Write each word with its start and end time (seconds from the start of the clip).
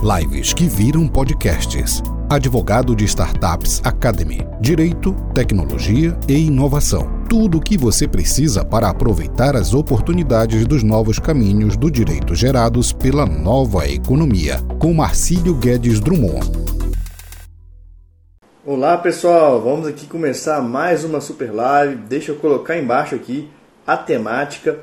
Lives 0.00 0.52
que 0.52 0.68
viram 0.68 1.08
podcasts. 1.08 2.00
Advogado 2.30 2.94
de 2.94 3.04
Startups 3.04 3.80
Academy. 3.82 4.46
Direito, 4.60 5.12
tecnologia 5.34 6.16
e 6.28 6.46
inovação. 6.46 7.24
Tudo 7.28 7.58
o 7.58 7.60
que 7.60 7.76
você 7.76 8.06
precisa 8.06 8.64
para 8.64 8.88
aproveitar 8.88 9.56
as 9.56 9.74
oportunidades 9.74 10.64
dos 10.68 10.84
novos 10.84 11.18
caminhos 11.18 11.76
do 11.76 11.90
direito 11.90 12.32
gerados 12.36 12.92
pela 12.92 13.26
nova 13.26 13.88
economia. 13.88 14.58
Com 14.78 14.94
Marcílio 14.94 15.56
Guedes 15.56 15.98
Drummond. 15.98 16.46
Olá 18.64 18.96
pessoal, 18.98 19.60
vamos 19.60 19.88
aqui 19.88 20.06
começar 20.06 20.62
mais 20.62 21.02
uma 21.02 21.20
super 21.20 21.52
live. 21.52 21.96
Deixa 21.96 22.30
eu 22.30 22.36
colocar 22.36 22.78
embaixo 22.78 23.16
aqui 23.16 23.50
a 23.84 23.96
temática, 23.96 24.78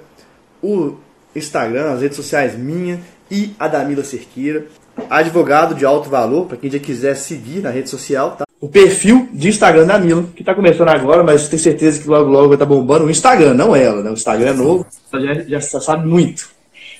o 0.61 0.95
Instagram, 1.33 1.93
as 1.93 2.01
redes 2.01 2.17
sociais 2.17 2.57
minha 2.57 2.99
e 3.31 3.55
a 3.57 3.69
Damila 3.69 4.03
Cerqueira 4.03 4.67
advogado 5.09 5.75
de 5.75 5.85
alto 5.85 6.09
valor, 6.09 6.45
para 6.45 6.57
quem 6.57 6.69
já 6.69 6.79
quiser 6.79 7.15
seguir 7.15 7.61
na 7.61 7.69
rede 7.69 7.89
social, 7.89 8.31
tá? 8.31 8.45
O 8.59 8.69
perfil 8.69 9.29
de 9.33 9.49
Instagram 9.49 9.85
da 9.85 9.99
Mila, 9.99 10.23
que 10.35 10.41
está 10.41 10.55
começando 10.55 10.89
agora, 10.89 11.23
mas 11.23 11.47
tenho 11.47 11.61
certeza 11.61 12.01
que 12.01 12.07
logo 12.07 12.29
logo 12.29 12.49
vai 12.49 12.57
tá 12.57 12.65
bombando 12.65 13.05
o 13.05 13.09
Instagram, 13.09 13.53
não 13.53 13.75
ela, 13.75 14.01
né? 14.01 14.09
O 14.09 14.13
Instagram 14.13 14.49
é 14.49 14.53
novo, 14.53 14.85
já, 15.13 15.59
já, 15.59 15.61
sabe 15.61 16.07
muito. 16.07 16.49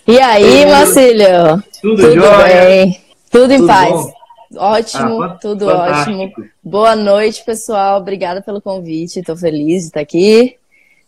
E 0.08 0.20
aí, 0.20 0.66
Marcílio? 0.66 1.64
Tudo, 1.82 2.02
tudo 2.02 2.14
jóia? 2.14 2.66
bem? 2.66 3.02
Tudo 3.32 3.52
em 3.54 3.58
tudo 3.58 3.68
paz. 3.68 3.92
Bom? 3.92 4.14
Ótimo, 4.58 5.24
ah, 5.24 5.30
tudo 5.42 5.66
fantástico. 5.66 6.22
ótimo. 6.22 6.50
Boa 6.64 6.96
noite, 6.96 7.44
pessoal. 7.44 8.00
Obrigada 8.00 8.42
pelo 8.42 8.62
convite. 8.62 9.20
Estou 9.20 9.36
feliz 9.36 9.82
de 9.82 9.88
estar 9.88 10.02
aqui. 10.02 10.56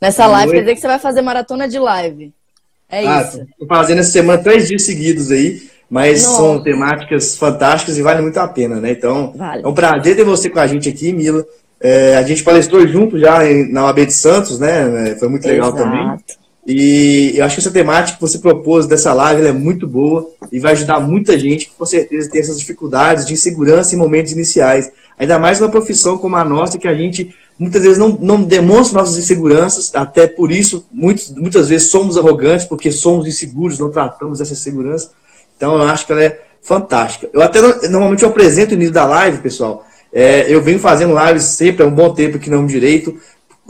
Nessa 0.02 0.24
Boa 0.24 0.38
live, 0.38 0.48
noite. 0.48 0.58
quer 0.58 0.62
dizer 0.64 0.76
que 0.76 0.82
você 0.82 0.88
vai 0.88 1.00
fazer 1.00 1.22
maratona 1.22 1.68
de 1.68 1.80
live. 1.80 2.34
É 2.90 3.06
ah, 3.06 3.22
isso. 3.22 3.42
Estou 3.42 3.68
fazendo 3.68 4.00
essa 4.00 4.12
semana 4.12 4.42
três 4.42 4.68
dias 4.68 4.84
seguidos 4.84 5.32
aí. 5.32 5.70
Mas 5.90 6.24
Nossa. 6.24 6.36
são 6.36 6.64
temáticas 6.64 7.38
fantásticas 7.38 7.98
e 7.98 8.02
vale 8.02 8.22
muito 8.22 8.38
a 8.38 8.48
pena, 8.48 8.76
né? 8.76 8.92
Então, 8.92 9.34
vale. 9.36 9.64
é 9.64 9.68
um 9.68 9.74
prazer 9.74 10.16
ter 10.16 10.24
você 10.24 10.50
com 10.50 10.60
a 10.60 10.68
gente 10.68 10.90
aqui, 10.90 11.14
Mila. 11.14 11.46
É, 11.80 12.18
a 12.18 12.24
gente 12.24 12.44
palestrou 12.44 12.86
junto 12.88 13.20
já 13.20 13.40
na 13.70 13.86
OAB 13.86 14.06
de 14.06 14.14
Santos, 14.14 14.60
né? 14.60 15.12
É, 15.12 15.16
foi 15.16 15.30
muito 15.30 15.48
legal 15.48 15.70
Exato. 15.70 15.84
também. 15.84 16.18
E 16.68 17.32
eu 17.36 17.46
acho 17.46 17.56
que 17.56 17.62
essa 17.62 17.72
temática 17.72 18.18
que 18.18 18.22
você 18.22 18.40
propôs 18.40 18.86
dessa 18.86 19.14
live 19.14 19.48
é 19.48 19.54
muito 19.54 19.88
boa 19.88 20.30
e 20.52 20.60
vai 20.60 20.74
ajudar 20.74 21.00
muita 21.00 21.40
gente 21.40 21.68
que 21.68 21.72
com 21.74 21.86
certeza 21.86 22.30
tem 22.30 22.42
essas 22.42 22.60
dificuldades 22.60 23.26
de 23.26 23.34
insegurança 23.34 23.96
em 23.96 23.98
momentos 23.98 24.34
iniciais. 24.34 24.92
Ainda 25.18 25.40
mais 25.40 25.62
uma 25.62 25.70
profissão 25.70 26.18
como 26.18 26.36
a 26.36 26.44
nossa, 26.44 26.78
que 26.78 26.88
a 26.88 26.94
gente 26.94 27.34
muitas 27.58 27.82
vezes 27.82 27.98
não, 27.98 28.10
não 28.20 28.44
demonstra 28.44 29.00
nossas 29.00 29.18
inseguranças, 29.18 29.96
até 29.96 30.28
por 30.28 30.52
isso 30.52 30.86
muitas, 30.92 31.32
muitas 31.32 31.70
vezes 31.70 31.90
somos 31.90 32.18
arrogantes, 32.18 32.66
porque 32.66 32.92
somos 32.92 33.26
inseguros, 33.26 33.80
não 33.80 33.90
tratamos 33.90 34.42
essa 34.42 34.54
segurança. 34.54 35.12
Então 35.58 35.76
eu 35.76 35.84
acho 35.84 36.06
que 36.06 36.12
ela 36.14 36.24
é 36.24 36.40
fantástica. 36.62 37.30
Eu 37.34 37.42
até 37.42 37.62
normalmente 37.90 38.24
eu 38.24 38.30
apresento 38.30 38.72
o 38.72 38.76
início 38.76 38.94
da 38.94 39.06
live, 39.06 39.40
pessoal. 39.40 39.86
É, 40.14 40.46
eu 40.48 40.62
venho 40.62 40.80
fazendo 40.80 41.18
lives 41.18 41.44
sempre 41.44 41.84
há 41.84 41.86
um 41.86 41.92
bom 41.92 42.14
tempo 42.14 42.38
aqui 42.38 42.50
no 42.50 42.66
Direito, 42.66 43.18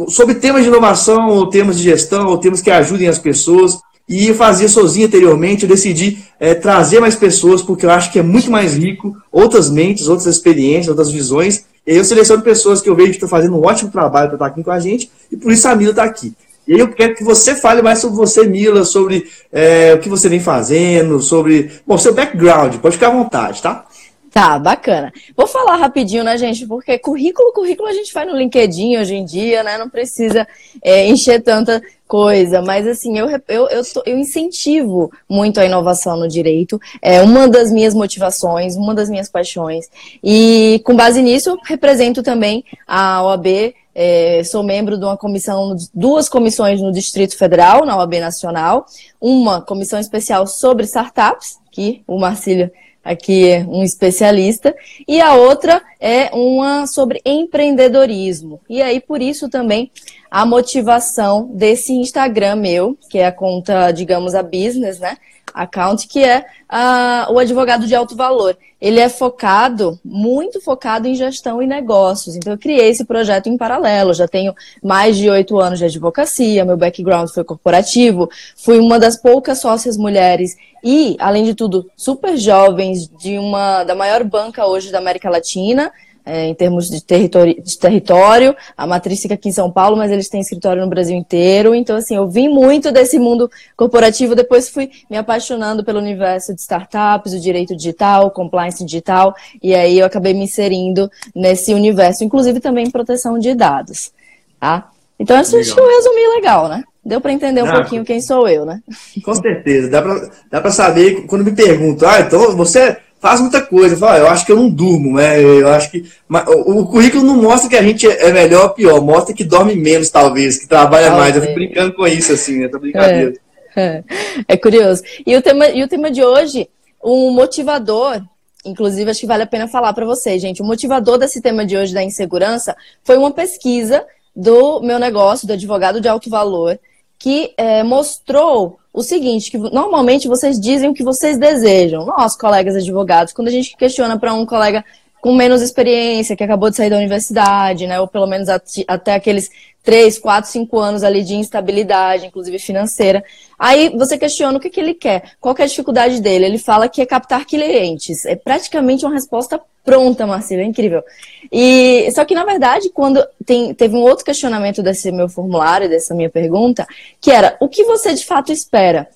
sobre 0.07 0.35
temas 0.35 0.61
de 0.63 0.67
inovação, 0.67 1.29
ou 1.29 1.49
temas 1.49 1.77
de 1.77 1.83
gestão, 1.83 2.27
ou 2.27 2.37
temas 2.37 2.61
que 2.61 2.69
ajudem 2.69 3.07
as 3.07 3.17
pessoas. 3.17 3.79
E 4.07 4.27
eu 4.27 4.35
fazia 4.35 4.69
sozinho 4.69 5.07
anteriormente, 5.07 5.63
eu 5.63 5.69
decidi 5.69 6.19
é, 6.39 6.53
trazer 6.53 6.99
mais 6.99 7.15
pessoas, 7.15 7.61
porque 7.61 7.85
eu 7.85 7.89
acho 7.89 8.11
que 8.11 8.19
é 8.19 8.23
muito 8.23 8.49
mais 8.49 8.73
rico, 8.73 9.15
outras 9.31 9.69
mentes, 9.69 10.07
outras 10.07 10.27
experiências, 10.27 10.87
outras 10.87 11.11
visões. 11.11 11.65
E 11.85 11.95
eu 11.95 12.05
seleciono 12.05 12.41
pessoas 12.41 12.81
que 12.81 12.89
eu 12.89 12.95
vejo 12.95 13.09
que 13.09 13.15
estão 13.15 13.27
fazendo 13.27 13.57
um 13.57 13.65
ótimo 13.65 13.91
trabalho 13.91 14.27
para 14.27 14.35
estar 14.35 14.45
aqui 14.45 14.63
com 14.63 14.71
a 14.71 14.79
gente, 14.79 15.11
e 15.31 15.35
por 15.35 15.51
isso 15.51 15.67
a 15.67 15.75
Mila 15.75 15.91
está 15.91 16.03
aqui. 16.03 16.33
E 16.67 16.77
eu 16.79 16.89
quero 16.89 17.15
que 17.15 17.23
você 17.23 17.55
fale 17.55 17.81
mais 17.81 17.99
sobre 17.99 18.17
você, 18.17 18.45
Mila, 18.45 18.83
sobre 18.83 19.27
é, 19.51 19.93
o 19.93 19.99
que 19.99 20.09
você 20.09 20.27
vem 20.27 20.39
fazendo, 20.39 21.19
sobre. 21.21 21.71
Bom, 21.85 21.97
seu 21.97 22.13
background, 22.13 22.75
pode 22.77 22.95
ficar 22.95 23.07
à 23.07 23.11
vontade, 23.11 23.61
tá? 23.61 23.85
Tá, 24.31 24.59
bacana. 24.59 25.11
Vou 25.35 25.47
falar 25.47 25.77
rapidinho, 25.77 26.23
né, 26.23 26.37
gente? 26.37 26.65
Porque 26.65 26.97
currículo, 26.99 27.53
currículo 27.53 27.87
a 27.87 27.93
gente 27.93 28.11
faz 28.11 28.27
no 28.27 28.37
LinkedIn 28.37 28.97
hoje 28.97 29.15
em 29.15 29.25
dia, 29.25 29.63
né? 29.63 29.77
Não 29.77 29.89
precisa 29.89 30.47
é, 30.81 31.07
encher 31.07 31.41
tanta 31.41 31.81
coisa. 32.07 32.61
Mas, 32.61 32.87
assim, 32.87 33.17
eu, 33.17 33.29
eu, 33.29 33.67
eu, 33.69 33.81
eu, 34.05 34.17
incentivo 34.17 35.11
muito 35.29 35.59
a 35.59 35.65
inovação 35.65 36.17
no 36.17 36.27
direito. 36.27 36.79
É 37.01 37.21
uma 37.21 37.47
das 37.47 37.71
minhas 37.71 37.93
motivações, 37.93 38.75
uma 38.75 38.93
das 38.93 39.09
minhas 39.09 39.29
paixões. 39.29 39.89
E, 40.23 40.81
com 40.83 40.95
base 40.95 41.21
nisso, 41.21 41.57
represento 41.65 42.21
também 42.21 42.63
a 42.85 43.23
OAB 43.23 43.73
é, 43.99 44.43
sou 44.43 44.61
membro 44.61 44.95
de 44.95 45.03
uma 45.03 45.17
comissão, 45.17 45.75
duas 45.91 46.29
comissões 46.29 46.79
no 46.79 46.91
Distrito 46.91 47.35
Federal, 47.35 47.83
na 47.83 47.97
OAB 47.97 48.19
Nacional, 48.19 48.85
uma 49.19 49.59
comissão 49.59 49.99
especial 49.99 50.45
sobre 50.45 50.85
startups, 50.85 51.57
que 51.71 52.03
o 52.05 52.19
Marcílio 52.19 52.69
aqui 53.07 53.49
é 53.49 53.65
um 53.67 53.83
especialista, 53.83 54.75
e 55.07 55.21
a 55.21 55.33
outra 55.33 55.81
é 55.99 56.29
uma 56.33 56.85
sobre 56.85 57.21
empreendedorismo. 57.25 58.59
E 58.69 58.81
aí, 58.81 58.99
por 58.99 59.21
isso 59.21 59.49
também, 59.49 59.91
a 60.29 60.45
motivação 60.45 61.49
desse 61.53 61.93
Instagram 61.93 62.57
meu, 62.57 62.97
que 63.09 63.17
é 63.17 63.25
a 63.25 63.31
conta, 63.31 63.91
digamos, 63.91 64.35
a 64.35 64.43
business, 64.43 64.99
né? 64.99 65.17
Account, 65.57 66.07
que 66.07 66.23
é 66.23 66.39
uh, 66.39 67.33
o 67.33 67.39
advogado 67.39 67.87
de 67.87 67.95
alto 67.95 68.15
valor. 68.15 68.57
Ele 68.79 68.99
é 68.99 69.09
focado, 69.09 69.99
muito 70.05 70.61
focado 70.61 71.07
em 71.07 71.15
gestão 71.15 71.61
e 71.61 71.67
negócios. 71.67 72.35
Então, 72.35 72.53
eu 72.53 72.59
criei 72.59 72.89
esse 72.89 73.03
projeto 73.03 73.47
em 73.49 73.57
paralelo. 73.57 74.13
Já 74.13 74.27
tenho 74.27 74.53
mais 74.83 75.17
de 75.17 75.29
oito 75.29 75.59
anos 75.59 75.79
de 75.79 75.85
advocacia, 75.85 76.63
meu 76.63 76.77
background 76.77 77.29
foi 77.29 77.43
corporativo, 77.43 78.29
fui 78.55 78.77
uma 78.77 78.99
das 78.99 79.17
poucas 79.17 79.59
sócias 79.59 79.97
mulheres 79.97 80.55
e, 80.83 81.17
além 81.19 81.43
de 81.43 81.55
tudo, 81.55 81.89
super 81.95 82.37
jovens 82.37 83.07
de 83.07 83.37
uma 83.39 83.83
da 83.83 83.95
maior 83.95 84.23
banca 84.23 84.67
hoje 84.67 84.91
da 84.91 84.99
América 84.99 85.29
Latina 85.29 85.91
é, 86.27 86.45
em 86.45 86.53
termos 86.53 86.89
de 86.89 87.01
território, 87.01 87.55
de 87.61 87.79
território, 87.79 88.53
a 88.75 88.85
matriz 88.85 89.21
fica 89.21 89.35
aqui 89.35 89.47
em 89.47 89.53
São 89.53 89.71
Paulo, 89.71 89.95
mas 89.95 90.11
eles 90.11 90.27
têm 90.27 90.41
escritório 90.41 90.83
no 90.83 90.89
Brasil 90.89 91.15
inteiro. 91.15 91.73
Então, 91.73 91.95
assim, 91.95 92.17
eu 92.17 92.27
vim 92.27 92.49
muito 92.49 92.91
desse 92.91 93.17
mundo 93.17 93.49
corporativo, 93.77 94.35
depois 94.35 94.67
fui 94.67 94.91
me 95.09 95.15
apaixonando 95.15 95.85
pelo 95.85 95.99
universo 95.99 96.53
de 96.53 96.59
startups, 96.59 97.33
o 97.33 97.39
direito 97.39 97.75
digital, 97.75 98.29
compliance 98.29 98.83
digital, 98.83 99.33
e 99.63 99.73
aí 99.73 99.99
eu 99.99 100.05
acabei 100.05 100.33
me 100.33 100.43
inserindo 100.43 101.09
nesse 101.33 101.73
universo, 101.73 102.25
inclusive 102.25 102.59
também 102.59 102.87
em 102.87 102.91
proteção 102.91 103.39
de 103.39 103.55
dados. 103.55 104.11
Tá? 104.59 104.89
Então, 105.17 105.37
acho 105.37 105.51
que 105.51 105.79
eu 105.79 105.87
resumi 105.87 106.35
legal, 106.35 106.67
né? 106.67 106.83
Deu 107.03 107.21
para 107.21 107.31
entender 107.31 107.63
um 107.63 107.69
ah, 107.69 107.75
pouquinho 107.75 108.03
quem 108.03 108.19
sou 108.19 108.49
eu, 108.49 108.65
né? 108.65 108.81
Com 109.23 109.33
certeza. 109.33 109.89
Dá 109.89 110.01
para 110.01 110.29
dá 110.51 110.71
saber, 110.71 111.25
quando 111.25 111.45
me 111.45 111.55
perguntam, 111.55 112.09
ah, 112.09 112.19
então 112.19 112.53
você 112.57 112.97
faz 113.19 113.41
muita 113.41 113.61
coisa. 113.61 113.95
Eu, 113.95 113.99
falo, 113.99 114.11
ah, 114.11 114.17
eu 114.19 114.27
acho 114.27 114.45
que 114.45 114.51
eu 114.51 114.55
não 114.55 114.69
durmo, 114.69 115.15
né? 115.15 115.41
Eu 115.41 115.69
acho 115.69 115.91
que. 115.91 116.05
o, 116.29 116.79
o, 116.79 116.85
currículo 116.87 117.23
não 117.23 117.41
mostra 117.41 117.69
que 117.69 117.75
a 117.75 117.81
gente 117.81 118.07
é 118.07 118.31
melhor 118.31 118.63
ou 118.63 118.69
pior, 118.71 119.01
mostra 119.01 119.33
que 119.33 119.43
dorme 119.43 119.75
menos, 119.75 120.09
talvez, 120.09 120.57
que 120.57 120.67
trabalha 120.67 121.07
talvez. 121.07 121.23
mais. 121.23 121.35
Eu 121.35 121.41
fico 121.41 121.53
brincando 121.53 121.93
com 121.93 122.07
isso, 122.07 122.33
assim, 122.33 122.59
né? 122.59 122.67
Tô 122.67 122.79
brincadeira. 122.79 123.33
É, 123.75 123.81
é, 123.81 124.03
é 124.47 124.57
curioso. 124.57 125.03
E 125.25 125.35
o, 125.35 125.41
tema, 125.41 125.67
e 125.69 125.83
o 125.83 125.87
tema 125.87 126.09
de 126.11 126.23
hoje, 126.23 126.69
um 127.03 127.31
motivador. 127.31 128.21
Inclusive, 128.65 129.09
acho 129.09 129.21
que 129.21 129.27
vale 129.27 129.43
a 129.43 129.47
pena 129.47 129.67
falar 129.67 129.93
para 129.93 130.05
vocês, 130.05 130.41
gente. 130.41 130.61
O 130.61 130.65
motivador 130.65 131.17
desse 131.17 131.41
tema 131.41 131.65
de 131.65 131.77
hoje 131.77 131.93
da 131.93 132.03
insegurança 132.03 132.75
foi 133.03 133.15
uma 133.17 133.31
pesquisa 133.31 134.05
do 134.35 134.81
meu 134.81 134.99
negócio, 134.99 135.47
do 135.47 135.53
advogado 135.53 136.01
de 136.01 136.07
alto 136.07 136.29
valor, 136.29 136.77
que 137.19 137.53
é, 137.57 137.83
mostrou 137.83 138.79
o 138.93 139.03
seguinte, 139.03 139.51
que 139.51 139.57
normalmente 139.57 140.27
vocês 140.27 140.59
dizem 140.59 140.89
o 140.89 140.93
que 140.93 141.03
vocês 141.03 141.37
desejam. 141.37 142.05
Nós, 142.05 142.35
colegas 142.35 142.75
advogados, 142.75 143.33
quando 143.33 143.47
a 143.47 143.51
gente 143.51 143.75
questiona 143.77 144.17
para 144.17 144.33
um 144.33 144.45
colega 144.45 144.83
com 145.21 145.35
menos 145.35 145.61
experiência, 145.61 146.35
que 146.35 146.43
acabou 146.43 146.69
de 146.69 146.77
sair 146.77 146.89
da 146.89 146.97
universidade, 146.97 147.87
né, 147.87 147.99
ou 147.99 148.07
pelo 148.07 148.27
menos 148.27 148.47
até 148.87 149.15
aqueles 149.15 149.49
3, 149.87 150.19
4, 150.19 150.51
5 150.51 150.79
anos 150.79 151.01
ali 151.01 151.23
de 151.23 151.33
instabilidade, 151.33 152.25
inclusive 152.25 152.59
financeira. 152.59 153.23
Aí 153.57 153.87
você 153.97 154.17
questiona 154.17 154.57
o 154.57 154.59
que, 154.59 154.69
que 154.69 154.81
ele 154.81 154.93
quer, 154.93 155.31
qual 155.39 155.55
que 155.55 155.61
é 155.61 155.65
a 155.65 155.67
dificuldade 155.67 156.19
dele. 156.19 156.43
Ele 156.43 156.57
fala 156.57 156.89
que 156.89 157.01
é 157.01 157.05
captar 157.05 157.45
clientes. 157.45 158.25
É 158.25 158.35
praticamente 158.35 159.05
uma 159.05 159.13
resposta 159.13 159.61
pronta, 159.85 160.27
Marcelo, 160.27 160.59
é 160.59 160.65
incrível. 160.65 161.01
E 161.49 162.11
só 162.11 162.25
que 162.25 162.35
na 162.35 162.43
verdade, 162.43 162.89
quando 162.89 163.25
tem, 163.45 163.73
teve 163.73 163.95
um 163.95 164.01
outro 164.01 164.25
questionamento 164.25 164.83
desse 164.83 165.09
meu 165.09 165.29
formulário, 165.29 165.87
dessa 165.87 166.13
minha 166.13 166.29
pergunta, 166.29 166.85
que 167.21 167.31
era 167.31 167.55
o 167.61 167.69
que 167.69 167.85
você 167.85 168.13
de 168.13 168.25
fato 168.25 168.51
espera? 168.51 169.07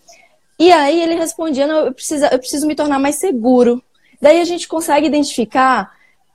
E 0.58 0.72
aí 0.72 1.02
ele 1.02 1.16
respondia, 1.16 1.66
eu 1.66 1.92
preciso, 1.92 2.24
eu 2.28 2.40
preciso 2.40 2.66
me 2.66 2.76
tornar 2.76 2.98
mais 2.98 3.16
seguro. 3.16 3.84
Daí 4.22 4.40
a 4.40 4.46
gente 4.46 4.70
consegue 4.70 5.08
identificar 5.08 5.92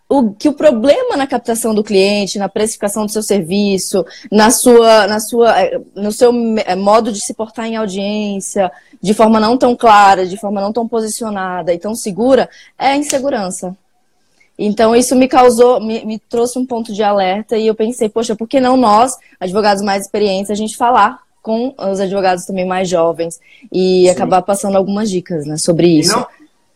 o, 0.08 0.32
que 0.32 0.48
o 0.48 0.52
problema 0.52 1.16
na 1.16 1.26
captação 1.26 1.74
do 1.74 1.82
cliente, 1.82 2.38
na 2.38 2.48
precificação 2.48 3.06
do 3.06 3.12
seu 3.12 3.22
serviço, 3.22 4.04
na 4.30 4.50
sua, 4.50 5.06
na 5.06 5.18
sua, 5.18 5.60
eh, 5.60 5.80
no 5.94 6.12
seu 6.12 6.32
eh, 6.64 6.76
modo 6.76 7.10
de 7.10 7.20
se 7.20 7.34
portar 7.34 7.66
em 7.66 7.76
audiência, 7.76 8.70
de 9.02 9.12
forma 9.12 9.40
não 9.40 9.58
tão 9.58 9.74
clara, 9.74 10.24
de 10.24 10.36
forma 10.36 10.60
não 10.60 10.72
tão 10.72 10.86
posicionada 10.86 11.74
e 11.74 11.78
tão 11.78 11.94
segura, 11.94 12.48
é 12.78 12.88
a 12.88 12.96
insegurança. 12.96 13.76
Então, 14.58 14.96
isso 14.96 15.14
me 15.14 15.28
causou, 15.28 15.80
me, 15.80 16.04
me, 16.04 16.18
trouxe 16.18 16.58
um 16.58 16.64
ponto 16.64 16.92
de 16.92 17.02
alerta 17.02 17.58
e 17.58 17.66
eu 17.66 17.74
pensei, 17.74 18.08
poxa, 18.08 18.34
por 18.34 18.48
que 18.48 18.60
não 18.60 18.76
nós, 18.76 19.16
advogados 19.40 19.82
mais 19.82 20.04
experientes, 20.04 20.50
a 20.50 20.54
gente 20.54 20.76
falar 20.76 21.18
com 21.42 21.74
os 21.76 22.00
advogados 22.00 22.44
também 22.44 22.64
mais 22.64 22.88
jovens 22.88 23.38
e 23.70 24.04
Sim. 24.04 24.10
acabar 24.10 24.42
passando 24.42 24.76
algumas 24.76 25.10
dicas 25.10 25.46
né, 25.46 25.56
sobre 25.56 25.88
isso. 25.98 26.12
E 26.12 26.14
não, 26.14 26.26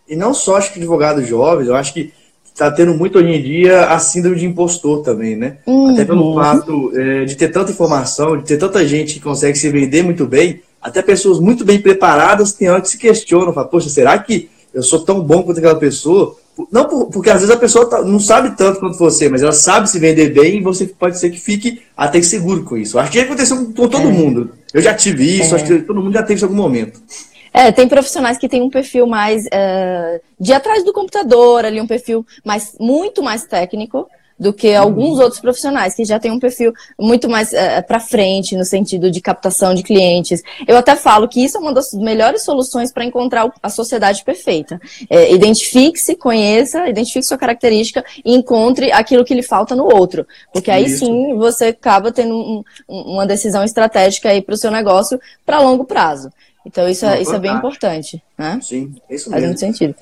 e 0.09 0.17
não 0.17 0.35
só 0.35 0.56
acho 0.56 0.73
que 0.73 0.79
advogados 0.79 1.27
jovens, 1.27 1.69
eu 1.69 1.75
acho 1.75 1.94
que 1.94 2.12
está 2.60 2.70
tendo 2.70 2.92
muito 2.92 3.18
hoje 3.18 3.28
em 3.28 3.42
dia 3.42 3.86
a 3.86 3.98
síndrome 3.98 4.36
de 4.36 4.44
impostor 4.44 5.02
também, 5.02 5.34
né? 5.34 5.56
Uhum. 5.66 5.94
Até 5.94 6.04
pelo 6.04 6.34
fato 6.34 6.92
é, 6.94 7.24
de 7.24 7.34
ter 7.34 7.48
tanta 7.48 7.72
informação, 7.72 8.36
de 8.36 8.44
ter 8.44 8.58
tanta 8.58 8.86
gente 8.86 9.14
que 9.14 9.20
consegue 9.20 9.56
se 9.56 9.70
vender 9.70 10.02
muito 10.02 10.26
bem, 10.26 10.60
até 10.80 11.00
pessoas 11.00 11.40
muito 11.40 11.64
bem 11.64 11.80
preparadas 11.80 12.52
tem 12.52 12.68
hora 12.68 12.82
que 12.82 12.88
se 12.88 12.98
questionam, 12.98 13.52
falam, 13.52 13.70
poxa, 13.70 13.88
será 13.88 14.18
que 14.18 14.50
eu 14.74 14.82
sou 14.82 15.00
tão 15.00 15.22
bom 15.22 15.42
quanto 15.42 15.58
aquela 15.58 15.74
pessoa? 15.74 16.36
Não 16.70 16.86
porque 17.10 17.30
às 17.30 17.40
vezes 17.40 17.54
a 17.54 17.58
pessoa 17.58 17.88
tá, 17.88 18.02
não 18.02 18.20
sabe 18.20 18.54
tanto 18.54 18.80
quanto 18.80 18.98
você, 18.98 19.30
mas 19.30 19.42
ela 19.42 19.52
sabe 19.52 19.88
se 19.88 19.98
vender 19.98 20.34
bem 20.34 20.58
e 20.58 20.62
você 20.62 20.86
pode 20.86 21.18
ser 21.18 21.30
que 21.30 21.40
fique 21.40 21.80
até 21.96 22.20
seguro 22.20 22.64
com 22.64 22.76
isso. 22.76 22.98
Acho 22.98 23.10
que 23.10 23.20
aconteceu 23.20 23.56
com 23.56 23.72
todo 23.88 24.08
é. 24.08 24.12
mundo. 24.12 24.50
Eu 24.74 24.82
já 24.82 24.92
tive 24.92 25.24
isso, 25.40 25.54
é. 25.54 25.56
acho 25.56 25.64
que 25.64 25.78
todo 25.78 26.02
mundo 26.02 26.12
já 26.12 26.22
teve 26.22 26.34
isso 26.34 26.44
em 26.44 26.48
algum 26.48 26.62
momento. 26.62 27.00
É, 27.52 27.73
tem 27.73 27.88
profissionais 27.88 28.38
que 28.38 28.49
têm 28.49 28.62
um 28.62 28.70
perfil 28.70 29.06
mais 29.06 29.44
uh, 29.47 30.20
de 30.38 30.52
atrás 30.52 30.85
do 30.85 30.93
computador, 30.93 31.64
ali 31.64 31.81
um 31.81 31.87
perfil 31.87 32.25
mais, 32.44 32.76
muito 32.79 33.23
mais 33.23 33.44
técnico 33.44 34.08
do 34.41 34.55
que 34.55 34.75
alguns 34.75 35.19
uhum. 35.19 35.25
outros 35.25 35.38
profissionais 35.38 35.94
que 35.94 36.02
já 36.02 36.19
têm 36.19 36.31
um 36.31 36.41
perfil 36.41 36.73
muito 36.99 37.29
mais 37.29 37.52
uh, 37.52 37.56
eh, 37.56 37.82
para 37.82 38.00
frente 38.00 38.56
no 38.56 38.64
sentido 38.64 39.11
de 39.11 39.20
captação 39.20 39.75
de 39.75 39.82
clientes. 39.82 40.43
Eu 40.67 40.79
até 40.79 40.97
falo 40.97 41.29
que 41.29 41.44
isso 41.44 41.58
é 41.58 41.61
uma 41.61 41.75
das 41.75 41.93
melhores 41.93 42.43
soluções 42.43 42.91
para 42.91 43.05
encontrar 43.05 43.53
a 43.62 43.69
sociedade 43.69 44.25
perfeita. 44.25 44.81
É, 45.11 45.31
identifique-se, 45.31 46.17
conheça, 46.17 46.88
identifique 46.88 47.26
sua 47.26 47.37
característica 47.37 48.03
e 48.25 48.35
encontre 48.35 48.91
aquilo 48.91 49.26
que 49.26 49.35
lhe 49.35 49.43
falta 49.43 49.76
no 49.76 49.85
outro, 49.85 50.26
porque 50.55 50.70
aí 50.70 50.87
isso. 50.87 51.05
sim 51.05 51.35
você 51.35 51.67
acaba 51.67 52.11
tendo 52.11 52.35
um, 52.35 52.64
uma 52.88 53.26
decisão 53.26 53.62
estratégica 53.62 54.31
aí 54.31 54.41
para 54.41 54.55
o 54.55 54.58
seu 54.58 54.70
negócio 54.70 55.20
para 55.44 55.61
longo 55.61 55.85
prazo. 55.85 56.31
Então 56.64 56.88
isso, 56.88 57.06
é, 57.06 57.22
isso 57.22 57.34
é 57.34 57.38
bem 57.38 57.54
importante, 57.54 58.22
né? 58.38 58.58
Sim, 58.62 58.94
é 59.08 59.14
isso 59.14 59.30
mesmo. 59.30 59.32
Faz 59.32 59.44
muito 59.44 59.60
sentido. 59.60 59.94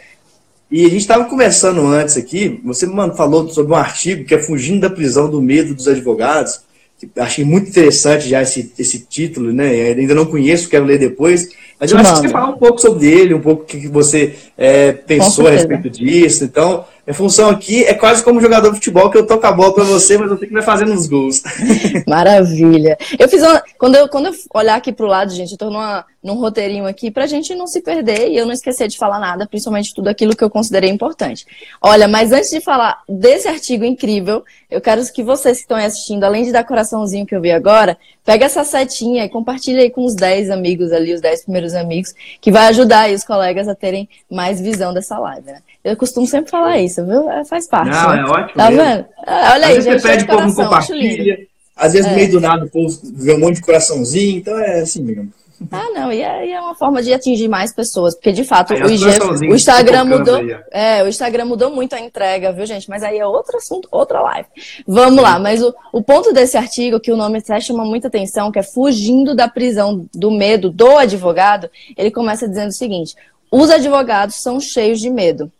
E 0.70 0.84
a 0.84 0.88
gente 0.88 1.00
estava 1.00 1.24
conversando 1.24 1.86
antes 1.86 2.16
aqui, 2.16 2.60
você 2.62 2.86
mano, 2.86 3.14
falou 3.14 3.48
sobre 3.48 3.72
um 3.72 3.76
artigo 3.76 4.24
que 4.24 4.34
é 4.34 4.38
Fugindo 4.38 4.80
da 4.80 4.90
Prisão 4.90 5.30
do 5.30 5.40
Medo 5.40 5.74
dos 5.74 5.88
Advogados. 5.88 6.60
Que 6.98 7.08
achei 7.16 7.44
muito 7.44 7.70
interessante 7.70 8.28
já 8.28 8.42
esse, 8.42 8.72
esse 8.76 9.06
título, 9.06 9.52
né? 9.52 9.70
ainda 9.70 10.16
não 10.16 10.26
conheço, 10.26 10.68
quero 10.68 10.84
ler 10.84 10.98
depois. 10.98 11.48
Mas 11.78 11.92
eu 11.92 11.98
acho 11.98 12.14
que 12.14 12.20
você 12.22 12.28
falar 12.28 12.48
um 12.48 12.58
pouco 12.58 12.80
sobre 12.80 13.06
ele, 13.06 13.34
um 13.34 13.40
pouco 13.40 13.62
o 13.62 13.66
que 13.66 13.86
você 13.86 14.34
é, 14.56 14.90
pensou 14.92 15.46
a 15.46 15.52
respeito 15.52 15.88
disso. 15.88 16.42
Então, 16.42 16.84
minha 17.08 17.14
função 17.14 17.48
aqui 17.48 17.84
é 17.84 17.94
quase 17.94 18.22
como 18.22 18.38
jogador 18.38 18.68
de 18.68 18.74
futebol, 18.74 19.10
que 19.10 19.16
eu 19.16 19.26
toco 19.26 19.46
a 19.46 19.50
bola 19.50 19.72
para 19.72 19.84
você, 19.84 20.18
mas 20.18 20.30
eu 20.30 20.36
tenho 20.36 20.48
que 20.48 20.54
vai 20.54 20.62
fazendo 20.62 20.92
os 20.92 21.06
gols. 21.06 21.42
Maravilha. 22.06 22.98
Eu 23.18 23.26
fiz 23.30 23.42
uma. 23.42 23.62
Quando 23.78 23.94
eu, 23.96 24.08
quando 24.08 24.26
eu 24.26 24.34
olhar 24.52 24.74
aqui 24.74 24.92
pro 24.92 25.06
lado, 25.06 25.32
gente, 25.32 25.52
eu 25.52 25.56
tô 25.56 25.70
numa, 25.70 26.04
num 26.22 26.34
roteirinho 26.34 26.86
aqui 26.86 27.10
pra 27.10 27.26
gente 27.26 27.54
não 27.54 27.66
se 27.66 27.80
perder 27.80 28.28
e 28.28 28.36
eu 28.36 28.44
não 28.44 28.52
esquecer 28.52 28.88
de 28.88 28.98
falar 28.98 29.18
nada, 29.18 29.46
principalmente 29.46 29.94
tudo 29.94 30.08
aquilo 30.08 30.36
que 30.36 30.44
eu 30.44 30.50
considerei 30.50 30.90
importante. 30.90 31.46
Olha, 31.80 32.06
mas 32.06 32.30
antes 32.30 32.50
de 32.50 32.60
falar 32.60 33.02
desse 33.08 33.48
artigo 33.48 33.86
incrível, 33.86 34.44
eu 34.70 34.80
quero 34.80 35.00
que 35.10 35.22
vocês 35.22 35.56
que 35.56 35.62
estão 35.62 35.78
aí 35.78 35.86
assistindo, 35.86 36.24
além 36.24 36.44
de 36.44 36.52
dar 36.52 36.64
coraçãozinho 36.64 37.24
que 37.24 37.34
eu 37.34 37.40
vi 37.40 37.50
agora, 37.50 37.96
pega 38.28 38.44
essa 38.44 38.62
setinha 38.62 39.24
e 39.24 39.28
compartilha 39.30 39.80
aí 39.80 39.88
com 39.88 40.04
os 40.04 40.14
10 40.14 40.50
amigos 40.50 40.92
ali, 40.92 41.14
os 41.14 41.20
10 41.22 41.44
primeiros 41.44 41.72
amigos, 41.72 42.14
que 42.42 42.52
vai 42.52 42.66
ajudar 42.66 43.04
aí 43.04 43.14
os 43.14 43.24
colegas 43.24 43.66
a 43.68 43.74
terem 43.74 44.06
mais 44.30 44.60
visão 44.60 44.92
dessa 44.92 45.18
live, 45.18 45.46
né? 45.46 45.62
Eu 45.82 45.96
costumo 45.96 46.26
sempre 46.26 46.50
falar 46.50 46.78
isso, 46.78 47.02
viu? 47.06 47.30
É, 47.30 47.42
faz 47.46 47.66
parte. 47.66 47.88
Não, 47.88 48.10
né? 48.10 48.20
é 48.20 48.24
ótimo. 48.24 48.54
Tá 48.54 48.70
mesmo. 48.70 48.84
vendo? 48.84 49.06
Ah, 49.26 49.52
olha 49.54 49.66
aí, 49.68 49.80
gente. 49.80 50.02
Você 50.02 50.08
pede, 50.08 50.24
o 50.24 50.26
povo 50.26 50.54
compartilha. 50.54 51.38
Às 51.74 51.94
vezes, 51.94 52.06
é. 52.06 52.10
no 52.10 52.16
meio 52.16 52.30
do 52.30 52.38
nada, 52.38 52.66
o 52.66 52.68
povo 52.68 53.00
vê 53.14 53.32
um 53.32 53.40
monte 53.40 53.54
de 53.54 53.62
coraçãozinho. 53.62 54.36
Então, 54.36 54.58
é 54.58 54.80
assim 54.80 55.02
mesmo. 55.02 55.32
Ah, 55.72 55.90
não, 55.92 56.12
e 56.12 56.22
é, 56.22 56.46
e 56.46 56.52
é, 56.52 56.60
uma 56.60 56.74
forma 56.74 57.02
de 57.02 57.12
atingir 57.12 57.48
mais 57.48 57.72
pessoas, 57.72 58.14
porque 58.14 58.30
de 58.30 58.44
fato 58.44 58.72
aí, 58.72 58.82
o, 58.82 58.90
IG, 58.90 59.06
o, 59.50 59.54
Instagram 59.54 60.04
mudou, 60.04 60.36
aí, 60.36 60.56
é, 60.70 61.02
o 61.02 61.08
Instagram 61.08 61.46
mudou 61.46 61.70
muito 61.70 61.94
a 61.94 62.00
entrega, 62.00 62.52
viu, 62.52 62.64
gente? 62.64 62.88
Mas 62.88 63.02
aí 63.02 63.18
é 63.18 63.26
outro 63.26 63.56
assunto, 63.56 63.88
outra 63.90 64.20
live. 64.20 64.48
Vamos 64.86 65.20
lá, 65.20 65.38
mas 65.38 65.60
o, 65.62 65.74
o 65.92 66.00
ponto 66.00 66.32
desse 66.32 66.56
artigo, 66.56 67.00
que 67.00 67.10
o 67.10 67.16
nome 67.16 67.38
até 67.38 67.58
chama 67.60 67.84
muita 67.84 68.06
atenção, 68.06 68.52
que 68.52 68.58
é 68.58 68.62
fugindo 68.62 69.34
da 69.34 69.48
prisão 69.48 70.06
do 70.14 70.30
medo 70.30 70.70
do 70.70 70.96
advogado, 70.96 71.68
ele 71.96 72.10
começa 72.10 72.48
dizendo 72.48 72.68
o 72.68 72.72
seguinte: 72.72 73.16
os 73.50 73.68
advogados 73.70 74.36
são 74.36 74.60
cheios 74.60 75.00
de 75.00 75.10
medo. 75.10 75.50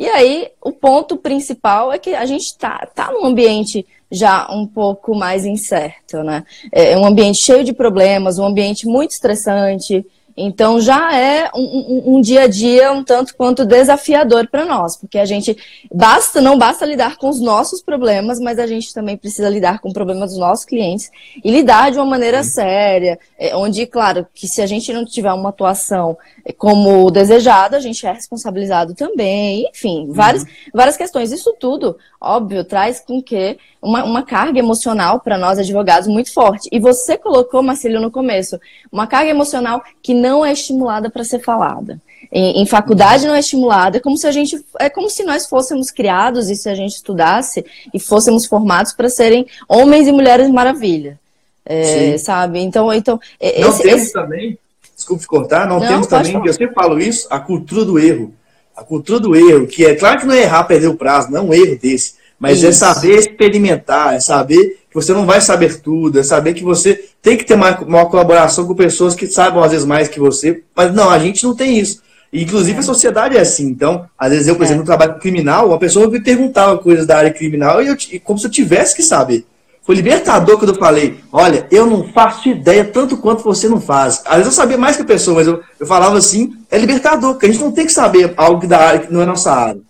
E 0.00 0.08
aí, 0.08 0.48
o 0.62 0.72
ponto 0.72 1.18
principal 1.18 1.92
é 1.92 1.98
que 1.98 2.14
a 2.14 2.24
gente 2.24 2.46
está 2.46 2.88
tá 2.94 3.12
num 3.12 3.26
ambiente 3.26 3.86
já 4.10 4.50
um 4.50 4.66
pouco 4.66 5.14
mais 5.14 5.44
incerto, 5.44 6.22
né? 6.22 6.42
É 6.72 6.96
um 6.96 7.04
ambiente 7.04 7.36
cheio 7.36 7.62
de 7.62 7.74
problemas, 7.74 8.38
um 8.38 8.46
ambiente 8.46 8.86
muito 8.86 9.10
estressante, 9.10 10.02
então 10.42 10.80
já 10.80 11.16
é 11.16 11.50
um, 11.54 11.60
um, 11.60 12.16
um, 12.16 12.20
dia 12.20 12.42
a 12.42 12.46
dia 12.46 12.92
um 12.92 13.04
tanto 13.04 13.34
quanto 13.36 13.64
desafiador 13.64 14.48
para 14.48 14.64
nós, 14.64 14.96
porque 14.96 15.18
a 15.18 15.24
gente 15.24 15.56
basta, 15.92 16.40
não 16.40 16.58
basta 16.58 16.86
lidar 16.86 17.16
com 17.16 17.28
os 17.28 17.40
nossos 17.40 17.82
problemas, 17.82 18.40
mas 18.40 18.58
a 18.58 18.66
gente 18.66 18.94
também 18.94 19.16
precisa 19.16 19.48
lidar 19.48 19.80
com 19.80 19.90
o 19.90 19.92
problema 19.92 20.26
dos 20.26 20.38
nossos 20.38 20.64
clientes 20.64 21.10
e 21.44 21.50
lidar 21.50 21.90
de 21.90 21.98
uma 21.98 22.06
maneira 22.06 22.42
séria, 22.42 23.18
é, 23.38 23.54
onde, 23.56 23.86
claro, 23.86 24.26
que 24.34 24.48
se 24.48 24.62
a 24.62 24.66
gente 24.66 24.92
não 24.92 25.04
tiver 25.04 25.32
uma 25.32 25.50
atuação 25.50 26.16
como 26.56 27.10
desejada, 27.10 27.76
a 27.76 27.80
gente 27.80 28.06
é 28.06 28.12
responsabilizado 28.12 28.94
também, 28.94 29.68
enfim, 29.70 30.08
várias, 30.10 30.42
uhum. 30.42 30.48
várias 30.74 30.96
questões. 30.96 31.32
Isso 31.32 31.54
tudo, 31.58 31.96
óbvio, 32.20 32.64
traz 32.64 33.00
com 33.00 33.22
que 33.22 33.58
uma, 33.82 34.04
uma 34.04 34.22
carga 34.22 34.58
emocional 34.58 35.20
para 35.20 35.38
nós 35.38 35.58
advogados 35.58 36.08
muito 36.08 36.32
forte. 36.32 36.68
E 36.70 36.78
você 36.78 37.16
colocou, 37.16 37.62
Marcelo, 37.62 38.00
no 38.00 38.10
começo, 38.10 38.58
uma 38.92 39.06
carga 39.06 39.30
emocional 39.30 39.82
que 40.02 40.14
não 40.14 40.29
é 40.44 40.52
estimulada 40.52 41.10
para 41.10 41.24
ser 41.24 41.40
falada. 41.40 42.00
Em, 42.32 42.62
em, 42.62 42.66
faculdade 42.66 43.26
não 43.26 43.34
é 43.34 43.40
estimulada, 43.40 43.96
é 43.96 44.00
como 44.00 44.16
se 44.16 44.26
a 44.26 44.30
gente, 44.30 44.64
é 44.78 44.88
como 44.88 45.10
se 45.10 45.24
nós 45.24 45.46
fôssemos 45.46 45.90
criados 45.90 46.48
e 46.48 46.54
se 46.54 46.68
a 46.68 46.74
gente 46.74 46.94
estudasse 46.94 47.64
e 47.92 47.98
fôssemos 47.98 48.46
formados 48.46 48.92
para 48.92 49.08
serem 49.08 49.46
homens 49.68 50.06
e 50.06 50.12
mulheres 50.12 50.48
maravilha. 50.48 51.18
É, 51.64 52.16
sabe? 52.18 52.60
Então, 52.60 52.92
então 52.92 53.20
não 53.40 53.68
esse, 53.68 53.82
temos 53.82 54.02
esse... 54.02 54.12
também, 54.12 54.58
desculpe 54.94 55.26
cortar, 55.26 55.66
não, 55.66 55.80
não 55.80 55.86
temos 55.86 56.06
também, 56.06 56.32
falar. 56.32 56.46
eu 56.46 56.52
sempre 56.52 56.74
falo 56.74 56.98
isso, 56.98 57.26
a 57.30 57.38
cultura 57.38 57.84
do 57.84 57.98
erro. 57.98 58.32
A 58.76 58.84
cultura 58.84 59.20
do 59.20 59.36
erro, 59.36 59.66
que 59.66 59.84
é 59.84 59.94
claro 59.94 60.20
que 60.20 60.26
não 60.26 60.34
é 60.34 60.42
errar, 60.42 60.64
perder 60.64 60.86
o 60.86 60.96
prazo, 60.96 61.30
não 61.30 61.38
é 61.38 61.42
um 61.42 61.52
erro 61.52 61.78
desse, 61.78 62.14
mas 62.40 62.64
é 62.64 62.70
isso. 62.70 62.84
é 62.84 62.92
saber 62.94 63.18
experimentar, 63.18 64.14
é 64.14 64.20
saber 64.20 64.78
que 64.88 64.94
você 64.94 65.12
não 65.12 65.26
vai 65.26 65.40
saber 65.42 65.80
tudo, 65.80 66.18
é 66.18 66.22
saber 66.22 66.54
que 66.54 66.64
você 66.64 67.04
tem 67.20 67.36
que 67.36 67.44
ter 67.44 67.54
uma, 67.54 67.78
uma 67.80 68.06
colaboração 68.06 68.66
com 68.66 68.74
pessoas 68.74 69.14
que 69.14 69.26
saibam 69.26 69.62
às 69.62 69.72
vezes 69.72 69.86
mais 69.86 70.08
que 70.08 70.18
você, 70.18 70.62
mas 70.74 70.92
não, 70.92 71.10
a 71.10 71.18
gente 71.18 71.44
não 71.44 71.54
tem 71.54 71.78
isso. 71.78 72.00
Inclusive 72.32 72.78
a 72.78 72.82
sociedade 72.82 73.36
é 73.36 73.40
assim. 73.40 73.66
Então, 73.66 74.06
às 74.18 74.30
vezes 74.30 74.46
eu, 74.46 74.56
por 74.56 74.62
é. 74.62 74.66
exemplo, 74.66 74.84
trabalho 74.84 75.14
com 75.14 75.20
criminal, 75.20 75.68
uma 75.68 75.78
pessoa 75.78 76.08
me 76.08 76.20
perguntava 76.20 76.78
coisas 76.78 77.06
da 77.06 77.18
área 77.18 77.32
criminal 77.32 77.82
e 77.82 77.88
eu, 77.88 77.96
como 78.24 78.38
se 78.38 78.46
eu 78.46 78.50
tivesse 78.50 78.96
que 78.96 79.02
saber. 79.02 79.44
Foi 79.82 79.94
libertador 79.94 80.56
quando 80.56 80.72
eu 80.72 80.78
falei, 80.78 81.18
olha, 81.32 81.66
eu 81.70 81.86
não 81.86 82.08
faço 82.12 82.48
ideia 82.48 82.84
tanto 82.84 83.16
quanto 83.16 83.42
você 83.42 83.68
não 83.68 83.80
faz. 83.80 84.22
Às 84.24 84.36
vezes 84.36 84.46
eu 84.46 84.52
sabia 84.52 84.78
mais 84.78 84.96
que 84.96 85.02
a 85.02 85.06
pessoa, 85.06 85.36
mas 85.36 85.46
eu, 85.46 85.60
eu 85.78 85.86
falava 85.86 86.16
assim, 86.16 86.52
é 86.70 86.78
libertador, 86.78 87.32
porque 87.32 87.46
a 87.46 87.48
gente 87.50 87.60
não 87.60 87.72
tem 87.72 87.86
que 87.86 87.92
saber 87.92 88.32
algo 88.36 88.66
da 88.66 88.78
área 88.78 89.00
que 89.00 89.12
não 89.12 89.20
é 89.20 89.26
nossa 89.26 89.52
área. 89.52 89.80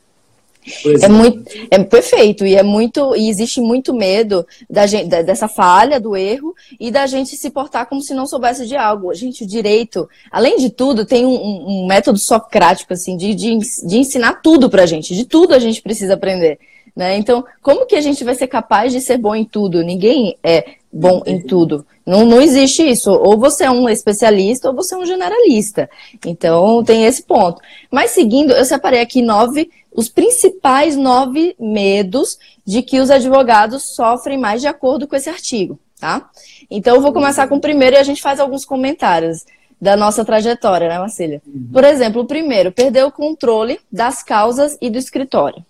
É 1.02 1.08
muito, 1.08 1.50
é 1.70 1.78
perfeito 1.82 2.44
e 2.44 2.54
é 2.54 2.62
muito 2.62 3.16
e 3.16 3.28
existe 3.28 3.60
muito 3.60 3.94
medo 3.94 4.46
da 4.68 4.86
gente, 4.86 5.08
dessa 5.08 5.48
falha, 5.48 5.98
do 5.98 6.16
erro 6.16 6.54
e 6.78 6.90
da 6.90 7.06
gente 7.06 7.36
se 7.36 7.50
portar 7.50 7.86
como 7.86 8.02
se 8.02 8.12
não 8.14 8.26
soubesse 8.26 8.66
de 8.66 8.76
algo. 8.76 9.10
A 9.10 9.14
gente, 9.14 9.44
o 9.44 9.46
direito, 9.46 10.08
além 10.30 10.58
de 10.58 10.70
tudo, 10.70 11.06
tem 11.06 11.24
um, 11.24 11.82
um 11.82 11.86
método 11.86 12.18
socrático 12.18 12.92
assim 12.92 13.16
de, 13.16 13.34
de, 13.34 13.58
de 13.58 13.98
ensinar 13.98 14.40
tudo 14.42 14.68
para 14.68 14.86
gente. 14.86 15.14
De 15.14 15.24
tudo 15.24 15.54
a 15.54 15.58
gente 15.58 15.80
precisa 15.80 16.14
aprender. 16.14 16.58
Né? 16.94 17.16
Então, 17.16 17.44
como 17.62 17.86
que 17.86 17.96
a 17.96 18.00
gente 18.00 18.24
vai 18.24 18.34
ser 18.34 18.46
capaz 18.46 18.92
de 18.92 19.00
ser 19.00 19.16
bom 19.16 19.34
em 19.34 19.44
tudo? 19.44 19.82
Ninguém 19.82 20.36
é 20.42 20.76
bom 20.92 21.22
em 21.24 21.40
tudo. 21.40 21.86
Não, 22.04 22.24
não 22.24 22.40
existe 22.40 22.82
isso. 22.82 23.12
Ou 23.12 23.38
você 23.38 23.64
é 23.64 23.70
um 23.70 23.88
especialista 23.88 24.68
ou 24.68 24.74
você 24.74 24.94
é 24.94 24.98
um 24.98 25.06
generalista. 25.06 25.88
Então, 26.26 26.82
tem 26.82 27.04
esse 27.04 27.22
ponto. 27.22 27.60
Mas 27.90 28.10
seguindo, 28.10 28.52
eu 28.52 28.64
separei 28.64 29.00
aqui 29.00 29.22
nove, 29.22 29.70
os 29.92 30.08
principais 30.08 30.96
nove 30.96 31.54
medos 31.58 32.38
de 32.66 32.82
que 32.82 33.00
os 33.00 33.10
advogados 33.10 33.94
sofrem 33.94 34.38
mais 34.38 34.60
de 34.60 34.68
acordo 34.68 35.06
com 35.06 35.16
esse 35.16 35.28
artigo, 35.28 35.78
tá? 35.98 36.30
Então, 36.70 36.96
eu 36.96 37.00
vou 37.00 37.12
começar 37.12 37.48
com 37.48 37.56
o 37.56 37.60
primeiro 37.60 37.96
e 37.96 37.98
a 37.98 38.04
gente 38.04 38.22
faz 38.22 38.40
alguns 38.40 38.64
comentários 38.64 39.44
da 39.80 39.96
nossa 39.96 40.24
trajetória, 40.24 40.88
né, 40.88 40.98
Marcília? 40.98 41.40
Por 41.72 41.84
exemplo, 41.84 42.22
o 42.22 42.26
primeiro, 42.26 42.70
perder 42.70 43.04
o 43.04 43.10
controle 43.10 43.80
das 43.90 44.22
causas 44.22 44.76
e 44.80 44.90
do 44.90 44.98
escritório. 44.98 45.64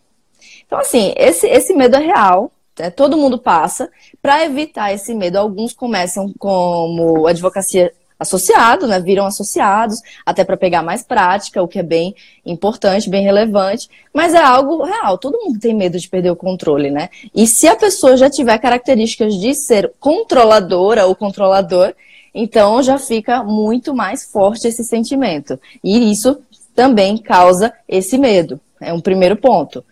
Então, 0.71 0.79
assim, 0.79 1.13
esse, 1.17 1.49
esse 1.49 1.75
medo 1.75 1.97
é 1.97 1.99
real, 1.99 2.53
né? 2.79 2.91
todo 2.91 3.17
mundo 3.17 3.37
passa. 3.37 3.91
Para 4.23 4.45
evitar 4.45 4.95
esse 4.95 5.13
medo, 5.13 5.37
alguns 5.37 5.73
começam 5.73 6.33
como 6.39 7.27
advocacia 7.27 7.93
associado, 8.17 8.87
né? 8.87 9.01
Viram 9.01 9.27
associados, 9.27 10.01
até 10.25 10.45
para 10.45 10.57
pegar 10.57 10.81
mais 10.81 11.03
prática, 11.03 11.61
o 11.61 11.67
que 11.67 11.81
é 11.81 11.83
bem 11.83 12.15
importante, 12.47 13.11
bem 13.11 13.25
relevante, 13.25 13.91
mas 14.15 14.33
é 14.33 14.39
algo 14.39 14.85
real. 14.85 15.19
Todo 15.19 15.41
mundo 15.41 15.59
tem 15.59 15.75
medo 15.75 15.99
de 15.99 16.09
perder 16.09 16.31
o 16.31 16.37
controle, 16.37 16.89
né? 16.89 17.09
E 17.35 17.49
se 17.49 17.67
a 17.67 17.75
pessoa 17.75 18.17
já 18.17 18.31
tiver 18.31 18.57
características 18.59 19.35
de 19.35 19.53
ser 19.57 19.93
controladora 19.99 21.05
ou 21.05 21.17
controlador, 21.17 21.93
então 22.33 22.81
já 22.81 22.97
fica 22.97 23.43
muito 23.43 23.93
mais 23.93 24.23
forte 24.23 24.69
esse 24.69 24.85
sentimento. 24.85 25.59
E 25.83 26.13
isso 26.13 26.39
também 26.77 27.19
causa 27.19 27.73
esse 27.89 28.17
medo. 28.17 28.61
É 28.81 28.93
um 28.93 29.01
primeiro 29.01 29.35
ponto. 29.35 29.85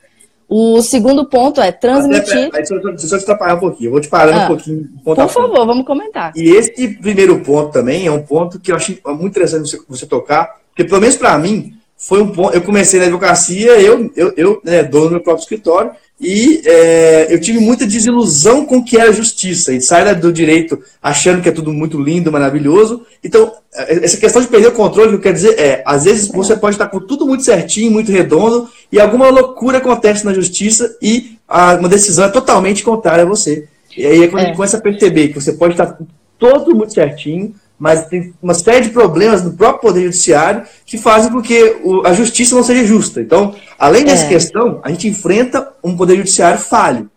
O 0.49 0.81
segundo 0.81 1.27
ponto 1.27 1.61
é 1.61 1.71
transmitir. 1.71 2.51
Deixa 2.51 2.75
eu, 2.75 2.81
deixa 2.83 3.15
eu 3.15 3.19
te 3.19 3.23
atrapalhar 3.23 3.57
um 3.57 3.61
pouquinho, 3.61 3.89
eu 3.89 3.93
vou 3.93 4.01
te 4.01 4.09
parando 4.09 4.41
ah, 4.41 4.45
um 4.45 4.47
pouquinho. 4.47 4.89
Por 5.05 5.29
favor, 5.29 5.67
vamos 5.67 5.85
comentar. 5.85 6.33
E 6.35 6.49
esse 6.51 6.89
primeiro 6.97 7.41
ponto 7.41 7.71
também 7.71 8.07
é 8.07 8.11
um 8.11 8.23
ponto 8.23 8.59
que 8.59 8.73
eu 8.73 8.77
achei 8.77 8.99
muito 9.05 9.27
interessante 9.27 9.69
você, 9.69 9.79
você 9.87 10.07
tocar, 10.07 10.57
porque 10.71 10.85
pelo 10.85 11.03
menos 11.03 11.17
para 11.17 11.37
mim, 11.39 11.78
foi 11.99 12.23
um 12.23 12.31
ponto. 12.31 12.55
Eu 12.55 12.63
comecei 12.63 13.01
na 13.01 13.07
advocacia, 13.07 13.73
eu, 13.81 14.11
eu, 14.15 14.33
eu 14.37 14.61
né, 14.65 14.85
dono 14.85 15.07
do 15.07 15.11
meu 15.11 15.21
próprio 15.21 15.43
escritório, 15.43 15.91
e 16.21 16.63
é, 16.65 17.27
eu 17.33 17.41
tive 17.41 17.59
muita 17.59 17.87
desilusão 17.87 18.65
com 18.65 18.79
o 18.79 18.85
que 18.85 18.97
era 18.97 19.13
justiça. 19.13 19.73
E 19.73 19.81
sai 19.81 20.15
do 20.15 20.33
direito 20.33 20.81
achando 21.03 21.43
que 21.43 21.49
é 21.49 21.53
tudo 21.53 21.73
muito 21.73 22.01
lindo, 22.01 22.31
maravilhoso. 22.31 23.05
Então, 23.23 23.53
é, 23.75 24.05
essa 24.05 24.17
questão 24.17 24.41
de 24.41 24.49
perder 24.49 24.69
o 24.69 24.73
controle, 24.73 25.09
o 25.09 25.11
que 25.11 25.17
eu 25.17 25.23
quero 25.23 25.35
dizer 25.35 25.59
é, 25.59 25.83
às 25.85 26.05
vezes 26.05 26.29
você 26.29 26.57
pode 26.57 26.77
estar 26.77 26.87
com 26.87 27.01
tudo 27.01 27.27
muito 27.27 27.43
certinho, 27.43 27.91
muito 27.91 28.13
redondo, 28.13 28.71
e 28.93 29.01
alguma 29.01 29.29
loucura 29.29 29.79
acontece 29.79 30.25
na 30.25 30.33
justiça 30.33 30.97
e 31.03 31.37
a, 31.49 31.75
uma 31.75 31.89
decisão 31.89 32.27
é 32.27 32.29
totalmente 32.29 32.85
contrária 32.85 33.25
a 33.25 33.29
você. 33.29 33.67
E 33.97 34.07
aí 34.07 34.23
é 34.23 34.29
quando 34.29 34.41
é. 34.41 34.45
a 34.45 34.47
gente 34.47 34.57
começa 34.57 34.77
a 34.77 34.81
perceber 34.81 35.29
que 35.29 35.41
você 35.41 35.53
pode 35.53 35.75
estar 35.75 35.99
todo 36.39 36.75
muito 36.77 36.95
certinho, 36.95 37.55
mas 37.79 38.07
tem 38.07 38.35
uma 38.43 38.55
série 38.55 38.87
de 38.87 38.91
problemas 38.91 39.43
no 39.43 39.53
próprio 39.53 39.81
Poder 39.81 40.03
Judiciário 40.05 40.65
que 40.85 40.99
fazem 40.99 41.31
com 41.31 41.41
que 41.41 41.77
a 42.05 42.13
justiça 42.13 42.55
não 42.55 42.63
seja 42.63 42.85
justa. 42.85 43.21
Então, 43.21 43.55
além 43.79 44.05
dessa 44.05 44.25
é. 44.25 44.29
questão, 44.29 44.81
a 44.83 44.91
gente 44.91 45.07
enfrenta 45.07 45.69
um 45.83 45.97
Poder 45.97 46.17
Judiciário 46.17 46.59
falho. 46.59 47.09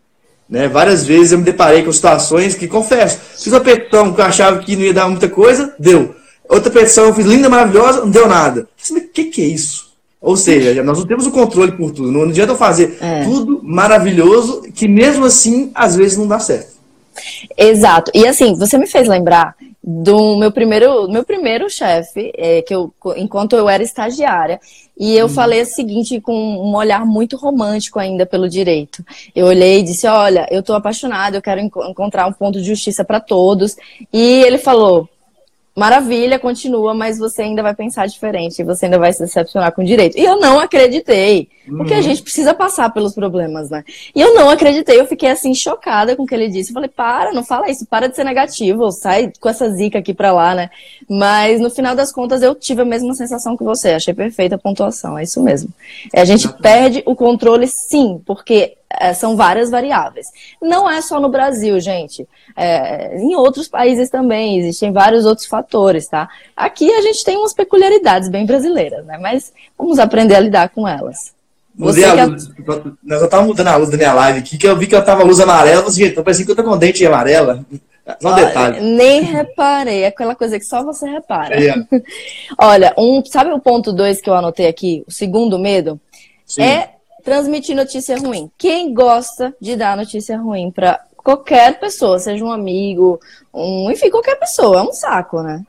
Né? 0.47 0.67
Várias 0.67 1.05
vezes 1.05 1.31
eu 1.31 1.39
me 1.39 1.43
deparei 1.43 1.83
com 1.83 1.91
situações 1.91 2.53
que, 2.53 2.67
confesso, 2.67 3.17
fiz 3.37 3.47
uma 3.47 3.61
petição 3.61 4.13
que 4.13 4.21
eu 4.21 4.25
achava 4.25 4.59
que 4.59 4.75
não 4.75 4.83
ia 4.83 4.93
dar 4.93 5.07
muita 5.07 5.27
coisa, 5.27 5.73
deu. 5.79 6.13
Outra 6.47 6.69
petição 6.69 7.05
eu 7.05 7.13
fiz 7.13 7.25
linda, 7.25 7.49
maravilhosa, 7.49 8.01
não 8.01 8.11
deu 8.11 8.27
nada. 8.27 8.67
O 8.91 9.01
que, 9.09 9.25
que 9.25 9.41
é 9.41 9.45
isso? 9.45 9.91
Ou 10.19 10.37
seja, 10.37 10.83
nós 10.83 10.99
não 10.99 11.07
temos 11.07 11.25
o 11.25 11.31
controle 11.31 11.71
por 11.71 11.91
tudo. 11.91 12.11
Não 12.11 12.23
adianta 12.23 12.51
eu 12.51 12.57
fazer 12.57 12.97
é. 13.01 13.23
tudo 13.23 13.61
maravilhoso, 13.63 14.61
que 14.75 14.87
mesmo 14.87 15.25
assim, 15.25 15.71
às 15.73 15.95
vezes 15.95 16.17
não 16.17 16.27
dá 16.27 16.37
certo. 16.37 16.73
Exato. 17.57 18.11
E 18.13 18.27
assim, 18.27 18.55
você 18.55 18.77
me 18.77 18.85
fez 18.85 19.07
lembrar 19.07 19.55
do 19.83 20.37
meu 20.37 20.51
primeiro, 20.51 21.09
meu 21.09 21.23
primeiro 21.23 21.69
chefe, 21.69 22.31
é, 22.37 22.61
que 22.61 22.73
eu, 22.73 22.93
enquanto 23.17 23.55
eu 23.55 23.67
era 23.67 23.81
estagiária, 23.81 24.59
e 24.97 25.17
eu 25.17 25.25
hum. 25.25 25.29
falei 25.29 25.61
o 25.61 25.65
seguinte 25.65 26.21
com 26.21 26.33
um 26.33 26.75
olhar 26.75 27.05
muito 27.05 27.35
romântico 27.35 27.97
ainda 27.97 28.25
pelo 28.25 28.47
direito. 28.47 29.03
Eu 29.35 29.47
olhei 29.47 29.79
e 29.79 29.83
disse: 29.83 30.07
"Olha, 30.07 30.47
eu 30.51 30.59
estou 30.59 30.75
apaixonada, 30.75 31.37
eu 31.37 31.41
quero 31.41 31.59
enco 31.59 31.83
encontrar 31.85 32.27
um 32.27 32.33
ponto 32.33 32.59
de 32.59 32.67
justiça 32.67 33.03
para 33.03 33.19
todos". 33.19 33.75
E 34.13 34.43
ele 34.43 34.59
falou: 34.59 35.09
maravilha, 35.75 36.37
continua, 36.37 36.93
mas 36.93 37.17
você 37.17 37.43
ainda 37.43 37.63
vai 37.63 37.73
pensar 37.73 38.05
diferente, 38.05 38.63
você 38.63 38.85
ainda 38.85 38.99
vai 38.99 39.13
se 39.13 39.19
decepcionar 39.19 39.71
com 39.71 39.81
o 39.81 39.85
direito. 39.85 40.17
E 40.17 40.23
eu 40.23 40.37
não 40.37 40.59
acreditei, 40.59 41.47
porque 41.65 41.93
uhum. 41.93 41.99
a 41.99 42.01
gente 42.01 42.21
precisa 42.21 42.53
passar 42.53 42.89
pelos 42.89 43.13
problemas, 43.13 43.69
né? 43.69 43.83
E 44.13 44.19
eu 44.19 44.33
não 44.33 44.49
acreditei, 44.49 44.99
eu 44.99 45.07
fiquei 45.07 45.29
assim 45.29 45.53
chocada 45.53 46.15
com 46.15 46.23
o 46.23 46.25
que 46.25 46.35
ele 46.35 46.49
disse. 46.49 46.71
Eu 46.71 46.73
falei, 46.73 46.89
para, 46.89 47.31
não 47.31 47.43
fala 47.43 47.69
isso, 47.69 47.85
para 47.85 48.07
de 48.07 48.15
ser 48.15 48.25
negativo, 48.25 48.91
sai 48.91 49.31
com 49.39 49.47
essa 49.47 49.69
zica 49.69 49.99
aqui 49.99 50.13
pra 50.13 50.33
lá, 50.33 50.53
né? 50.53 50.69
Mas 51.09 51.61
no 51.61 51.69
final 51.69 51.95
das 51.95 52.11
contas 52.11 52.41
eu 52.41 52.53
tive 52.53 52.81
a 52.81 52.85
mesma 52.85 53.13
sensação 53.13 53.55
que 53.55 53.63
você, 53.63 53.91
achei 53.91 54.13
perfeita 54.13 54.55
a 54.55 54.59
pontuação, 54.59 55.17
é 55.17 55.23
isso 55.23 55.41
mesmo. 55.41 55.69
É, 56.13 56.19
a 56.19 56.25
gente 56.25 56.51
perde 56.61 57.01
o 57.05 57.15
controle 57.15 57.67
sim, 57.67 58.21
porque 58.25 58.75
é, 58.99 59.13
são 59.13 59.35
várias 59.35 59.69
variáveis. 59.69 60.27
Não 60.61 60.89
é 60.89 61.01
só 61.01 61.19
no 61.19 61.29
Brasil, 61.29 61.79
gente. 61.79 62.27
É, 62.55 63.17
em 63.17 63.35
outros 63.35 63.67
países 63.67 64.09
também 64.09 64.59
existem 64.59 64.91
vários 64.91 65.25
outros 65.25 65.47
fatores, 65.47 66.07
tá? 66.07 66.29
Aqui 66.55 66.91
a 66.91 67.01
gente 67.01 67.23
tem 67.23 67.37
umas 67.37 67.53
peculiaridades 67.53 68.29
bem 68.29 68.45
brasileiras, 68.45 69.05
né? 69.05 69.17
Mas 69.17 69.53
vamos 69.77 69.99
aprender 69.99 70.35
a 70.35 70.39
lidar 70.39 70.69
com 70.69 70.87
elas. 70.87 71.33
Você 71.75 72.03
a 72.03 72.25
luz. 72.25 72.47
A... 72.47 72.81
Nós 73.03 73.21
estávamos 73.21 73.51
mudando 73.51 73.67
a 73.67 73.77
luz 73.77 73.89
da 73.89 73.97
minha 73.97 74.13
live 74.13 74.39
aqui, 74.39 74.57
que 74.57 74.67
eu 74.67 74.77
vi 74.77 74.87
que 74.87 74.95
eu 74.95 75.03
tava 75.03 75.23
luz 75.23 75.39
amarela. 75.39 75.81
Você, 75.83 76.03
gente, 76.03 76.21
parecia 76.21 76.45
que 76.45 76.51
eu 76.51 76.55
tô 76.55 76.63
com 76.63 76.77
dente 76.77 77.05
amarela. 77.05 77.65
Só 78.19 78.31
um 78.31 78.35
detalhe. 78.35 78.81
Nem 78.81 79.21
reparei, 79.21 80.01
é 80.03 80.07
aquela 80.07 80.35
coisa 80.35 80.59
que 80.59 80.65
só 80.65 80.83
você 80.83 81.07
repara. 81.07 81.55
É. 81.55 81.73
Olha, 82.57 82.93
um, 82.97 83.23
sabe 83.23 83.51
o 83.51 83.59
ponto 83.59 83.93
2 83.93 84.19
que 84.21 84.29
eu 84.29 84.33
anotei 84.33 84.67
aqui? 84.67 85.03
O 85.07 85.11
segundo 85.11 85.57
medo? 85.57 85.99
Sim. 86.45 86.63
É 86.63 86.89
transmitir 87.23 87.75
notícia 87.75 88.17
ruim. 88.17 88.49
Quem 88.57 88.93
gosta 88.93 89.55
de 89.59 89.75
dar 89.75 89.95
notícia 89.95 90.37
ruim 90.37 90.71
para 90.71 90.99
qualquer 91.17 91.79
pessoa, 91.79 92.19
seja 92.19 92.43
um 92.43 92.51
amigo, 92.51 93.19
um, 93.53 93.89
enfim, 93.91 94.09
qualquer 94.09 94.35
pessoa, 94.35 94.79
é 94.79 94.83
um 94.83 94.91
saco, 94.91 95.41
né? 95.41 95.63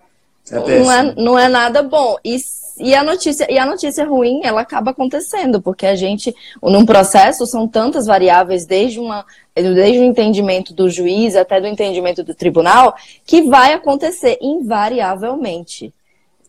É 0.50 0.78
não, 0.78 0.92
é, 0.92 1.14
não 1.14 1.38
é 1.38 1.49
nada 1.49 1.82
bom. 1.82 2.16
E, 2.25 2.37
e, 2.78 2.94
a 2.94 3.04
notícia, 3.04 3.47
e 3.50 3.59
a 3.59 3.66
notícia 3.66 4.04
ruim, 4.04 4.40
ela 4.42 4.62
acaba 4.62 4.90
acontecendo, 4.90 5.61
porque 5.61 5.87
a 5.87 5.94
gente, 5.94 6.35
num 6.62 6.85
processo, 6.85 7.47
são 7.47 7.68
tantas 7.68 8.06
variáveis, 8.06 8.66
desde, 8.66 8.99
uma, 8.99 9.25
desde 9.54 9.99
o 9.99 10.04
entendimento 10.04 10.75
do 10.75 10.90
juiz 10.90 11.37
até 11.37 11.61
do 11.61 11.66
entendimento 11.66 12.25
do 12.25 12.35
tribunal, 12.35 12.94
que 13.25 13.42
vai 13.42 13.73
acontecer 13.73 14.38
invariavelmente. 14.40 15.92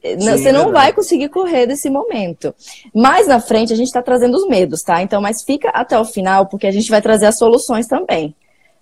Sim, 0.04 0.18
você 0.20 0.52
não 0.52 0.72
vai 0.72 0.92
conseguir 0.92 1.30
correr 1.30 1.66
desse 1.66 1.90
momento. 1.90 2.54
Mais 2.94 3.26
na 3.26 3.40
frente, 3.40 3.72
a 3.72 3.76
gente 3.76 3.88
está 3.88 4.02
trazendo 4.02 4.36
os 4.36 4.48
medos, 4.48 4.84
tá? 4.84 5.02
Então, 5.02 5.22
mas 5.22 5.44
fica 5.44 5.70
até 5.70 5.98
o 5.98 6.04
final, 6.04 6.48
porque 6.48 6.68
a 6.68 6.72
gente 6.72 6.92
vai 6.92 7.02
trazer 7.02 7.28
as 7.28 7.38
soluções 7.38 7.88
também 7.88 8.36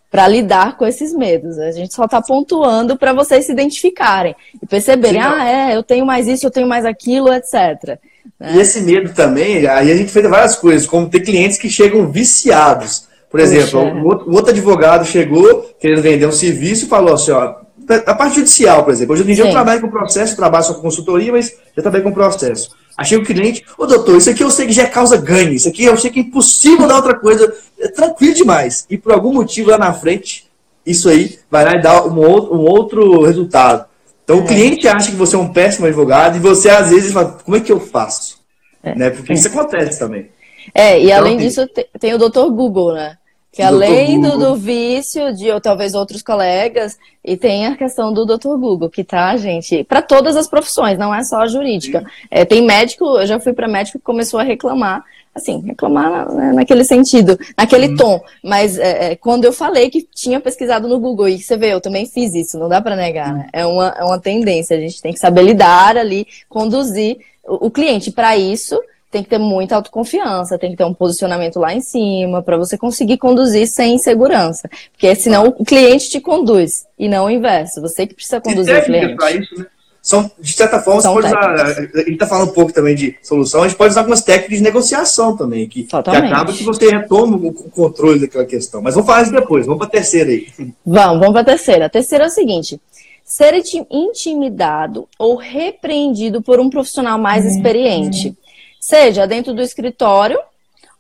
para 0.10 0.28
lidar 0.28 0.78
com 0.78 0.86
esses 0.86 1.14
medos. 1.14 1.58
A 1.58 1.72
gente 1.72 1.94
só 1.94 2.06
está 2.06 2.22
pontuando 2.22 2.98
para 2.98 3.14
vocês 3.14 3.46
se 3.46 3.52
identificarem 3.52 4.36
e 4.62 4.66
perceberem, 4.66 5.22
Sim, 5.22 5.28
ah, 5.28 5.48
é, 5.48 5.76
eu 5.76 5.84
tenho 5.84 6.06
mais 6.06 6.28
isso, 6.28 6.46
eu 6.46 6.52
tenho 6.52 6.68
mais 6.68 6.86
aquilo, 6.86 7.32
etc. 7.32 7.98
Né? 8.38 8.56
E 8.56 8.60
esse 8.60 8.82
medo 8.82 9.14
também, 9.14 9.66
aí 9.68 9.92
a 9.92 9.96
gente 9.96 10.12
fez 10.12 10.28
várias 10.28 10.56
coisas, 10.56 10.88
como 10.88 11.10
ter 11.10 11.22
clientes 11.22 11.58
que 11.58 11.70
chegam 11.70 12.12
viciados. 12.12 13.10
Por 13.30 13.40
exemplo, 13.40 13.80
um 13.80 14.06
outro, 14.06 14.30
outro 14.30 14.52
advogado 14.52 15.06
chegou 15.06 15.72
querendo 15.80 16.02
vender 16.02 16.26
um 16.26 16.34
serviço 16.34 16.86
e 16.86 16.90
falou 16.90 17.14
assim, 17.14 17.32
ó, 17.32 17.61
a 18.06 18.16
parte 18.16 18.36
judicial, 18.36 18.84
por 18.84 18.94
exemplo. 18.94 19.14
Hoje 19.14 19.24
em 19.24 19.36
dia 19.36 19.46
eu 19.46 19.52
trabalho 19.52 19.82
com 19.82 19.90
processo, 19.90 20.36
trabalho 20.36 20.64
só 20.64 20.74
com 20.74 20.82
consultoria, 20.82 21.32
mas 21.32 21.54
já 21.76 21.82
trabalho 21.82 22.04
com 22.04 22.12
processo. 22.12 22.76
Achei 22.98 23.18
o 23.18 23.24
cliente, 23.24 23.64
ô 23.78 23.86
doutor, 23.86 24.18
isso 24.18 24.30
aqui 24.30 24.44
eu 24.44 24.52
sei 24.52 24.68
que 24.68 24.74
já 24.74 24.84
é 24.84 24.88
causa 24.88 25.18
ganho, 25.18 25.54
isso 25.54 25.68
aqui 25.68 25.86
eu 25.86 25.98
sei 25.98 26.12
que 26.12 26.20
é 26.20 26.24
impossível 26.24 26.88
dar 26.88 26.98
outra 26.98 27.16
coisa. 27.16 27.54
É 27.80 27.88
tranquilo 27.88 28.34
demais. 28.34 28.86
E 28.90 28.98
por 28.98 29.12
algum 29.14 29.34
motivo 29.34 29.72
lá 29.72 29.78
na 29.78 29.94
frente, 29.94 30.46
isso 30.86 31.10
aí 31.10 31.40
vai 31.50 31.66
lá 31.66 31.76
e 31.76 31.82
dá 31.82 32.06
um 32.06 32.18
outro, 32.20 32.56
um 32.56 32.62
outro 32.62 33.24
resultado. 33.24 33.86
Então 34.24 34.38
é. 34.38 34.40
o 34.42 34.46
cliente 34.46 34.88
acha 34.88 35.10
que 35.10 35.18
você 35.18 35.36
é 35.36 35.40
um 35.40 35.52
péssimo 35.52 35.88
advogado 35.88 36.36
e 36.38 36.40
você 36.40 36.70
às 36.70 36.90
vezes 36.90 37.12
fala, 37.12 37.38
como 37.44 37.58
é 37.58 37.60
que 37.60 37.72
eu 37.72 37.80
faço? 37.80 38.40
É. 38.84 38.96
Né? 38.96 39.10
Porque 39.10 39.34
isso 39.34 39.48
acontece 39.48 40.00
também. 40.00 40.30
É, 40.74 41.00
e 41.00 41.06
então, 41.06 41.18
além 41.18 41.38
disso 41.38 41.68
tem 42.00 42.14
o 42.14 42.18
doutor 42.18 42.50
Google, 42.52 42.94
né? 42.94 43.18
Que 43.52 43.62
além 43.62 44.22
do, 44.22 44.38
do, 44.38 44.56
vício 44.56 45.34
de 45.34 45.52
ou 45.52 45.60
talvez 45.60 45.94
outros 45.94 46.22
colegas, 46.22 46.98
e 47.24 47.36
tem 47.36 47.68
a 47.68 47.76
questão 47.76 48.14
do 48.14 48.26
Dr. 48.26 48.56
Google, 48.58 48.90
que 48.90 49.04
tá, 49.04 49.36
gente, 49.36 49.84
para 49.84 50.02
todas 50.02 50.38
as 50.38 50.48
profissões, 50.48 50.98
não 50.98 51.14
é 51.14 51.22
só 51.22 51.42
a 51.42 51.48
jurídica. 51.48 52.06
É, 52.30 52.46
tem 52.46 52.66
médico, 52.66 53.04
eu 53.20 53.28
já 53.28 53.42
fui 53.42 53.52
para 53.52 53.68
médico 53.68 54.00
que 54.00 54.06
começou 54.06 54.40
a 54.40 54.44
reclamar, 54.44 55.04
assim, 55.36 55.62
reclamar 55.66 56.32
né, 56.32 56.54
naquele 56.54 56.86
sentido, 56.86 57.38
naquele 57.58 57.90
hum. 57.90 57.98
tom. 57.98 58.22
Mas 58.42 58.80
é, 58.80 59.12
é, 59.12 59.16
quando 59.18 59.44
eu 59.44 59.52
falei 59.52 59.90
que 59.90 60.08
tinha 60.16 60.40
pesquisado 60.40 60.88
no 60.88 60.98
Google, 60.98 61.28
e 61.28 61.38
você 61.38 61.58
vê, 61.58 61.74
eu 61.74 61.82
também 61.82 62.06
fiz 62.06 62.34
isso, 62.34 62.58
não 62.58 62.70
dá 62.70 62.82
para 62.82 62.96
negar, 62.96 63.34
né? 63.34 63.50
É 63.52 63.66
uma, 63.66 63.90
é 63.90 64.04
uma 64.06 64.18
tendência, 64.20 64.78
a 64.78 64.80
gente 64.80 65.02
tem 65.02 65.12
que 65.12 65.20
saber 65.20 65.42
lidar 65.42 65.98
ali, 65.98 66.26
conduzir 66.48 67.18
o, 67.46 67.68
o 67.68 67.70
cliente 67.72 68.12
para 68.12 68.38
isso 68.38 68.80
tem 69.12 69.22
que 69.22 69.30
ter 69.30 69.38
muita 69.38 69.76
autoconfiança, 69.76 70.58
tem 70.58 70.72
que 70.72 70.78
ter 70.78 70.86
um 70.86 70.94
posicionamento 70.94 71.60
lá 71.60 71.74
em 71.74 71.82
cima 71.82 72.42
para 72.42 72.58
você 72.58 72.78
conseguir 72.78 73.18
conduzir 73.18 73.68
sem 73.68 73.96
insegurança. 73.96 74.70
Porque 74.94 75.14
senão 75.16 75.54
o 75.58 75.66
cliente 75.66 76.10
te 76.10 76.22
conduz 76.22 76.86
e 76.98 77.10
não 77.10 77.26
o 77.26 77.30
inverso. 77.30 77.82
Você 77.82 78.08
que 78.08 78.16
precisa 78.16 78.40
conduzir 78.40 78.78
o 78.78 78.84
cliente. 78.86 79.44
Isso, 79.44 79.60
né? 79.60 79.66
São, 80.02 80.32
de 80.40 80.54
certa 80.54 80.80
forma, 80.80 81.00
São 81.00 81.14
pode 81.14 81.28
usar, 81.28 81.52
a 81.52 81.74
gente 81.74 82.14
está 82.14 82.26
falando 82.26 82.50
um 82.50 82.54
pouco 82.54 82.74
também 82.74 82.96
de 82.96 83.16
solução, 83.22 83.62
a 83.62 83.68
gente 83.68 83.78
pode 83.78 83.92
usar 83.92 84.02
algumas 84.02 84.24
técnicas 84.24 84.58
de 84.58 84.64
negociação 84.64 85.38
também, 85.38 85.70
que, 85.70 85.84
que 85.84 85.96
acaba 85.96 86.52
que 86.52 86.64
você 86.64 86.90
retoma 86.90 87.38
o 87.38 87.54
controle 87.70 88.20
daquela 88.20 88.46
questão. 88.46 88.82
Mas 88.82 88.96
vamos 88.96 89.08
falar 89.08 89.22
isso 89.22 89.32
depois, 89.32 89.68
vamos 89.68 89.78
para 89.78 89.88
a 89.88 89.92
terceira 89.92 90.32
aí. 90.32 90.48
Vamos, 90.84 91.20
vamos 91.20 91.34
para 91.34 91.42
a 91.42 91.46
terceira. 91.46 91.86
A 91.86 91.90
terceira 91.90 92.24
é 92.24 92.28
o 92.28 92.32
seguinte: 92.32 92.82
ser 93.24 93.54
intimidado 93.92 95.08
ou 95.20 95.36
repreendido 95.36 96.42
por 96.42 96.60
um 96.60 96.70
profissional 96.70 97.20
mais 97.20 97.46
uhum. 97.46 97.52
experiente 97.52 98.36
seja 98.82 99.28
dentro 99.28 99.54
do 99.54 99.62
escritório, 99.62 100.40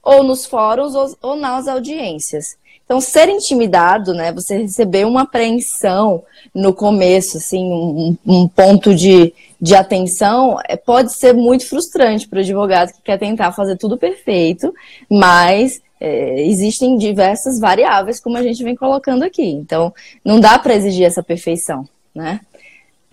ou 0.04 0.24
nos 0.24 0.46
fóruns, 0.46 0.96
ou, 0.96 1.18
ou 1.22 1.36
nas 1.36 1.68
audiências. 1.68 2.56
Então, 2.86 3.00
ser 3.00 3.30
intimidado, 3.30 4.14
né? 4.14 4.34
Você 4.34 4.58
receber 4.58 5.06
uma 5.06 5.22
apreensão 5.22 6.24
no 6.54 6.74
começo, 6.74 7.38
assim, 7.38 7.64
um, 7.64 8.18
um 8.26 8.48
ponto 8.48 8.94
de, 8.94 9.34
de 9.62 9.76
atenção, 9.76 10.58
é, 10.68 10.76
pode 10.76 11.14
ser 11.14 11.34
muito 11.34 11.66
frustrante 11.66 12.28
para 12.28 12.38
o 12.38 12.42
advogado 12.42 12.92
que 12.92 13.02
quer 13.02 13.18
tentar 13.18 13.54
fazer 13.54 13.78
tudo 13.78 13.98
perfeito, 13.98 14.74
mas 15.10 15.82
é, 16.02 16.42
existem 16.46 16.98
diversas 16.98 17.60
variáveis, 17.60 18.20
como 18.20 18.36
a 18.36 18.44
gente 18.44 18.62
vem 18.62 18.76
colocando 18.76 19.24
aqui. 19.24 19.46
Então, 19.46 19.94
não 20.26 20.40
dá 20.40 20.60
para 20.60 20.76
exigir 20.76 21.06
essa 21.06 21.24
perfeição, 21.24 21.88
né? 22.14 22.42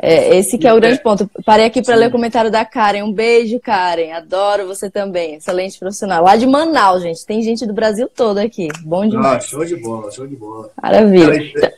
É, 0.00 0.36
esse 0.36 0.56
que 0.56 0.66
é 0.66 0.72
o 0.72 0.80
grande 0.80 1.02
ponto. 1.02 1.28
Parei 1.44 1.66
aqui 1.66 1.82
para 1.82 1.96
ler 1.96 2.08
o 2.08 2.12
comentário 2.12 2.50
da 2.50 2.64
Karen. 2.64 3.02
Um 3.02 3.12
beijo, 3.12 3.58
Karen. 3.58 4.12
Adoro 4.12 4.66
você 4.66 4.88
também. 4.88 5.34
Excelente 5.34 5.78
profissional. 5.78 6.22
Lá 6.22 6.36
de 6.36 6.46
Manaus, 6.46 7.02
gente. 7.02 7.26
Tem 7.26 7.42
gente 7.42 7.66
do 7.66 7.74
Brasil 7.74 8.08
todo 8.14 8.38
aqui. 8.38 8.68
Bom 8.84 9.08
demais. 9.08 9.44
Ah, 9.44 9.46
show 9.48 9.64
de 9.64 9.74
bola, 9.76 10.10
show 10.12 10.26
de 10.26 10.36
bola. 10.36 10.70
Maravilha. 10.80 11.52
Cara, 11.52 11.74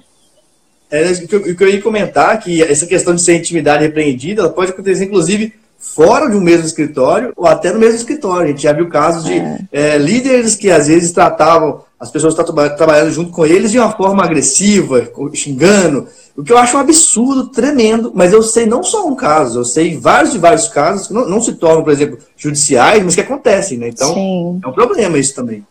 é, 0.91 1.03
é, 1.03 1.12
o 1.12 1.57
que 1.57 1.65
eu 1.65 1.69
ia 1.69 1.81
comentar 1.81 2.39
que 2.41 2.62
essa 2.62 2.87
questão 2.87 3.15
de 3.15 3.23
ser 3.23 3.37
intimidade 3.37 3.85
repreendida, 3.85 4.43
ela 4.43 4.53
pode 4.53 4.73
acontecer, 4.73 5.05
inclusive, 5.05 5.55
fora 5.80 6.28
de 6.28 6.37
um 6.37 6.40
mesmo 6.40 6.66
escritório 6.66 7.32
ou 7.34 7.46
até 7.46 7.72
no 7.72 7.80
mesmo 7.80 7.96
escritório. 7.96 8.44
A 8.44 8.46
gente 8.49 8.62
já 8.62 8.72
viu 8.72 8.88
casos 8.88 9.25
de 9.25 9.32
é. 9.32 9.58
É, 9.72 9.99
líderes 9.99 10.54
que 10.54 10.70
às 10.70 10.87
vezes 10.87 11.10
tratavam 11.10 11.82
as 11.99 12.10
pessoas 12.10 12.34
que 12.34 12.40
estavam 12.40 12.76
trabalhando 12.76 13.10
junto 13.10 13.30
com 13.30 13.44
eles 13.44 13.70
de 13.70 13.78
uma 13.78 13.90
forma 13.90 14.22
agressiva, 14.22 15.10
xingando, 15.34 16.06
o 16.37 16.42
que 16.42 16.52
eu 16.52 16.58
acho 16.58 16.76
um 16.76 16.80
absurdo, 16.80 17.49
tremendo, 17.49 18.12
mas 18.14 18.32
eu 18.32 18.42
sei 18.42 18.64
não 18.64 18.82
só 18.82 19.06
um 19.06 19.14
caso, 19.14 19.60
eu 19.60 19.64
sei 19.64 19.99
vários 19.99 20.34
e 20.34 20.38
vários 20.38 20.68
casos 20.68 21.08
que 21.08 21.12
não, 21.12 21.28
não 21.28 21.40
se 21.40 21.54
tornam, 21.54 21.82
por 21.82 21.92
exemplo, 21.92 22.18
judiciais, 22.37 23.04
mas 23.04 23.14
que 23.14 23.20
acontecem, 23.20 23.76
né? 23.76 23.88
Então, 23.88 24.14
Sim. 24.14 24.60
é 24.64 24.68
um 24.68 24.72
problema 24.72 25.18
isso 25.18 25.34
também. 25.34 25.66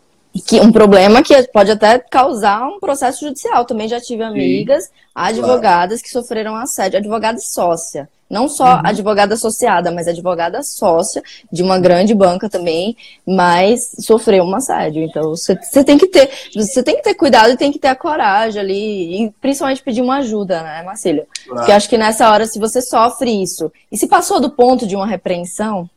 Que, 0.45 0.59
um 0.59 0.71
problema 0.71 1.23
que 1.23 1.41
pode 1.51 1.71
até 1.71 1.97
causar 1.97 2.67
um 2.67 2.79
processo 2.79 3.25
judicial. 3.25 3.65
Também 3.65 3.87
já 3.87 3.99
tive 3.99 4.21
amigas, 4.21 4.83
Sim, 4.83 4.89
advogadas, 5.15 5.99
claro. 5.99 6.03
que 6.03 6.09
sofreram 6.11 6.55
assédio, 6.55 6.99
advogada 6.99 7.39
sócia. 7.39 8.07
Não 8.29 8.48
só 8.48 8.75
uhum. 8.75 8.81
advogada 8.83 9.33
associada, 9.33 9.91
mas 9.91 10.07
advogada 10.07 10.62
sócia 10.62 11.24
de 11.51 11.63
uma 11.63 11.79
grande 11.79 12.13
banca 12.13 12.48
também, 12.48 12.95
mas 13.25 13.91
sofreu 14.00 14.43
um 14.43 14.55
assédio. 14.55 15.03
Então 15.03 15.29
você, 15.29 15.55
tem 15.83 15.98
que 15.98 16.07
ter, 16.07 16.29
você 16.53 16.83
tem 16.83 16.98
que 16.98 17.03
ter 17.03 17.15
cuidado 17.15 17.51
e 17.51 17.57
tem 17.57 17.71
que 17.71 17.79
ter 17.79 17.88
a 17.88 17.95
coragem 17.95 18.62
ali, 18.62 19.25
e 19.25 19.31
principalmente 19.41 19.81
pedir 19.81 20.01
uma 20.01 20.17
ajuda, 20.17 20.62
né, 20.62 20.83
Marcílio? 20.83 21.25
Claro. 21.43 21.57
Porque 21.57 21.71
acho 21.71 21.89
que 21.89 21.98
nessa 21.98 22.31
hora, 22.31 22.45
se 22.45 22.59
você 22.59 22.81
sofre 22.81 23.31
isso, 23.41 23.71
e 23.91 23.98
se 23.98 24.07
passou 24.07 24.39
do 24.39 24.51
ponto 24.51 24.86
de 24.86 24.95
uma 24.95 25.07
repreensão, 25.07 25.89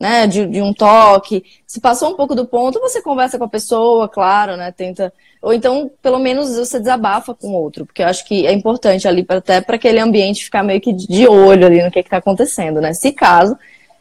né, 0.00 0.26
de, 0.26 0.46
de 0.46 0.62
um 0.62 0.72
toque. 0.72 1.44
Se 1.66 1.78
passou 1.78 2.10
um 2.10 2.16
pouco 2.16 2.34
do 2.34 2.46
ponto, 2.46 2.80
você 2.80 3.02
conversa 3.02 3.36
com 3.36 3.44
a 3.44 3.48
pessoa, 3.48 4.08
claro, 4.08 4.56
né, 4.56 4.72
tenta. 4.72 5.12
Ou 5.42 5.52
então, 5.52 5.90
pelo 6.02 6.18
menos, 6.18 6.56
você 6.56 6.78
desabafa 6.78 7.34
com 7.34 7.48
o 7.48 7.52
outro, 7.52 7.84
porque 7.84 8.02
eu 8.02 8.06
acho 8.06 8.26
que 8.26 8.46
é 8.46 8.52
importante 8.52 9.06
ali, 9.06 9.22
pra, 9.22 9.36
até 9.36 9.60
para 9.60 9.76
aquele 9.76 10.00
ambiente 10.00 10.44
ficar 10.44 10.62
meio 10.62 10.80
que 10.80 10.92
de 10.92 11.28
olho 11.28 11.66
ali 11.66 11.82
no 11.82 11.90
que 11.90 12.00
está 12.00 12.16
acontecendo, 12.16 12.80
né? 12.80 12.94
Se 12.94 13.12
caso 13.12 13.56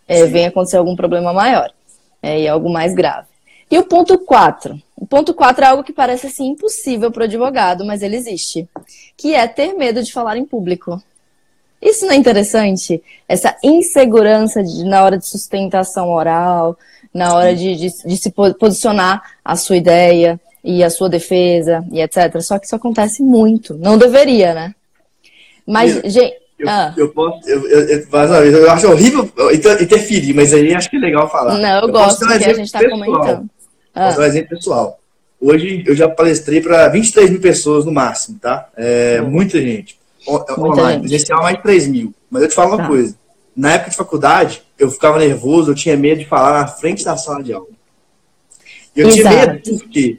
é, 0.08 0.26
venha 0.26 0.48
acontecer 0.48 0.78
algum 0.78 0.96
problema 0.96 1.34
maior 1.34 1.70
é, 2.24 2.40
e 2.40 2.48
algo 2.48 2.70
mais 2.70 2.94
grave. 2.94 3.28
E 3.70 3.78
o 3.78 3.84
ponto 3.84 4.18
4. 4.18 4.82
O 4.96 5.06
ponto 5.06 5.34
4 5.34 5.64
é 5.64 5.68
algo 5.68 5.84
que 5.84 5.94
parece 5.94 6.28
assim 6.28 6.50
impossível 6.50 7.12
para 7.12 7.22
o 7.22 7.24
advogado, 7.26 7.86
mas 7.86 8.02
ele 8.02 8.16
existe, 8.16 8.68
que 9.16 9.36
é 9.36 9.48
ter 9.48 9.74
medo 9.74 10.02
de 10.02 10.12
falar 10.12 10.38
em 10.38 10.46
público. 10.46 11.02
Isso 11.82 12.06
não 12.06 12.14
é 12.14 12.16
interessante? 12.16 13.02
Essa 13.28 13.56
insegurança 13.64 14.62
de, 14.62 14.84
na 14.84 15.04
hora 15.04 15.18
de 15.18 15.26
sustentação 15.26 16.10
oral, 16.10 16.78
na 17.14 17.34
hora 17.34 17.56
de, 17.56 17.76
de, 17.76 17.90
de, 18.06 18.18
se 18.18 18.32
posicionar 18.60 19.22
a 19.44 19.56
sua 19.56 19.78
ideia 19.78 20.40
e 20.64 20.84
a 20.84 20.90
sua 20.90 21.10
defesa 21.10 21.86
e 21.92 22.02
etc. 22.02 22.42
Só 22.42 22.60
que 22.60 22.66
isso 22.66 22.76
acontece 22.76 23.24
muito. 23.24 23.76
Não 23.76 23.98
deveria, 23.98 24.54
né? 24.54 24.76
Mas, 25.66 25.96
eu, 25.96 26.10
gente. 26.10 26.36
Eu, 26.60 26.70
ah. 26.70 26.94
eu, 26.98 27.10
posso. 27.10 27.50
Eu, 27.50 27.66
eu, 27.70 27.88
eu, 27.88 28.58
eu 28.58 28.72
acho 28.72 28.92
horrível 28.92 29.32
interferir, 29.82 30.34
mas 30.34 30.54
aí 30.54 30.76
acho 30.76 30.90
que 30.90 30.98
é 30.98 31.00
legal 31.00 31.30
falar. 31.30 31.58
Não, 31.58 31.82
eu, 31.82 31.90
gosto 31.90 32.26
um 32.26 32.28
que 32.28 32.34
a 32.34 32.54
gente 32.54 32.66
está 32.66 32.88
comentando. 32.90 33.50
Ah. 33.96 34.16
Um 34.18 34.24
exemplo 34.24 34.58
pessoal. 34.58 35.00
Hoje 35.40 35.86
eu 35.88 35.96
já 35.96 36.10
palestrei 36.10 36.60
para 36.60 36.90
23 36.90 37.30
mil 37.30 37.40
pessoas 37.40 37.86
no 37.86 37.94
máximo, 37.94 38.38
tá? 38.40 38.68
É, 38.76 39.22
hum. 39.22 39.30
Muita 39.30 39.62
gente 39.62 39.99
online, 40.58 41.02
presencial 41.02 41.42
mais 41.42 41.58
de 41.58 41.64
3 41.64 41.88
mil. 41.88 42.14
Mas 42.30 42.44
eu 42.44 42.48
te 42.50 42.56
falo 42.56 42.70
uma 42.70 42.78
tá. 42.78 42.88
coisa. 42.88 43.16
Na 43.56 43.74
época 43.74 43.92
de 43.92 43.98
faculdade, 43.98 44.62
eu 44.78 44.90
ficava 44.90 45.20
nervoso, 45.20 45.72
eu 45.72 45.76
tinha 45.76 45.98
medo 45.98 46.20
de 46.20 46.28
falar 46.28 46.62
na 46.62 46.68
frente 46.68 47.04
da 47.04 47.18
sala 47.18 47.44
de 47.44 47.54
aula. 47.54 47.68
Eu 48.96 49.08
Exato. 49.08 49.22
tinha 49.22 49.48
medo, 49.48 49.62
por 49.70 49.90
quê? 49.90 50.18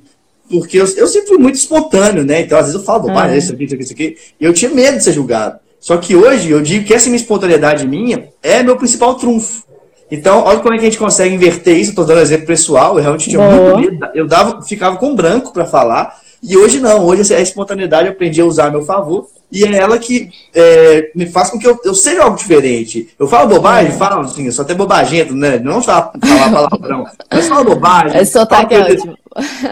Porque 0.50 0.78
eu, 0.78 0.86
eu, 0.96 1.06
sempre 1.06 1.28
fui 1.28 1.38
muito 1.38 1.54
espontâneo, 1.54 2.24
né? 2.24 2.40
Então, 2.40 2.58
às 2.58 2.66
vezes 2.66 2.80
eu 2.80 2.84
falo, 2.84 3.04
bobagem, 3.04 3.38
isso 3.38 3.52
aqui, 3.52 3.64
isso 3.64 3.74
aqui, 3.74 3.84
isso 3.84 3.92
aqui. 3.92 4.16
E 4.40 4.44
eu 4.44 4.52
tinha 4.52 4.70
medo 4.70 4.98
de 4.98 5.04
ser 5.04 5.12
julgado. 5.12 5.60
Só 5.78 5.96
que 5.96 6.14
hoje 6.14 6.50
eu 6.50 6.60
digo 6.60 6.84
que 6.84 6.92
essa 6.92 7.06
minha 7.06 7.20
espontaneidade 7.20 7.86
minha 7.86 8.28
é 8.42 8.62
meu 8.62 8.76
principal 8.76 9.14
trunfo. 9.14 9.62
Então, 10.10 10.42
olha 10.44 10.58
como 10.58 10.74
é 10.74 10.78
que 10.78 10.82
a 10.82 10.90
gente 10.90 10.98
consegue 10.98 11.34
inverter 11.34 11.76
isso. 11.76 11.90
Estou 11.90 12.04
dando 12.04 12.20
exemplo 12.20 12.46
pessoal, 12.46 12.96
eu 12.96 13.02
realmente 13.02 13.30
tinha 13.30 13.38
Boa. 13.38 13.78
muito 13.78 13.92
medo. 13.92 14.06
Eu 14.12 14.26
dava, 14.26 14.60
ficava 14.62 14.96
com 14.96 15.14
branco 15.14 15.52
para 15.52 15.64
falar. 15.64 16.20
E 16.42 16.56
hoje 16.56 16.80
não, 16.80 17.04
hoje 17.04 17.34
a 17.34 17.40
espontaneidade 17.40 18.06
eu 18.06 18.12
aprendi 18.12 18.40
a 18.40 18.46
usar 18.46 18.66
a 18.66 18.70
meu 18.70 18.82
favor 18.82 19.28
e 19.52 19.64
é 19.64 19.76
ela 19.76 19.98
que 19.98 20.30
é, 20.54 21.10
me 21.14 21.26
faz 21.26 21.50
com 21.50 21.58
que 21.58 21.66
eu, 21.66 21.78
eu 21.84 21.94
seja 21.94 22.22
algo 22.22 22.36
diferente. 22.36 23.10
Eu 23.18 23.26
falo 23.26 23.48
bobagem, 23.48 23.92
falo 23.92 24.22
assim, 24.22 24.46
eu 24.46 24.52
sou 24.52 24.64
até 24.64 24.72
bobagento, 24.72 25.34
né? 25.34 25.58
Não 25.58 25.82
só 25.82 26.12
falar 26.24 26.68
palavrão, 26.68 27.04
mas 27.30 27.48
falo 27.48 27.64
bobagem. 27.64 28.16
É 28.16 28.24
sotaque 28.24 28.74
é 28.74 28.80
ótimo. 28.80 29.18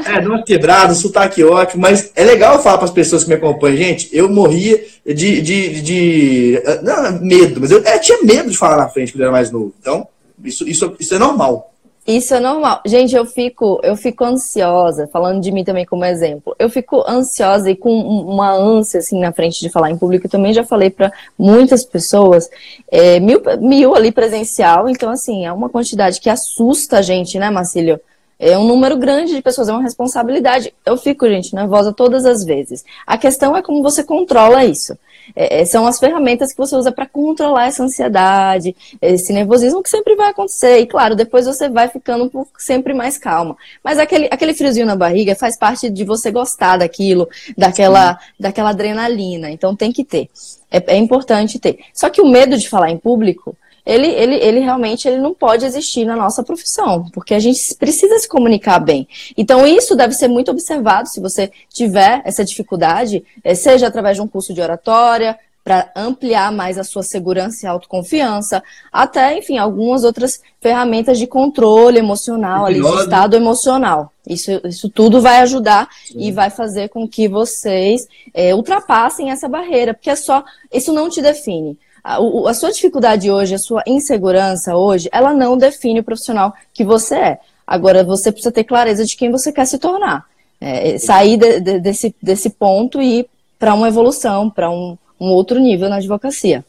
É, 0.06 0.20
não 0.20 0.36
é 0.36 0.42
quebrado, 0.42 0.94
sotaque 0.94 1.42
ótimo, 1.42 1.82
mas 1.82 2.12
é 2.14 2.24
legal 2.24 2.56
eu 2.56 2.62
falar 2.62 2.78
para 2.78 2.86
as 2.86 2.92
pessoas 2.92 3.22
que 3.22 3.30
me 3.30 3.36
acompanham, 3.36 3.76
gente, 3.76 4.08
eu 4.12 4.28
morria 4.28 4.84
de, 5.06 5.40
de, 5.40 5.80
de 5.80 6.62
não, 6.82 7.20
medo, 7.20 7.60
mas 7.60 7.70
eu 7.70 7.82
é, 7.84 7.98
tinha 7.98 8.18
medo 8.22 8.50
de 8.50 8.58
falar 8.58 8.76
na 8.76 8.88
frente 8.88 9.12
quando 9.12 9.20
eu 9.20 9.26
era 9.26 9.32
mais 9.32 9.50
novo. 9.50 9.72
Então, 9.80 10.06
isso, 10.44 10.68
isso, 10.68 10.94
isso 11.00 11.14
é 11.14 11.18
normal. 11.18 11.72
Isso 12.08 12.32
é 12.32 12.40
normal. 12.40 12.80
Gente, 12.86 13.14
eu 13.14 13.26
fico, 13.26 13.78
eu 13.82 13.94
fico 13.94 14.24
ansiosa, 14.24 15.06
falando 15.08 15.42
de 15.42 15.52
mim 15.52 15.62
também 15.62 15.84
como 15.84 16.06
exemplo. 16.06 16.56
Eu 16.58 16.70
fico 16.70 17.04
ansiosa 17.06 17.70
e 17.70 17.76
com 17.76 17.90
uma 17.90 18.50
ânsia 18.50 19.00
assim 19.00 19.20
na 19.20 19.30
frente 19.30 19.60
de 19.60 19.68
falar 19.68 19.90
em 19.90 19.98
público. 19.98 20.24
Eu 20.24 20.30
também 20.30 20.54
já 20.54 20.64
falei 20.64 20.88
para 20.88 21.12
muitas 21.38 21.84
pessoas, 21.84 22.48
é, 22.90 23.20
mil, 23.20 23.42
mil 23.60 23.94
ali 23.94 24.10
presencial. 24.10 24.88
Então, 24.88 25.10
assim, 25.10 25.44
é 25.44 25.52
uma 25.52 25.68
quantidade 25.68 26.18
que 26.18 26.30
assusta 26.30 26.96
a 26.96 27.02
gente, 27.02 27.38
né, 27.38 27.50
Marcílio? 27.50 28.00
É 28.38 28.56
um 28.56 28.66
número 28.66 28.96
grande 28.96 29.34
de 29.34 29.42
pessoas, 29.42 29.68
é 29.68 29.72
uma 29.72 29.82
responsabilidade. 29.82 30.72
Eu 30.86 30.96
fico, 30.96 31.28
gente, 31.28 31.54
nervosa 31.54 31.92
todas 31.92 32.24
as 32.24 32.42
vezes. 32.42 32.86
A 33.06 33.18
questão 33.18 33.54
é 33.54 33.60
como 33.60 33.82
você 33.82 34.02
controla 34.02 34.64
isso. 34.64 34.96
É, 35.34 35.60
é 35.60 35.64
são 35.64 35.86
as 35.86 35.98
ferramentas 35.98 36.52
que 36.52 36.58
você 36.58 36.74
usa 36.76 36.92
para 36.92 37.06
controlar 37.06 37.66
essa 37.66 37.82
ansiedade, 37.82 38.74
esse 39.00 39.32
nervosismo 39.32 39.82
que 39.82 39.90
sempre 39.90 40.14
vai 40.16 40.30
acontecer. 40.30 40.78
E 40.78 40.86
claro, 40.86 41.14
depois 41.14 41.46
você 41.46 41.68
vai 41.68 41.88
ficando 41.88 42.30
sempre 42.58 42.94
mais 42.94 43.18
calma. 43.18 43.56
Mas 43.82 43.98
aquele, 43.98 44.28
aquele 44.30 44.54
friozinho 44.54 44.86
na 44.86 44.96
barriga 44.96 45.34
faz 45.34 45.56
parte 45.56 45.90
de 45.90 46.04
você 46.04 46.30
gostar 46.30 46.78
daquilo, 46.78 47.28
daquela, 47.56 48.18
daquela 48.38 48.70
adrenalina. 48.70 49.50
Então 49.50 49.74
tem 49.74 49.92
que 49.92 50.04
ter. 50.04 50.28
É, 50.70 50.94
é 50.94 50.96
importante 50.96 51.58
ter. 51.58 51.78
Só 51.94 52.10
que 52.10 52.20
o 52.20 52.28
medo 52.28 52.56
de 52.56 52.68
falar 52.68 52.90
em 52.90 52.98
público 52.98 53.56
ele, 53.88 54.06
ele, 54.06 54.34
ele 54.34 54.60
realmente 54.60 55.08
ele 55.08 55.16
não 55.16 55.32
pode 55.32 55.64
existir 55.64 56.04
na 56.04 56.14
nossa 56.14 56.42
profissão, 56.42 57.06
porque 57.10 57.32
a 57.32 57.38
gente 57.38 57.74
precisa 57.76 58.18
se 58.18 58.28
comunicar 58.28 58.78
bem. 58.78 59.08
Então, 59.34 59.66
isso 59.66 59.96
deve 59.96 60.12
ser 60.12 60.28
muito 60.28 60.50
observado 60.50 61.08
se 61.08 61.20
você 61.20 61.50
tiver 61.72 62.20
essa 62.26 62.44
dificuldade, 62.44 63.24
eh, 63.42 63.54
seja 63.54 63.86
através 63.86 64.16
de 64.16 64.22
um 64.22 64.28
curso 64.28 64.52
de 64.52 64.60
oratória, 64.60 65.38
para 65.64 65.90
ampliar 65.96 66.52
mais 66.52 66.78
a 66.78 66.84
sua 66.84 67.02
segurança 67.02 67.64
e 67.64 67.68
autoconfiança, 67.68 68.62
até, 68.92 69.38
enfim, 69.38 69.56
algumas 69.58 70.04
outras 70.04 70.40
ferramentas 70.60 71.18
de 71.18 71.26
controle 71.26 71.98
emocional, 71.98 72.66
ali, 72.66 72.80
de 72.80 72.96
estado 73.00 73.36
emocional. 73.36 74.12
Isso, 74.26 74.50
isso 74.64 74.88
tudo 74.90 75.20
vai 75.20 75.38
ajudar 75.38 75.88
Sim. 76.06 76.20
e 76.20 76.32
vai 76.32 76.50
fazer 76.50 76.88
com 76.88 77.08
que 77.08 77.26
vocês 77.26 78.06
é, 78.34 78.54
ultrapassem 78.54 79.30
essa 79.30 79.48
barreira, 79.48 79.94
porque 79.94 80.10
é 80.10 80.16
só, 80.16 80.44
isso 80.72 80.92
não 80.92 81.08
te 81.08 81.22
define 81.22 81.78
a, 82.02 82.18
a 82.48 82.54
sua 82.54 82.72
dificuldade 82.72 83.30
hoje, 83.30 83.54
a 83.54 83.58
sua 83.58 83.82
insegurança 83.86 84.76
hoje, 84.76 85.08
ela 85.12 85.32
não 85.34 85.56
define 85.56 86.00
o 86.00 86.04
profissional 86.04 86.54
que 86.72 86.84
você 86.84 87.14
é. 87.14 87.38
Agora, 87.66 88.02
você 88.02 88.32
precisa 88.32 88.50
ter 88.50 88.64
clareza 88.64 89.04
de 89.04 89.16
quem 89.16 89.30
você 89.30 89.52
quer 89.52 89.66
se 89.66 89.78
tornar. 89.78 90.24
É, 90.60 90.98
sair 90.98 91.36
de, 91.36 91.60
de, 91.60 91.78
desse, 91.78 92.14
desse 92.20 92.50
ponto 92.50 93.00
e 93.00 93.20
ir 93.20 93.26
para 93.58 93.74
uma 93.74 93.88
evolução, 93.88 94.48
para 94.48 94.70
um, 94.70 94.96
um, 95.20 95.26
outro 95.26 95.60
nível 95.60 95.88
na 95.88 95.96
advocacia. 95.96 96.64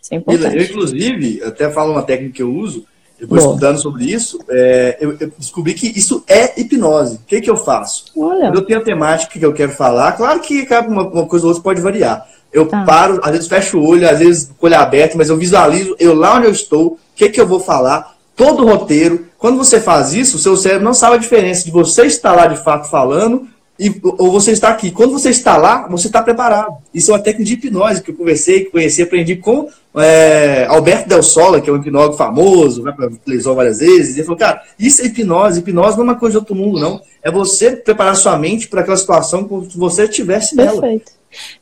Isso 0.00 0.14
é 0.14 0.16
importante. 0.16 0.56
Eu, 0.56 0.62
inclusive, 0.62 1.42
até 1.42 1.70
falo 1.70 1.92
uma 1.92 2.02
técnica 2.02 2.34
que 2.34 2.42
eu 2.42 2.54
uso, 2.54 2.86
depois 3.18 3.42
Boa. 3.42 3.54
estudando 3.54 3.78
sobre 3.78 4.04
isso, 4.04 4.38
é, 4.48 4.98
eu, 5.00 5.16
eu, 5.18 5.32
descobri 5.38 5.72
que 5.74 5.86
isso 5.86 6.22
é 6.28 6.60
hipnose. 6.60 7.16
O 7.16 7.26
que, 7.26 7.40
que 7.40 7.50
eu 7.50 7.56
faço? 7.56 8.04
Olha. 8.16 8.42
Quando 8.42 8.56
eu 8.56 8.64
tenho 8.64 8.78
a 8.78 8.84
temática 8.84 9.38
que 9.38 9.44
eu 9.44 9.54
quero 9.54 9.72
falar, 9.72 10.12
claro 10.12 10.40
que 10.40 10.66
uma, 10.86 11.08
uma 11.08 11.26
coisa 11.26 11.46
ou 11.46 11.48
outra 11.48 11.62
pode 11.62 11.80
variar. 11.80 12.26
Eu 12.56 12.66
tá. 12.66 12.84
paro, 12.84 13.20
às 13.22 13.32
vezes 13.32 13.48
fecho 13.48 13.78
o 13.78 13.86
olho, 13.86 14.08
às 14.08 14.18
vezes 14.18 14.50
com 14.58 14.66
o 14.66 14.68
olho 14.68 14.78
aberto, 14.78 15.16
mas 15.16 15.28
eu 15.28 15.36
visualizo 15.36 15.94
eu 15.98 16.14
lá 16.14 16.36
onde 16.36 16.46
eu 16.46 16.52
estou, 16.52 16.86
o 16.86 16.98
que, 17.14 17.28
que 17.28 17.40
eu 17.40 17.46
vou 17.46 17.60
falar, 17.60 18.16
todo 18.34 18.64
o 18.64 18.66
roteiro. 18.66 19.26
Quando 19.38 19.58
você 19.58 19.80
faz 19.80 20.14
isso, 20.14 20.36
o 20.36 20.40
seu 20.40 20.56
cérebro 20.56 20.84
não 20.84 20.94
sabe 20.94 21.16
a 21.16 21.18
diferença 21.18 21.64
de 21.64 21.70
você 21.70 22.06
estar 22.06 22.32
lá 22.32 22.46
de 22.46 22.56
fato 22.56 22.88
falando 22.88 23.46
e, 23.78 23.94
ou 24.02 24.32
você 24.32 24.52
está 24.52 24.70
aqui. 24.70 24.90
Quando 24.90 25.12
você 25.12 25.28
está 25.28 25.56
lá, 25.56 25.86
você 25.88 26.06
está 26.06 26.22
preparado. 26.22 26.78
Isso 26.94 27.10
é 27.10 27.14
uma 27.14 27.22
técnica 27.22 27.44
de 27.44 27.52
hipnose 27.54 28.02
que 28.02 28.10
eu 28.10 28.14
conversei, 28.14 28.64
que 28.64 28.70
conheci, 28.70 29.02
aprendi 29.02 29.36
com 29.36 29.68
é, 29.94 30.66
Alberto 30.68 31.08
Del 31.08 31.22
Sola, 31.22 31.60
que 31.60 31.68
é 31.68 31.72
um 31.72 31.76
hipnólogo 31.76 32.16
famoso, 32.16 32.82
vai 32.82 32.94
para 32.94 33.10
televisão 33.10 33.54
várias 33.54 33.78
vezes. 33.78 34.16
E 34.16 34.20
ele 34.20 34.24
falou, 34.24 34.38
cara, 34.38 34.62
isso 34.78 35.02
é 35.02 35.06
hipnose. 35.06 35.60
Hipnose 35.60 35.96
não 35.96 36.04
é 36.04 36.08
uma 36.08 36.14
coisa 36.14 36.32
de 36.32 36.38
outro 36.38 36.54
mundo, 36.54 36.80
não. 36.80 37.00
É 37.22 37.30
você 37.30 37.76
preparar 37.76 38.16
sua 38.16 38.38
mente 38.38 38.66
para 38.68 38.80
aquela 38.80 38.96
situação 38.96 39.44
como 39.44 39.70
se 39.70 39.76
você 39.76 40.04
estivesse 40.04 40.56
nela. 40.56 40.80
Perfeito. 40.80 41.12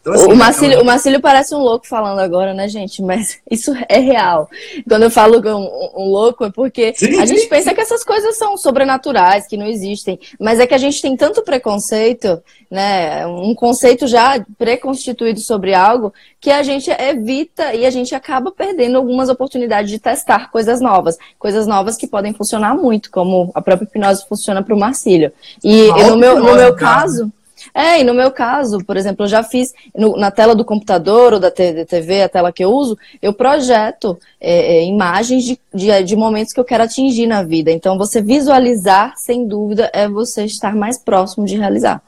Então, 0.00 0.12
assim, 0.12 0.32
o, 0.32 0.36
Marcílio, 0.36 0.80
o 0.80 0.84
Marcílio 0.84 1.20
parece 1.20 1.54
um 1.54 1.58
louco 1.58 1.86
falando 1.86 2.18
agora, 2.18 2.52
né, 2.54 2.68
gente? 2.68 3.02
Mas 3.02 3.38
isso 3.50 3.72
é 3.88 3.98
real. 3.98 4.48
Quando 4.88 5.04
eu 5.04 5.10
falo 5.10 5.40
um, 5.40 6.02
um 6.02 6.10
louco 6.10 6.44
é 6.44 6.50
porque 6.50 6.94
sim, 6.94 7.20
a 7.20 7.26
gente 7.26 7.46
pensa 7.46 7.74
que 7.74 7.80
essas 7.80 8.04
coisas 8.04 8.36
são 8.36 8.56
sobrenaturais, 8.56 9.46
que 9.46 9.56
não 9.56 9.66
existem. 9.66 10.18
Mas 10.38 10.60
é 10.60 10.66
que 10.66 10.74
a 10.74 10.78
gente 10.78 11.00
tem 11.00 11.16
tanto 11.16 11.42
preconceito, 11.42 12.42
né? 12.70 13.26
Um 13.26 13.54
conceito 13.54 14.06
já 14.06 14.44
preconstituído 14.58 15.40
sobre 15.40 15.74
algo 15.74 16.12
que 16.40 16.50
a 16.50 16.62
gente 16.62 16.90
evita 16.90 17.74
e 17.74 17.86
a 17.86 17.90
gente 17.90 18.14
acaba 18.14 18.52
perdendo 18.52 18.98
algumas 18.98 19.28
oportunidades 19.28 19.90
de 19.90 19.98
testar 19.98 20.50
coisas 20.50 20.80
novas. 20.80 21.16
Coisas 21.38 21.66
novas 21.66 21.96
que 21.96 22.06
podem 22.06 22.34
funcionar 22.34 22.74
muito, 22.74 23.10
como 23.10 23.50
a 23.54 23.62
própria 23.62 23.86
hipnose 23.86 24.26
funciona 24.28 24.62
para 24.62 24.74
o 24.74 24.78
Marcílio. 24.78 25.32
E, 25.62 25.88
e 25.88 26.04
no 26.04 26.16
meu, 26.16 26.38
no 26.38 26.54
meu 26.54 26.74
caso. 26.74 27.32
É, 27.72 28.00
e 28.00 28.04
no 28.04 28.12
meu 28.12 28.30
caso, 28.30 28.78
por 28.84 28.96
exemplo, 28.96 29.24
eu 29.24 29.28
já 29.28 29.42
fiz 29.42 29.72
no, 29.96 30.16
na 30.16 30.30
tela 30.30 30.54
do 30.54 30.64
computador 30.64 31.34
ou 31.34 31.40
da 31.40 31.50
TV, 31.50 32.22
a 32.22 32.28
tela 32.28 32.52
que 32.52 32.64
eu 32.64 32.70
uso, 32.70 32.98
eu 33.22 33.32
projeto 33.32 34.18
é, 34.40 34.76
é, 34.76 34.84
imagens 34.84 35.44
de, 35.44 35.58
de, 35.72 36.02
de, 36.02 36.16
momentos 36.16 36.52
que 36.52 36.60
eu 36.60 36.64
quero 36.64 36.84
atingir 36.84 37.26
na 37.26 37.42
vida. 37.42 37.70
Então, 37.70 37.96
você 37.96 38.20
visualizar, 38.20 39.14
sem 39.16 39.46
dúvida, 39.46 39.90
é 39.92 40.08
você 40.08 40.44
estar 40.44 40.74
mais 40.74 40.98
próximo 40.98 41.46
de 41.46 41.56
realizar. 41.56 42.02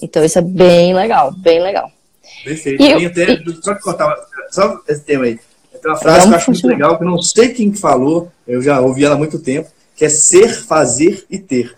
Então, 0.00 0.24
isso 0.24 0.38
é 0.38 0.42
bem 0.42 0.94
legal, 0.94 1.32
bem 1.32 1.60
legal. 1.60 1.90
Perfeito. 2.44 2.82
E, 2.82 3.06
até, 3.06 3.32
e, 3.32 3.62
só 3.62 3.74
que 3.74 3.82
contar, 3.82 4.14
só 4.50 4.80
esse 4.88 5.02
tema 5.02 5.24
aí. 5.24 5.38
Tem 5.80 5.90
uma 5.90 5.98
frase 5.98 6.28
que 6.28 6.32
eu 6.32 6.36
acho 6.36 6.50
muito 6.50 6.66
legal, 6.66 6.96
que 6.96 7.04
eu 7.04 7.08
não 7.08 7.20
sei 7.20 7.48
quem 7.48 7.74
falou, 7.74 8.30
eu 8.46 8.62
já 8.62 8.80
ouvi 8.80 9.04
ela 9.04 9.16
há 9.16 9.18
muito 9.18 9.38
tempo, 9.38 9.68
que 9.96 10.04
é 10.04 10.08
ser, 10.08 10.48
fazer 10.48 11.24
e 11.28 11.38
ter. 11.38 11.74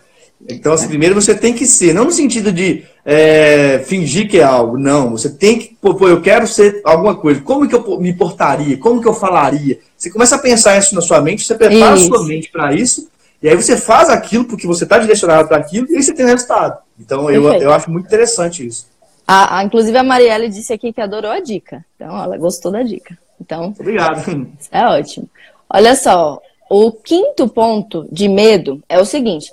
Então, 0.47 0.73
assim, 0.73 0.87
primeiro 0.87 1.15
você 1.15 1.33
tem 1.33 1.53
que 1.53 1.65
ser, 1.65 1.93
não 1.93 2.05
no 2.05 2.11
sentido 2.11 2.51
de 2.51 2.83
é, 3.03 3.83
fingir 3.85 4.29
que 4.29 4.39
é 4.39 4.43
algo, 4.43 4.77
não. 4.77 5.11
Você 5.11 5.29
tem 5.29 5.57
que, 5.57 5.75
pô, 5.81 6.07
eu 6.07 6.21
quero 6.21 6.45
ser 6.45 6.81
alguma 6.83 7.15
coisa. 7.15 7.41
Como 7.41 7.67
que 7.67 7.75
eu 7.75 7.99
me 7.99 8.13
portaria? 8.13 8.77
Como 8.77 9.01
que 9.01 9.07
eu 9.07 9.13
falaria? 9.13 9.79
Você 9.97 10.09
começa 10.09 10.35
a 10.35 10.39
pensar 10.39 10.77
isso 10.77 10.93
na 10.93 11.01
sua 11.01 11.21
mente, 11.21 11.45
você 11.45 11.55
prepara 11.55 11.95
isso. 11.95 12.13
a 12.13 12.17
sua 12.17 12.27
mente 12.27 12.51
para 12.51 12.73
isso, 12.73 13.09
e 13.41 13.49
aí 13.49 13.55
você 13.55 13.77
faz 13.77 14.09
aquilo 14.09 14.45
porque 14.45 14.67
você 14.67 14.83
está 14.83 14.97
direcionado 14.97 15.47
para 15.47 15.57
aquilo, 15.57 15.87
e 15.89 15.95
aí 15.95 16.03
você 16.03 16.13
tem 16.13 16.25
resultado. 16.25 16.79
Então, 16.99 17.29
eu, 17.29 17.51
eu 17.53 17.73
acho 17.73 17.89
muito 17.89 18.05
interessante 18.05 18.65
isso. 18.65 18.87
A, 19.27 19.57
a, 19.57 19.63
inclusive, 19.63 19.97
a 19.97 20.03
Marielle 20.03 20.49
disse 20.49 20.71
aqui 20.71 20.93
que 20.93 21.01
adorou 21.01 21.31
a 21.31 21.39
dica. 21.39 21.83
Então, 21.95 22.21
ela 22.21 22.37
gostou 22.37 22.71
da 22.71 22.83
dica. 22.83 23.17
Então, 23.41 23.73
Obrigado. 23.79 24.47
É 24.71 24.85
ótimo. 24.85 25.27
Olha 25.67 25.95
só, 25.95 26.39
o 26.69 26.91
quinto 26.91 27.47
ponto 27.47 28.07
de 28.11 28.27
medo 28.27 28.81
é 28.87 28.99
o 28.99 29.05
seguinte 29.05 29.51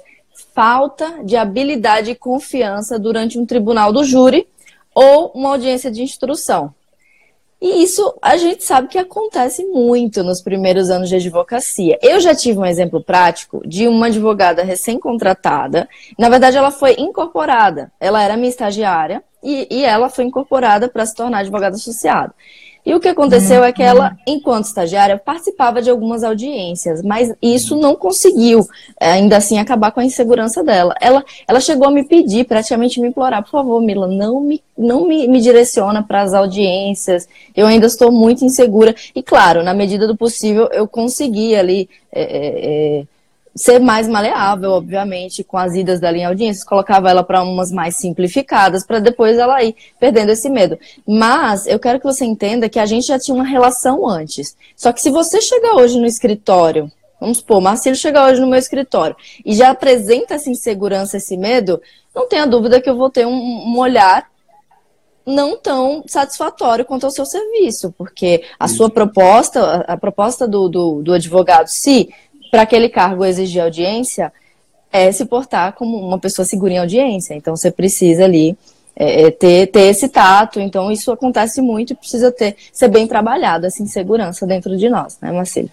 falta 0.55 1.25
de 1.25 1.37
habilidade 1.37 2.11
e 2.11 2.15
confiança 2.15 2.99
durante 2.99 3.38
um 3.38 3.47
tribunal 3.47 3.93
do 3.93 4.05
júri 4.05 4.47
ou 4.95 5.33
uma 5.35 5.51
audiência 5.51 5.91
de 5.91 6.03
instrução. 6.03 6.75
E 7.61 7.85
isso 7.85 8.19
a 8.21 8.37
gente 8.37 8.65
sabe 8.65 8.88
que 8.88 8.99
acontece 8.99 9.65
muito 9.65 10.25
nos 10.25 10.43
primeiros 10.43 10.91
anos 10.91 11.09
de 11.09 11.15
advocacia. 11.15 11.97
Eu 12.03 12.19
já 12.19 12.35
tive 12.35 12.59
um 12.59 12.67
exemplo 12.67 13.01
prático 13.01 13.62
de 13.65 13.87
uma 13.87 14.07
advogada 14.07 14.65
recém-contratada. 14.65 15.88
Na 16.19 16.29
verdade, 16.29 16.57
ela 16.57 16.73
foi 16.73 16.97
incorporada. 16.99 17.93
Ela 18.01 18.21
era 18.21 18.37
minha 18.37 18.49
estagiária 18.49 19.23
e, 19.41 19.69
e 19.71 19.85
ela 19.85 20.09
foi 20.09 20.25
incorporada 20.25 20.88
para 20.88 21.07
se 21.07 21.15
tornar 21.15 21.38
advogada 21.38 21.77
associada. 21.77 22.35
E 22.85 22.92
o 22.95 23.01
que 23.01 23.07
aconteceu 23.07 23.61
uhum. 23.61 23.66
é 23.66 23.73
que 23.73 23.83
ela, 23.83 24.16
enquanto 24.27 24.64
estagiária, 24.64 25.16
participava 25.16 25.81
de 25.81 25.88
algumas 25.88 26.25
audiências, 26.25 27.01
mas 27.01 27.33
isso 27.40 27.77
não 27.77 27.95
conseguiu, 27.95 28.66
é, 29.01 29.12
ainda 29.12 29.37
assim, 29.37 29.59
acabar 29.59 29.92
com 29.92 30.01
a 30.01 30.05
insegurança 30.05 30.64
dela. 30.64 30.92
Ela, 31.01 31.25
ela 31.47 31.61
chegou 31.61 31.87
a 31.87 31.92
me 31.92 32.03
pedir, 32.03 32.45
praticamente 32.45 33.01
me 33.01 33.09
implorar, 33.09 33.42
por 33.45 33.51
favor, 33.51 33.81
Mila, 33.81 34.09
não 34.09 34.40
me, 34.40 34.61
não 34.77 35.07
me, 35.07 35.29
me 35.29 35.40
direciona 35.40 36.03
para 36.03 36.23
as 36.23 36.35
audiências, 36.35 37.29
eu 37.55 37.68
ainda 37.68 37.87
estou 37.87 38.11
muito 38.11 38.45
insegura. 38.45 38.95
E 39.14 39.23
claro, 39.23 39.62
na 39.62 39.73
medida 39.73 40.07
do 40.07 40.16
possível, 40.16 40.68
eu 40.73 40.88
consegui 40.88 41.55
ali. 41.55 41.88
É, 42.12 42.23
é, 42.23 42.99
é 43.01 43.12
ser 43.55 43.79
mais 43.79 44.09
maleável, 44.09 44.71
obviamente, 44.71 45.45
com 45.45 45.59
as 45.59 45.75
idas 45.75 46.01
dela 46.01 46.17
em 46.17 46.25
audiências, 46.25 46.65
colocava 46.65 47.11
ela 47.11 47.23
para 47.23 47.43
umas 47.43 47.71
mais 47.71 47.97
simplificadas, 47.97 48.85
para 48.85 48.99
depois 48.99 49.38
ela 49.38 49.62
ir 49.62 49.75
perdendo 50.01 50.31
esse 50.31 50.49
medo. 50.49 50.79
Mas 51.07 51.67
eu 51.67 51.79
quero 51.79 51.99
que 51.99 52.07
você 52.07 52.25
entenda 52.25 52.69
que 52.69 52.79
a 52.79 52.87
gente 52.87 53.07
já 53.07 53.19
tinha 53.19 53.35
uma 53.35 53.45
relação 53.45 54.09
antes. 54.09 54.57
Só 54.77 54.93
que 54.93 55.03
se 55.03 55.11
você 55.11 55.41
chegar 55.41 55.75
hoje 55.75 55.99
no 55.99 56.07
escritório, 56.07 56.91
vamos 57.21 57.38
supor, 57.38 57.61
Marcelo 57.61 57.97
chega 57.97 58.25
hoje 58.25 58.41
no 58.41 58.47
meu 58.47 58.59
escritório 58.59 59.17
e 59.45 59.55
já 59.55 59.71
apresenta 59.71 60.35
essa 60.35 60.51
insegurança, 60.51 61.19
esse 61.19 61.37
medo, 61.37 61.81
não 62.15 62.27
tenha 62.27 62.47
dúvida 62.47 62.81
que 62.81 62.88
eu 62.88 62.97
vou 62.97 63.11
ter 63.11 63.27
um, 63.27 63.33
um 63.33 63.79
olhar 63.79 64.31
não 65.25 65.57
tão 65.57 66.03
satisfatório 66.07 66.85
quanto 66.85 67.05
ao 67.05 67.12
seu 67.12 67.25
serviço, 67.25 67.95
porque 67.97 68.43
a 68.59 68.67
sua 68.67 68.91
proposta, 68.91 69.62
a, 69.62 69.93
a 69.93 69.97
proposta 69.97 70.49
do, 70.49 70.69
do, 70.69 71.03
do 71.03 71.12
advogado, 71.12 71.69
se 71.69 72.12
para 72.53 72.62
aquele 72.62 72.91
cargo 72.91 73.25
exigir 73.25 73.62
audiência, 73.62 74.31
é 74.93 75.11
se 75.11 75.25
portar 75.25 75.73
como 75.73 75.97
uma 75.97 76.19
pessoa 76.19 76.45
segura 76.45 76.75
em 76.75 76.79
audiência. 76.79 77.33
Então, 77.33 77.57
você 77.57 77.71
precisa 77.71 78.25
ali 78.25 78.55
é, 78.95 79.23
é, 79.23 79.31
ter, 79.31 79.69
ter 79.69 79.85
esse 79.85 80.07
tato. 80.07 80.61
Então, 80.61 80.93
isso 80.93 81.11
acontece 81.11 81.62
muito 81.62 81.95
e 81.95 81.97
precisa 81.97 82.31
ter, 82.31 82.55
ser 82.71 82.88
bem 82.88 83.07
trabalhado, 83.07 83.65
essa 83.65 83.83
insegurança 83.83 84.47
dentro 84.47 84.77
de 84.77 84.91
nós, 84.91 85.17
né, 85.23 85.33
Marcelo? 85.33 85.71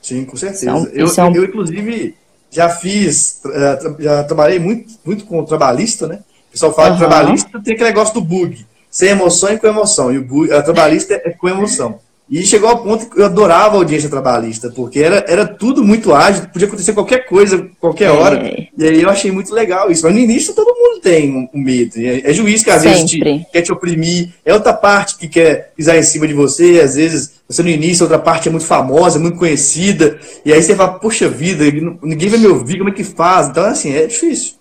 Sim, 0.00 0.24
com 0.24 0.36
certeza. 0.36 0.70
Então, 0.70 0.86
eu, 0.92 1.08
é 1.08 1.24
um... 1.24 1.34
eu, 1.34 1.44
inclusive, 1.44 2.14
já 2.52 2.68
fiz, 2.68 3.40
é, 3.44 4.02
já 4.04 4.22
trabalhei 4.22 4.60
muito, 4.60 4.94
muito 5.04 5.24
com 5.24 5.40
o 5.40 5.44
trabalhista, 5.44 6.06
né? 6.06 6.20
O 6.48 6.52
pessoal 6.52 6.72
fala 6.72 6.90
uhum. 6.90 6.94
que 6.94 7.00
trabalhista 7.00 7.60
tem 7.64 7.74
aquele 7.74 7.88
negócio 7.88 8.14
do 8.14 8.20
bug, 8.20 8.64
sem 8.88 9.08
emoção 9.08 9.52
e 9.52 9.58
com 9.58 9.66
emoção. 9.66 10.12
E 10.12 10.18
o 10.18 10.24
bug, 10.24 10.52
a 10.52 10.62
trabalhista 10.62 11.14
é 11.14 11.30
com 11.30 11.48
emoção. 11.48 11.98
E 12.30 12.46
chegou 12.46 12.70
ao 12.70 12.82
ponto 12.82 13.10
que 13.10 13.20
eu 13.20 13.26
adorava 13.26 13.74
a 13.74 13.78
audiência 13.78 14.08
trabalhista, 14.08 14.70
porque 14.70 15.00
era, 15.00 15.24
era 15.28 15.46
tudo 15.46 15.84
muito 15.84 16.14
ágil, 16.14 16.46
podia 16.48 16.66
acontecer 16.66 16.94
qualquer 16.94 17.26
coisa, 17.26 17.68
qualquer 17.78 18.10
hora. 18.10 18.46
É. 18.46 18.68
E 18.78 18.84
aí 18.84 19.02
eu 19.02 19.10
achei 19.10 19.30
muito 19.30 19.52
legal 19.52 19.90
isso. 19.90 20.04
Mas 20.04 20.14
no 20.14 20.20
início 20.20 20.54
todo 20.54 20.74
mundo 20.74 21.00
tem 21.00 21.30
um, 21.30 21.48
um 21.52 21.62
medo. 21.62 21.92
É, 21.96 22.30
é, 22.30 22.32
juiz 22.32 22.62
que 22.64 22.70
às 22.70 22.82
Sempre. 22.82 22.94
vezes 22.94 23.10
te, 23.10 23.46
quer 23.52 23.62
te 23.62 23.72
oprimir, 23.72 24.30
é 24.44 24.54
outra 24.54 24.72
parte 24.72 25.18
que 25.18 25.28
quer 25.28 25.72
pisar 25.76 25.98
em 25.98 26.02
cima 26.02 26.26
de 26.26 26.32
você, 26.32 26.80
às 26.82 26.94
vezes 26.94 27.42
você 27.46 27.62
no 27.62 27.68
início, 27.68 28.04
outra 28.04 28.18
parte 28.18 28.48
é 28.48 28.50
muito 28.50 28.64
famosa, 28.64 29.18
muito 29.18 29.36
conhecida, 29.36 30.18
e 30.44 30.52
aí 30.52 30.62
você 30.62 30.74
fala, 30.74 30.98
poxa 30.98 31.28
vida, 31.28 31.64
ninguém 32.02 32.30
vai 32.30 32.38
me 32.38 32.46
ouvir, 32.46 32.78
como 32.78 32.88
é 32.88 32.92
que 32.92 33.04
faz? 33.04 33.48
Então, 33.48 33.64
assim, 33.64 33.94
é 33.94 34.06
difícil. 34.06 34.54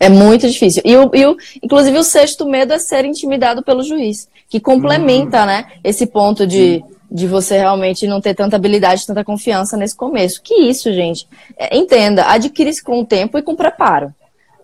É 0.00 0.08
muito 0.08 0.50
difícil. 0.50 0.82
E, 0.84 0.96
o, 0.96 1.08
e 1.14 1.24
o, 1.24 1.36
inclusive 1.62 1.96
o 1.96 2.02
sexto 2.02 2.44
medo 2.44 2.72
é 2.72 2.78
ser 2.80 3.04
intimidado 3.04 3.62
pelo 3.62 3.84
juiz, 3.84 4.28
que 4.48 4.58
complementa, 4.58 5.44
hum. 5.44 5.46
né, 5.46 5.66
esse 5.84 6.06
ponto 6.06 6.44
de, 6.44 6.82
de 7.12 7.26
você 7.26 7.58
realmente 7.58 8.06
não 8.06 8.20
ter 8.20 8.34
tanta 8.34 8.56
habilidade, 8.56 9.06
tanta 9.06 9.22
confiança 9.22 9.76
nesse 9.76 9.94
começo. 9.94 10.40
Que 10.42 10.54
isso, 10.54 10.90
gente? 10.92 11.28
É, 11.58 11.76
entenda, 11.76 12.24
adquire-se 12.26 12.82
com 12.82 13.00
o 13.00 13.06
tempo 13.06 13.36
e 13.36 13.42
com 13.42 13.54
preparo. 13.54 14.14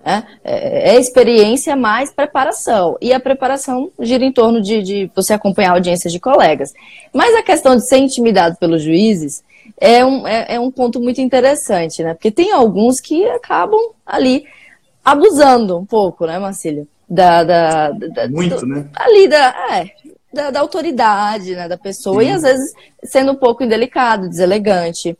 Né? 0.04 0.24
É, 0.42 0.94
é, 0.94 0.98
experiência 0.98 1.76
mais 1.76 2.10
preparação. 2.10 2.96
E 3.02 3.12
a 3.12 3.20
preparação 3.20 3.90
gira 4.00 4.24
em 4.24 4.32
torno 4.32 4.62
de, 4.62 4.82
de 4.82 5.10
você 5.14 5.34
acompanhar 5.34 5.72
a 5.72 5.74
audiência 5.74 6.08
de 6.08 6.18
colegas. 6.18 6.72
Mas 7.12 7.34
a 7.34 7.42
questão 7.42 7.76
de 7.76 7.86
ser 7.86 7.98
intimidado 7.98 8.56
pelos 8.56 8.82
juízes 8.82 9.44
é 9.78 10.02
um, 10.02 10.26
é, 10.26 10.54
é 10.54 10.60
um 10.60 10.70
ponto 10.70 10.98
muito 11.00 11.20
interessante, 11.20 12.02
né? 12.02 12.14
Porque 12.14 12.30
tem 12.30 12.50
alguns 12.52 12.98
que 12.98 13.26
acabam 13.26 13.92
ali 14.06 14.44
abusando 15.04 15.76
um 15.76 15.84
pouco, 15.84 16.24
né, 16.24 16.38
Marcílio? 16.38 16.88
Da, 17.10 17.42
da, 17.42 17.90
da, 17.90 18.28
Muito, 18.28 18.56
do, 18.56 18.66
né? 18.66 18.86
Ali 18.94 19.28
da. 19.28 19.54
É, 19.72 19.90
da, 20.32 20.50
da 20.50 20.60
autoridade 20.60 21.54
né, 21.54 21.68
da 21.68 21.78
pessoa 21.78 22.22
Sim. 22.22 22.28
e 22.28 22.32
às 22.32 22.42
vezes 22.42 22.72
sendo 23.04 23.32
um 23.32 23.36
pouco 23.36 23.62
indelicado, 23.62 24.28
deselegante. 24.28 25.16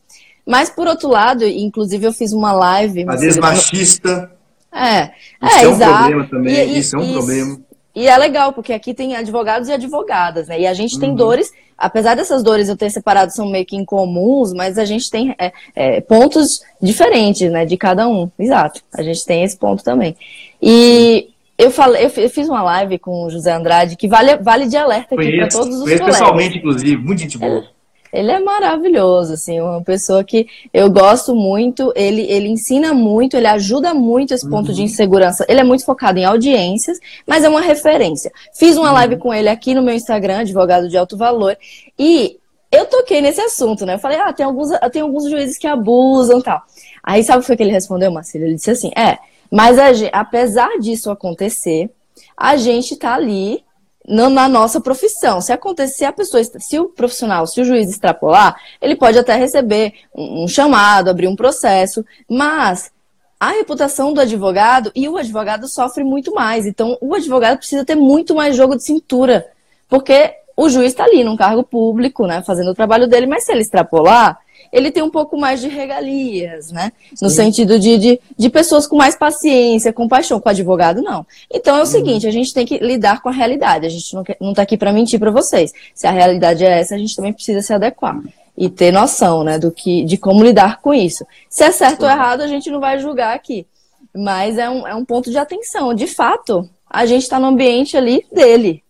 Mas 0.46 0.70
por 0.70 0.86
outro 0.86 1.08
lado, 1.08 1.44
inclusive 1.44 2.06
eu 2.06 2.12
fiz 2.12 2.32
uma 2.32 2.52
live. 2.52 3.04
Às 3.08 3.20
vezes 3.20 3.38
machista. 3.38 4.30
É, 4.72 5.10
isso 5.42 5.56
é, 5.56 5.62
é 5.62 5.68
um 5.68 5.72
exato. 5.72 5.98
problema 5.98 6.28
também. 6.28 6.54
E, 6.54 6.78
isso 6.78 6.96
é 6.96 6.98
um 6.98 7.02
isso, 7.02 7.12
problema. 7.12 7.60
E 7.94 8.06
é 8.06 8.16
legal, 8.16 8.52
porque 8.52 8.72
aqui 8.72 8.94
tem 8.94 9.16
advogados 9.16 9.68
e 9.68 9.72
advogadas, 9.72 10.48
né? 10.48 10.60
E 10.60 10.66
a 10.66 10.74
gente 10.74 10.98
tem 11.00 11.10
uhum. 11.10 11.16
dores, 11.16 11.52
apesar 11.76 12.14
dessas 12.14 12.42
dores 12.42 12.68
eu 12.68 12.76
ter 12.76 12.90
separado 12.90 13.32
são 13.32 13.50
meio 13.50 13.66
que 13.66 13.76
incomuns, 13.76 14.52
mas 14.52 14.78
a 14.78 14.84
gente 14.84 15.10
tem 15.10 15.34
é, 15.38 15.52
é, 15.74 16.00
pontos 16.00 16.62
diferentes, 16.80 17.50
né? 17.50 17.66
De 17.66 17.76
cada 17.76 18.06
um. 18.06 18.30
Exato. 18.38 18.82
A 18.94 19.02
gente 19.02 19.24
tem 19.24 19.42
esse 19.42 19.56
ponto 19.56 19.82
também. 19.82 20.16
E 20.62 21.30
eu, 21.58 21.72
falei, 21.72 22.04
eu 22.04 22.30
fiz 22.30 22.48
uma 22.48 22.62
live 22.62 23.00
com 23.00 23.24
o 23.24 23.30
José 23.30 23.52
Andrade 23.52 23.96
que 23.96 24.06
vale, 24.06 24.36
vale 24.36 24.68
de 24.68 24.76
alerta 24.76 25.16
aqui 25.16 25.36
para 25.36 25.48
todos 25.48 25.74
os 25.74 25.82
colegas. 25.82 26.06
pessoalmente, 26.06 26.58
inclusive, 26.58 26.96
muito 26.96 27.20
gente 27.20 27.36
boa. 27.36 27.64
Ele, 28.12 28.30
ele, 28.30 28.30
é 28.30 28.38
maravilhoso, 28.38 29.34
assim, 29.34 29.60
uma 29.60 29.82
pessoa 29.82 30.22
que 30.22 30.46
eu 30.72 30.88
gosto 30.88 31.34
muito, 31.34 31.92
ele, 31.96 32.22
ele 32.22 32.48
ensina 32.48 32.94
muito, 32.94 33.36
ele 33.36 33.48
ajuda 33.48 33.92
muito 33.92 34.32
esse 34.32 34.48
ponto 34.48 34.68
uhum. 34.68 34.74
de 34.74 34.82
insegurança. 34.84 35.44
Ele 35.48 35.58
é 35.58 35.64
muito 35.64 35.84
focado 35.84 36.18
em 36.18 36.24
audiências, 36.24 37.00
mas 37.26 37.42
é 37.42 37.48
uma 37.48 37.60
referência. 37.60 38.30
Fiz 38.54 38.76
uma 38.76 38.88
uhum. 38.88 38.94
live 38.94 39.16
com 39.16 39.34
ele 39.34 39.48
aqui 39.48 39.74
no 39.74 39.82
meu 39.82 39.94
Instagram, 39.94 40.38
advogado 40.38 40.88
de 40.88 40.96
alto 40.96 41.16
valor, 41.16 41.58
e 41.98 42.38
eu 42.70 42.86
toquei 42.86 43.20
nesse 43.20 43.40
assunto, 43.40 43.84
né? 43.84 43.94
Eu 43.94 43.98
falei, 43.98 44.18
ah, 44.18 44.32
tem 44.32 44.46
alguns, 44.46 44.70
tem 44.92 45.02
alguns 45.02 45.28
juízes 45.28 45.58
que 45.58 45.66
abusam 45.66 46.38
e 46.38 46.42
tal. 46.42 46.62
Aí 47.02 47.24
sabe 47.24 47.38
o 47.38 47.40
que 47.40 47.46
foi 47.46 47.56
que 47.56 47.62
ele 47.64 47.72
respondeu, 47.72 48.12
Marcelo? 48.12 48.44
Ele 48.44 48.54
disse 48.54 48.70
assim, 48.70 48.90
é, 48.96 49.18
mas 49.50 49.78
a, 49.78 49.88
apesar 50.12 50.78
disso 50.78 51.10
acontecer, 51.10 51.90
a 52.36 52.56
gente 52.56 52.94
está 52.94 53.14
ali 53.14 53.64
na 54.06 54.48
nossa 54.48 54.80
profissão. 54.80 55.40
Se 55.40 55.52
acontecer, 55.52 56.06
a 56.06 56.12
pessoa, 56.12 56.42
se 56.42 56.78
o 56.78 56.88
profissional, 56.88 57.46
se 57.46 57.60
o 57.60 57.64
juiz 57.64 57.90
extrapolar, 57.90 58.58
ele 58.80 58.96
pode 58.96 59.18
até 59.18 59.36
receber 59.36 59.92
um 60.14 60.48
chamado, 60.48 61.10
abrir 61.10 61.28
um 61.28 61.36
processo, 61.36 62.04
mas 62.28 62.90
a 63.38 63.50
reputação 63.50 64.12
do 64.12 64.20
advogado 64.20 64.90
e 64.94 65.08
o 65.08 65.16
advogado 65.16 65.68
sofre 65.68 66.02
muito 66.02 66.34
mais. 66.34 66.66
Então, 66.66 66.96
o 67.00 67.14
advogado 67.14 67.58
precisa 67.58 67.84
ter 67.84 67.94
muito 67.94 68.34
mais 68.34 68.56
jogo 68.56 68.76
de 68.76 68.82
cintura, 68.82 69.46
porque 69.88 70.34
o 70.56 70.68
juiz 70.68 70.88
está 70.88 71.04
ali 71.04 71.22
num 71.22 71.36
cargo 71.36 71.62
público, 71.62 72.26
né, 72.26 72.42
fazendo 72.42 72.70
o 72.70 72.74
trabalho 72.74 73.06
dele, 73.06 73.26
mas 73.26 73.44
se 73.44 73.52
ele 73.52 73.60
extrapolar, 73.60 74.38
ele 74.72 74.90
tem 74.90 75.02
um 75.02 75.10
pouco 75.10 75.38
mais 75.38 75.60
de 75.60 75.68
regalias, 75.68 76.70
né? 76.70 76.92
No 77.20 77.28
Sim. 77.28 77.36
sentido 77.36 77.78
de, 77.78 77.98
de, 77.98 78.20
de, 78.36 78.50
pessoas 78.50 78.86
com 78.86 78.96
mais 78.96 79.16
paciência, 79.16 79.92
compaixão. 79.92 80.40
Com 80.40 80.48
advogado, 80.48 81.02
não. 81.02 81.26
Então 81.52 81.76
é 81.76 81.78
o 81.78 81.80
uhum. 81.80 81.86
seguinte, 81.86 82.26
a 82.26 82.30
gente 82.30 82.52
tem 82.52 82.66
que 82.66 82.78
lidar 82.78 83.22
com 83.22 83.28
a 83.28 83.32
realidade. 83.32 83.86
A 83.86 83.88
gente 83.88 84.14
não, 84.14 84.22
quer, 84.22 84.36
não 84.40 84.52
tá 84.52 84.62
aqui 84.62 84.76
para 84.76 84.92
mentir 84.92 85.18
para 85.18 85.30
vocês. 85.30 85.72
Se 85.94 86.06
a 86.06 86.10
realidade 86.10 86.64
é 86.64 86.80
essa, 86.80 86.94
a 86.94 86.98
gente 86.98 87.16
também 87.16 87.32
precisa 87.32 87.62
se 87.62 87.72
adequar. 87.72 88.20
E 88.56 88.68
ter 88.68 88.92
noção, 88.92 89.44
né, 89.44 89.58
do 89.58 89.70
que, 89.70 90.04
de 90.04 90.16
como 90.16 90.42
lidar 90.42 90.80
com 90.80 90.92
isso. 90.92 91.24
Se 91.48 91.62
é 91.62 91.70
certo 91.70 92.02
ou 92.02 92.10
errado, 92.10 92.40
a 92.40 92.48
gente 92.48 92.70
não 92.70 92.80
vai 92.80 92.98
julgar 92.98 93.34
aqui. 93.34 93.66
Mas 94.14 94.58
é 94.58 94.68
um, 94.68 94.86
é 94.86 94.94
um 94.94 95.04
ponto 95.04 95.30
de 95.30 95.38
atenção. 95.38 95.94
De 95.94 96.06
fato, 96.06 96.68
a 96.88 97.06
gente 97.06 97.22
está 97.22 97.38
no 97.38 97.46
ambiente 97.46 97.96
ali 97.96 98.24
dele, 98.32 98.82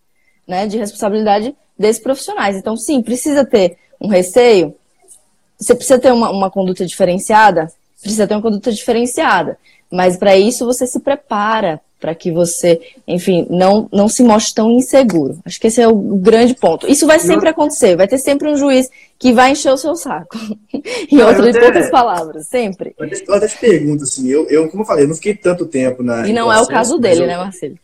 né? 0.46 0.66
De 0.66 0.78
responsabilidade 0.78 1.54
desses 1.78 2.02
profissionais. 2.02 2.56
Então, 2.56 2.76
sim, 2.76 3.02
precisa 3.02 3.44
ter 3.44 3.76
um 4.00 4.08
receio, 4.08 4.74
você 5.58 5.74
precisa 5.74 5.98
ter 5.98 6.12
uma, 6.12 6.30
uma 6.30 6.50
conduta 6.50 6.86
diferenciada? 6.86 7.70
Precisa 8.00 8.26
ter 8.26 8.34
uma 8.34 8.42
conduta 8.42 8.72
diferenciada. 8.72 9.58
Mas 9.90 10.16
para 10.16 10.36
isso 10.36 10.64
você 10.64 10.86
se 10.86 11.00
prepara 11.00 11.80
para 12.00 12.14
que 12.14 12.30
você, 12.30 12.80
enfim, 13.06 13.46
não, 13.50 13.88
não 13.92 14.08
se 14.08 14.22
mostre 14.22 14.54
tão 14.54 14.70
inseguro. 14.70 15.38
Acho 15.44 15.60
que 15.60 15.66
esse 15.66 15.80
é 15.80 15.88
o 15.88 15.96
grande 15.96 16.54
ponto. 16.54 16.88
Isso 16.88 17.06
vai 17.06 17.18
sempre 17.18 17.48
acontecer, 17.48 17.96
vai 17.96 18.06
ter 18.06 18.18
sempre 18.18 18.48
um 18.48 18.56
juiz 18.56 18.88
que 19.18 19.32
vai 19.32 19.50
encher 19.50 19.72
o 19.72 19.76
seu 19.76 19.96
saco. 19.96 20.38
em 21.10 21.20
outras 21.20 21.56
até, 21.56 21.60
poucas 21.60 21.90
palavras, 21.90 22.46
sempre. 22.46 22.94
Eu 22.98 23.34
até 23.34 23.48
te 23.48 23.58
pergunto, 23.58 24.04
assim, 24.04 24.28
eu, 24.28 24.46
eu, 24.48 24.68
como 24.68 24.82
eu 24.82 24.86
falei, 24.86 25.04
eu 25.04 25.08
não 25.08 25.16
fiquei 25.16 25.34
tanto 25.34 25.66
tempo 25.66 26.02
na. 26.02 26.28
E 26.28 26.32
não 26.32 26.52
é 26.52 26.60
o 26.60 26.66
caso 26.66 26.98
dele, 26.98 27.22
eu... 27.22 27.26
né, 27.26 27.36
Marcelo? 27.36 27.74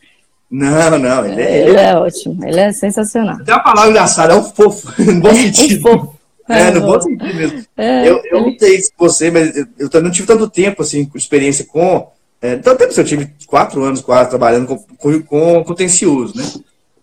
Não, 0.48 0.98
não, 0.98 1.26
ele 1.26 1.42
é, 1.42 1.68
ele 1.68 1.76
é 1.76 1.96
ótimo, 1.96 2.46
ele 2.46 2.60
é 2.60 2.70
sensacional. 2.70 3.38
Até 3.40 3.50
a 3.50 3.58
palavra 3.58 3.90
engraçada, 3.90 4.34
é 4.34 4.36
um 4.36 4.44
fofo, 4.44 4.92
no 5.02 5.18
bom 5.20 5.34
sentido. 5.34 5.88
É 5.88 5.90
um 5.90 5.98
fofo. 5.98 6.13
É, 6.48 6.70
no 6.70 6.80
bom 6.82 7.00
sentido 7.00 7.34
mesmo. 7.34 7.64
É, 7.76 8.08
eu, 8.08 8.20
eu 8.30 8.42
não 8.42 8.58
sei 8.58 8.80
se 8.80 8.92
você, 8.96 9.30
mas 9.30 9.56
eu, 9.56 9.88
eu 9.92 10.02
não 10.02 10.10
tive 10.10 10.26
tanto 10.26 10.48
tempo, 10.48 10.82
assim, 10.82 11.10
experiência 11.14 11.64
com. 11.64 12.08
É, 12.40 12.56
tanto 12.56 12.78
tempo, 12.78 13.00
eu 13.00 13.04
tive 13.04 13.30
quatro 13.46 13.82
anos 13.82 14.02
quase 14.02 14.28
trabalhando 14.28 14.66
com, 14.66 14.76
com, 14.96 15.22
com 15.22 15.64
contencioso, 15.64 16.36
né? 16.36 16.44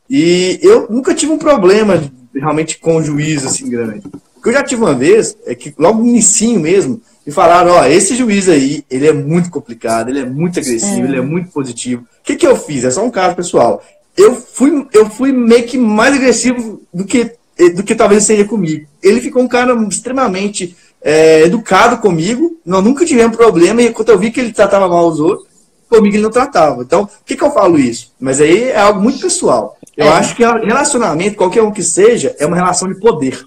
E 0.09 0.59
eu 0.61 0.87
nunca 0.89 1.15
tive 1.15 1.31
um 1.31 1.37
problema 1.37 2.03
realmente 2.35 2.77
com 2.77 2.97
o 2.97 3.03
juiz, 3.03 3.45
assim, 3.45 3.69
grande. 3.69 4.03
O 4.35 4.41
que 4.41 4.49
eu 4.49 4.53
já 4.53 4.63
tive 4.63 4.81
uma 4.81 4.93
vez, 4.93 5.37
é 5.45 5.55
que 5.55 5.73
logo 5.77 6.01
no 6.01 6.07
início 6.07 6.59
mesmo, 6.59 7.01
me 7.25 7.31
falaram, 7.31 7.71
ó, 7.71 7.85
esse 7.85 8.15
juiz 8.15 8.49
aí, 8.49 8.83
ele 8.89 9.07
é 9.07 9.13
muito 9.13 9.49
complicado, 9.49 10.09
ele 10.09 10.19
é 10.19 10.25
muito 10.25 10.59
agressivo, 10.59 11.01
é. 11.01 11.09
ele 11.09 11.17
é 11.17 11.21
muito 11.21 11.51
positivo. 11.51 12.03
O 12.03 12.23
que 12.23 12.35
que 12.35 12.47
eu 12.47 12.55
fiz? 12.55 12.83
É 12.83 12.91
só 12.91 13.05
um 13.05 13.11
caso 13.11 13.35
pessoal. 13.35 13.83
Eu 14.17 14.35
fui, 14.35 14.85
eu 14.93 15.09
fui 15.09 15.31
meio 15.31 15.65
que 15.65 15.77
mais 15.77 16.15
agressivo 16.15 16.81
do 16.93 17.05
que 17.05 17.35
do 17.75 17.83
que 17.83 17.95
talvez 17.95 18.23
seria 18.23 18.45
comigo. 18.45 18.87
Ele 19.01 19.21
ficou 19.21 19.41
um 19.41 19.47
cara 19.47 19.73
extremamente 19.87 20.75
é, 21.01 21.43
educado 21.43 21.97
comigo, 21.97 22.59
nós 22.65 22.83
nunca 22.83 23.05
tivemos 23.05 23.35
problema, 23.35 23.81
e 23.81 23.91
quando 23.91 24.09
eu 24.09 24.19
vi 24.19 24.31
que 24.31 24.39
ele 24.39 24.53
tratava 24.53 24.87
mal 24.87 25.07
os 25.07 25.19
outros, 25.19 25.47
comigo 25.89 26.15
ele 26.15 26.23
não 26.23 26.31
tratava. 26.31 26.81
Então, 26.81 27.05
por 27.05 27.25
que, 27.25 27.35
que 27.35 27.43
eu 27.43 27.51
falo 27.51 27.77
isso? 27.77 28.13
Mas 28.19 28.39
aí 28.39 28.63
é 28.63 28.79
algo 28.79 29.01
muito 29.01 29.19
pessoal. 29.19 29.77
Eu 29.97 30.05
é. 30.05 30.09
acho 30.09 30.35
que 30.35 30.43
relacionamento, 30.43 31.35
qualquer 31.35 31.61
um 31.61 31.71
que 31.71 31.83
seja, 31.83 32.35
é 32.39 32.45
uma 32.45 32.55
relação 32.55 32.87
de 32.87 32.99
poder. 32.99 33.45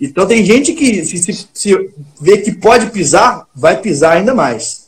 Então 0.00 0.26
tem 0.26 0.44
gente 0.44 0.72
que 0.72 1.04
se, 1.04 1.18
se, 1.18 1.46
se 1.54 1.90
vê 2.20 2.38
que 2.38 2.52
pode 2.52 2.90
pisar, 2.90 3.46
vai 3.54 3.80
pisar 3.80 4.16
ainda 4.16 4.34
mais. 4.34 4.82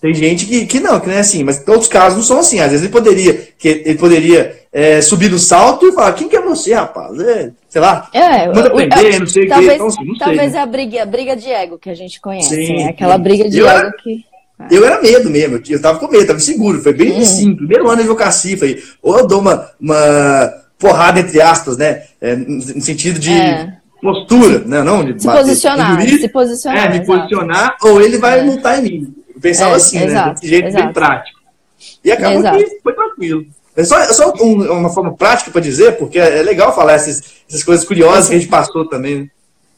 Tem 0.00 0.12
gente 0.12 0.46
que, 0.46 0.66
que 0.66 0.80
não, 0.80 0.98
que 0.98 1.06
não 1.06 1.14
é 1.14 1.20
assim, 1.20 1.44
mas 1.44 1.62
todos 1.62 1.84
os 1.84 1.88
casos 1.88 2.16
não 2.16 2.24
são 2.24 2.38
assim. 2.38 2.58
Às 2.58 2.70
vezes 2.70 2.84
ele 2.84 2.92
poderia, 2.92 3.48
que 3.58 3.68
ele 3.68 3.98
poderia 3.98 4.63
é, 4.74 5.00
subir 5.00 5.30
no 5.30 5.38
salto 5.38 5.86
e 5.86 5.92
falar, 5.92 6.14
quem 6.14 6.28
que 6.28 6.34
é 6.34 6.42
você, 6.42 6.74
rapaz? 6.74 7.16
É, 7.20 7.52
sei 7.68 7.80
lá, 7.80 8.08
é, 8.12 8.48
manda 8.48 8.66
aprender, 8.66 9.20
não 9.20 9.26
sei 9.28 9.44
o 9.44 9.48
quê. 9.48 9.72
Então, 9.72 9.86
assim, 9.86 10.18
talvez 10.18 10.50
sei, 10.50 10.58
é 10.58 10.62
a 10.62 10.66
briga, 10.66 11.02
a 11.02 11.06
briga 11.06 11.36
de 11.36 11.48
ego 11.48 11.78
que 11.78 11.88
a 11.88 11.94
gente 11.94 12.20
conhece, 12.20 12.48
sim, 12.48 12.78
né? 12.78 12.88
Aquela 12.88 13.16
briga 13.16 13.48
de 13.48 13.60
ego 13.60 13.68
era, 13.68 13.92
que... 13.92 14.24
Eu 14.72 14.84
era 14.84 15.00
medo 15.00 15.30
mesmo, 15.30 15.60
eu 15.68 15.80
tava 15.80 16.00
com 16.00 16.08
medo, 16.08 16.26
tava 16.26 16.40
seguro, 16.40 16.82
foi 16.82 16.92
bem 16.92 17.20
hum. 17.20 17.24
simples. 17.24 17.58
Primeiro 17.58 17.86
ano 17.86 17.98
de 17.98 18.02
advocacia, 18.02 18.58
falei, 18.58 18.82
ou 19.00 19.16
eu 19.16 19.26
dou 19.28 19.40
uma, 19.40 19.70
uma 19.80 20.52
porrada, 20.76 21.20
entre 21.20 21.40
aspas, 21.40 21.76
né? 21.76 22.02
É, 22.20 22.34
no 22.34 22.60
sentido 22.80 23.20
de 23.20 23.30
é. 23.30 23.76
postura, 24.02 24.58
né? 24.58 24.82
não 24.82 25.04
de 25.04 25.20
se 25.20 25.26
bater. 25.26 25.40
Posicionar, 25.40 26.00
juiz, 26.00 26.20
se 26.20 26.28
posicionar. 26.28 26.84
É, 26.84 26.98
me 26.98 27.06
posicionar, 27.06 27.76
ou 27.80 28.00
ele 28.00 28.18
vai 28.18 28.40
é. 28.40 28.42
em 28.42 28.82
mim. 28.82 29.14
Eu 29.32 29.40
pensava 29.40 29.74
é, 29.74 29.76
assim, 29.76 29.98
exato, 29.98 30.26
né? 30.26 30.34
Desse 30.34 30.48
jeito 30.48 30.66
exato. 30.66 30.84
bem 30.84 30.92
prático. 30.92 31.38
E 32.04 32.10
acabou 32.10 32.42
que 32.42 32.80
foi 32.82 32.92
tranquilo. 32.92 33.46
É 33.76 33.84
só, 33.84 34.00
só 34.12 34.32
um, 34.40 34.72
uma 34.72 34.90
forma 34.90 35.14
prática 35.14 35.50
para 35.50 35.60
dizer, 35.60 35.96
porque 35.98 36.18
é 36.18 36.42
legal 36.42 36.74
falar 36.74 36.92
essas, 36.92 37.22
essas 37.48 37.64
coisas 37.64 37.84
curiosas 37.84 38.28
que 38.28 38.36
a 38.36 38.38
gente 38.38 38.50
passou 38.50 38.88
também. 38.88 39.22
Né? 39.22 39.30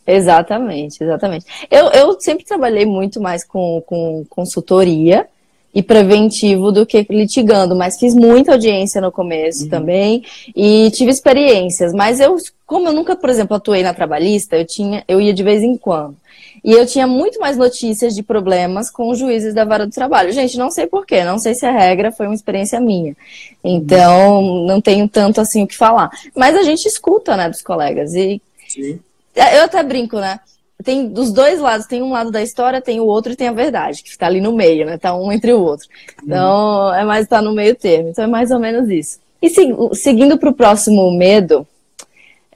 Exatamente, 0.06 1.02
exatamente. 1.02 1.46
Eu, 1.70 1.86
eu 1.88 2.20
sempre 2.20 2.44
trabalhei 2.44 2.84
muito 2.84 3.20
mais 3.20 3.44
com, 3.44 3.82
com 3.86 4.24
consultoria 4.28 5.26
e 5.76 5.82
preventivo 5.82 6.72
do 6.72 6.86
que 6.86 7.06
litigando, 7.10 7.76
mas 7.76 7.98
fiz 7.98 8.14
muita 8.14 8.52
audiência 8.52 8.98
no 8.98 9.12
começo 9.12 9.64
uhum. 9.64 9.68
também 9.68 10.24
e 10.56 10.90
tive 10.92 11.10
experiências. 11.10 11.92
Mas 11.92 12.18
eu, 12.18 12.34
como 12.64 12.88
eu 12.88 12.94
nunca, 12.94 13.14
por 13.14 13.28
exemplo, 13.28 13.54
atuei 13.54 13.82
na 13.82 13.92
trabalhista, 13.92 14.56
eu 14.56 14.64
tinha, 14.64 15.04
eu 15.06 15.20
ia 15.20 15.34
de 15.34 15.42
vez 15.42 15.62
em 15.62 15.76
quando. 15.76 16.16
E 16.64 16.72
eu 16.72 16.86
tinha 16.86 17.06
muito 17.06 17.38
mais 17.38 17.58
notícias 17.58 18.14
de 18.14 18.22
problemas 18.22 18.88
com 18.90 19.10
os 19.10 19.18
juízes 19.18 19.52
da 19.52 19.66
vara 19.66 19.86
do 19.86 19.92
trabalho. 19.92 20.32
Gente, 20.32 20.56
não 20.56 20.70
sei 20.70 20.86
porquê, 20.86 21.22
não 21.22 21.38
sei 21.38 21.54
se 21.54 21.66
a 21.66 21.70
regra 21.70 22.10
foi 22.10 22.24
uma 22.24 22.34
experiência 22.34 22.80
minha. 22.80 23.14
Então, 23.62 24.64
não 24.64 24.80
tenho 24.80 25.06
tanto 25.06 25.42
assim 25.42 25.62
o 25.62 25.66
que 25.66 25.76
falar. 25.76 26.08
Mas 26.34 26.56
a 26.56 26.62
gente 26.62 26.86
escuta, 26.86 27.36
né, 27.36 27.50
dos 27.50 27.60
colegas. 27.60 28.14
E 28.14 28.40
Sim. 28.66 28.98
eu 29.36 29.64
até 29.64 29.82
brinco, 29.82 30.18
né? 30.18 30.40
Tem 30.84 31.08
dos 31.08 31.32
dois 31.32 31.58
lados, 31.58 31.86
tem 31.86 32.02
um 32.02 32.12
lado 32.12 32.30
da 32.30 32.42
história, 32.42 32.80
tem 32.80 33.00
o 33.00 33.06
outro 33.06 33.32
e 33.32 33.36
tem 33.36 33.48
a 33.48 33.52
verdade, 33.52 34.02
que 34.02 34.10
está 34.10 34.26
ali 34.26 34.40
no 34.40 34.52
meio, 34.52 34.86
né? 34.86 34.98
Tá 34.98 35.16
um 35.16 35.32
entre 35.32 35.52
o 35.52 35.60
outro. 35.60 35.88
Então, 36.22 36.94
é 36.94 37.04
mais 37.04 37.26
tá 37.26 37.40
no 37.40 37.52
meio 37.52 37.74
termo. 37.74 38.10
Então, 38.10 38.24
é 38.24 38.26
mais 38.26 38.50
ou 38.50 38.58
menos 38.58 38.88
isso. 38.90 39.18
E 39.40 39.50
seguindo 39.94 40.38
para 40.38 40.50
o 40.50 40.54
próximo 40.54 41.10
medo, 41.10 41.66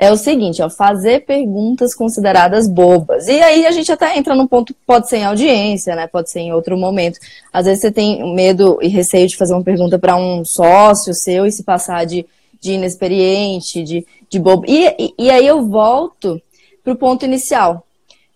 é 0.01 0.11
o 0.11 0.17
seguinte, 0.17 0.63
ó, 0.63 0.71
fazer 0.71 1.27
perguntas 1.27 1.95
consideradas 1.95 2.67
bobas. 2.67 3.29
E 3.29 3.39
aí 3.43 3.67
a 3.67 3.71
gente 3.71 3.93
até 3.93 4.17
entra 4.17 4.35
num 4.35 4.47
ponto, 4.47 4.75
pode 4.87 5.11
ser 5.11 5.19
em 5.19 5.25
audiência, 5.25 5.95
né? 5.95 6.07
Pode 6.07 6.31
ser 6.31 6.41
em 6.41 6.55
outro 6.55 6.75
momento. 6.75 7.19
Às 7.53 7.67
vezes 7.67 7.83
você 7.83 7.93
tem 7.93 8.35
medo 8.35 8.79
e 8.81 8.89
receio 8.89 9.29
de 9.29 9.37
fazer 9.37 9.53
uma 9.53 9.63
pergunta 9.63 9.99
para 9.99 10.17
um 10.17 10.43
sócio 10.43 11.13
seu 11.13 11.45
e 11.45 11.53
se 11.53 11.63
passar 11.63 12.07
de, 12.07 12.25
de 12.59 12.73
inexperiente, 12.73 13.83
de, 13.83 14.07
de 14.31 14.39
bobo. 14.39 14.65
E, 14.67 14.87
e, 14.99 15.15
e 15.19 15.31
aí 15.31 15.47
eu 15.47 15.67
volto 15.67 16.41
para 16.83 16.95
o 16.95 16.97
ponto 16.97 17.27
inicial. 17.27 17.85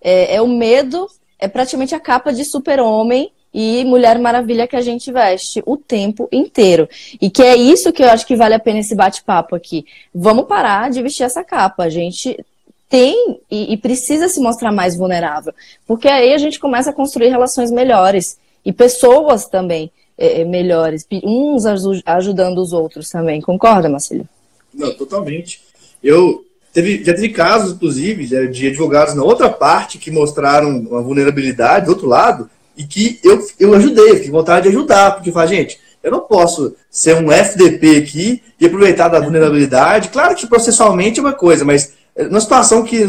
É, 0.05 0.37
é 0.37 0.43
o 0.43 0.47
medo, 0.47 1.09
é 1.39 1.49
praticamente 1.49 1.95
a 1.95 2.01
capa 2.01 2.33
de 2.33 2.45
super-homem 2.45 3.33
e 3.55 3.85
Mulher 3.85 4.19
Maravilha 4.19 4.67
que 4.67 4.75
a 4.75 4.83
gente 4.83 5.13
veste 5.13 5.63
o 5.65 5.77
tempo 5.77 6.29
inteiro. 6.33 6.89
E 7.21 7.31
que 7.31 7.43
é 7.43 7.57
isso 7.57 7.93
que 7.93 8.03
eu 8.03 8.11
acho 8.11 8.27
que 8.27 8.35
vale 8.35 8.55
a 8.55 8.59
pena 8.59 8.81
esse 8.81 8.97
bate-papo 8.97 9.55
aqui. 9.55 9.87
Vamos 10.13 10.47
parar 10.47 10.91
de 10.91 11.01
vestir 11.01 11.23
essa 11.23 11.45
capa. 11.45 11.85
A 11.85 11.89
gente 11.89 12.37
tem 12.89 13.41
e, 13.49 13.73
e, 13.73 13.77
precisa 13.77 14.29
se 14.29 14.41
mostrar 14.41 14.73
mais 14.73 14.97
vulnerável. 14.97 15.55
Porque 15.87 16.09
aí 16.09 16.33
a 16.33 16.39
gente 16.39 16.59
começa 16.59 16.91
a 16.91 16.93
construir 16.93 17.29
relações 17.29 17.71
melhores. 17.71 18.39
E 18.65 18.73
pessoas 18.73 19.47
também 19.47 19.91
é, 20.19 20.41
é 20.41 20.45
melhores. 20.45 21.07
Uns 21.23 21.65
ajudando 22.05 22.59
os 22.59 22.73
outros 22.73 23.09
também. 23.09 23.41
Concorda, 23.41 23.89
Marcelo? 23.89 24.29
Não, 24.73 24.93
totalmente. 24.95 25.63
Eu 26.03 26.45
teve, 26.75 27.05
já 27.05 27.15
teve 27.15 27.29
casos, 27.31 27.73
inclusive, 27.73 28.27
de 28.49 28.67
advogados 28.67 29.15
na 29.15 29.23
outra 29.23 29.49
parte 29.49 29.97
que 29.97 30.11
mostraram 30.11 30.77
uma 30.77 31.01
vulnerabilidade 31.01 31.87
do 31.87 31.93
outro 31.93 32.09
lado 32.09 32.51
e 32.77 32.83
que 32.83 33.21
eu, 33.23 33.47
eu 33.61 33.73
ajudei, 33.75 34.11
eu 34.11 34.15
fiquei 34.17 34.31
com 34.31 34.37
vontade 34.37 34.69
de 34.69 34.77
ajudar, 34.77 35.13
porque 35.13 35.31
eu 35.31 35.33
falei, 35.33 35.57
gente, 35.57 35.79
eu 36.03 36.11
não 36.11 36.21
posso 36.21 36.75
ser 36.91 37.15
um 37.15 37.31
FDP 37.31 37.97
aqui 37.99 38.43
e 38.61 38.67
aproveitar 38.67 39.09
da 39.09 39.21
vulnerabilidade. 39.21 40.09
Claro 40.09 40.35
que 40.35 40.47
processualmente 40.49 41.21
é 41.21 41.23
uma 41.23 41.33
coisa, 41.33 41.65
mas 41.65 41.95
é, 42.17 42.25
numa 42.25 42.41
situação 42.41 42.83
que 42.83 43.03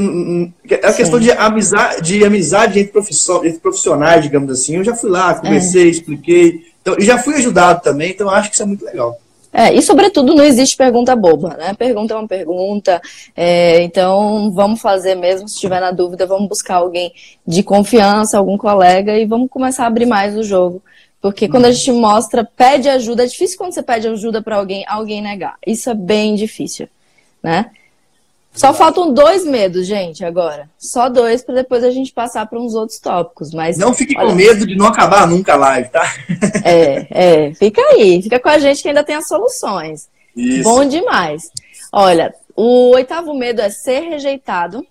é 0.70 0.88
a 0.88 0.94
questão 0.94 1.20
de 1.20 1.32
amizade, 1.32 2.02
de 2.04 2.24
amizade 2.24 2.80
entre, 2.80 3.00
entre 3.00 3.60
profissionais, 3.60 4.24
digamos 4.24 4.52
assim, 4.52 4.78
eu 4.78 4.84
já 4.84 4.96
fui 4.96 5.10
lá, 5.10 5.34
conversei, 5.34 5.88
é. 5.88 5.90
expliquei, 5.90 6.62
então, 6.82 6.96
e 7.00 7.04
já 7.04 7.18
fui 7.18 7.34
ajudado 7.34 7.82
também, 7.82 8.12
então 8.12 8.30
acho 8.30 8.50
que 8.50 8.56
isso 8.56 8.64
é 8.64 8.68
muito 8.68 8.86
legal. 8.86 9.20
É, 9.58 9.74
e 9.74 9.82
sobretudo 9.82 10.36
não 10.36 10.44
existe 10.44 10.76
pergunta 10.76 11.16
boba, 11.16 11.56
né? 11.56 11.74
Pergunta 11.74 12.14
é 12.14 12.18
uma 12.18 12.28
pergunta, 12.28 13.02
é, 13.34 13.82
então 13.84 14.52
vamos 14.52 14.82
fazer 14.82 15.16
mesmo, 15.16 15.48
se 15.48 15.58
tiver 15.58 15.80
na 15.80 15.92
dúvida, 15.92 16.26
vamos 16.26 16.50
buscar 16.50 16.76
alguém 16.76 17.14
de 17.48 17.64
confiança, 17.64 18.38
algum 18.38 18.58
colega 18.58 19.18
e 19.18 19.26
vamos 19.26 19.50
começar 19.50 19.86
a 19.86 19.88
abrir 19.88 20.06
mais 20.06 20.36
o 20.36 20.44
jogo 20.44 20.84
Porque 21.22 21.48
quando 21.48 21.66
a 21.66 21.72
gente 21.72 21.90
mostra, 21.94 22.44
pede 22.44 22.90
ajuda, 22.90 23.24
é 23.24 23.28
difícil 23.28 23.58
quando 23.58 23.72
você 23.72 23.82
pede 23.82 24.10
ajuda 24.10 24.42
para 24.42 24.58
alguém, 24.58 24.84
alguém 24.90 25.22
negar. 25.22 25.56
Isso 25.66 25.90
é 25.90 25.94
bem 25.94 26.36
difícil, 26.36 26.90
né? 27.42 27.72
Só 28.56 28.74
faltam 28.74 29.14
dois 29.14 29.46
medos, 29.46 29.86
gente, 29.86 30.24
agora. 30.24 30.70
Só 30.78 31.10
dois 31.10 31.44
para 31.44 31.56
depois 31.56 31.84
a 31.84 31.92
gente 31.92 32.14
passar 32.14 32.46
para 32.46 32.60
uns 32.60 32.74
outros 32.74 33.00
tópicos. 33.00 33.52
Mas 33.54 33.78
não 33.78 33.94
fique 33.94 34.18
olha... 34.18 34.28
com 34.28 34.36
medo 34.36 34.66
de 34.66 34.76
não 34.76 34.88
acabar 34.88 35.28
nunca 35.28 35.54
a 35.54 35.58
live, 35.58 35.90
tá? 35.90 36.04
É, 36.64 37.48
é. 37.48 37.54
Fica 37.54 37.82
aí, 37.82 38.22
fica 38.22 38.40
com 38.40 38.50
a 38.50 38.58
gente 38.58 38.82
que 38.82 38.88
ainda 38.88 39.04
tem 39.04 39.16
as 39.16 39.28
soluções. 39.28 40.08
Isso. 40.36 40.64
Bom 40.64 40.86
demais. 40.86 41.52
Olha, 41.92 42.34
o 42.56 42.92
oitavo 42.96 43.34
medo 43.34 43.62
é 43.62 43.70
ser 43.70 44.00
rejeitado 44.02 44.86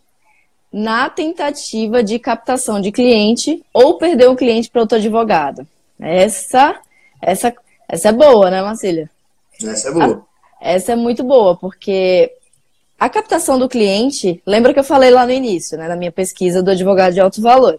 na 0.72 1.09
tentativa 1.09 2.03
de 2.03 2.18
captação 2.18 2.81
de 2.81 2.92
cliente 2.92 3.64
ou 3.72 3.96
perder 3.96 4.29
o 4.29 4.37
cliente 4.37 4.68
para 4.68 4.81
outro 4.83 4.98
advogado. 4.98 5.66
Essa, 5.98 6.77
essa, 7.22 7.55
essa 7.88 8.09
é 8.09 8.12
boa, 8.12 8.50
né, 8.50 8.61
Marcília? 8.61 9.09
Essa 9.62 9.88
é 9.88 9.92
boa. 9.92 10.27
Essa 10.61 10.92
é 10.92 10.96
muito 10.96 11.22
boa, 11.22 11.57
porque 11.57 12.33
a 13.04 13.08
captação 13.10 13.58
do 13.58 13.68
cliente, 13.68 14.40
lembra 14.46 14.72
que 14.72 14.80
eu 14.80 14.84
falei 14.84 15.10
lá 15.10 15.26
no 15.26 15.32
início, 15.32 15.76
né, 15.76 15.86
na 15.86 15.94
minha 15.94 16.10
pesquisa 16.10 16.62
do 16.62 16.70
advogado 16.70 17.12
de 17.12 17.20
alto 17.20 17.42
valor. 17.42 17.78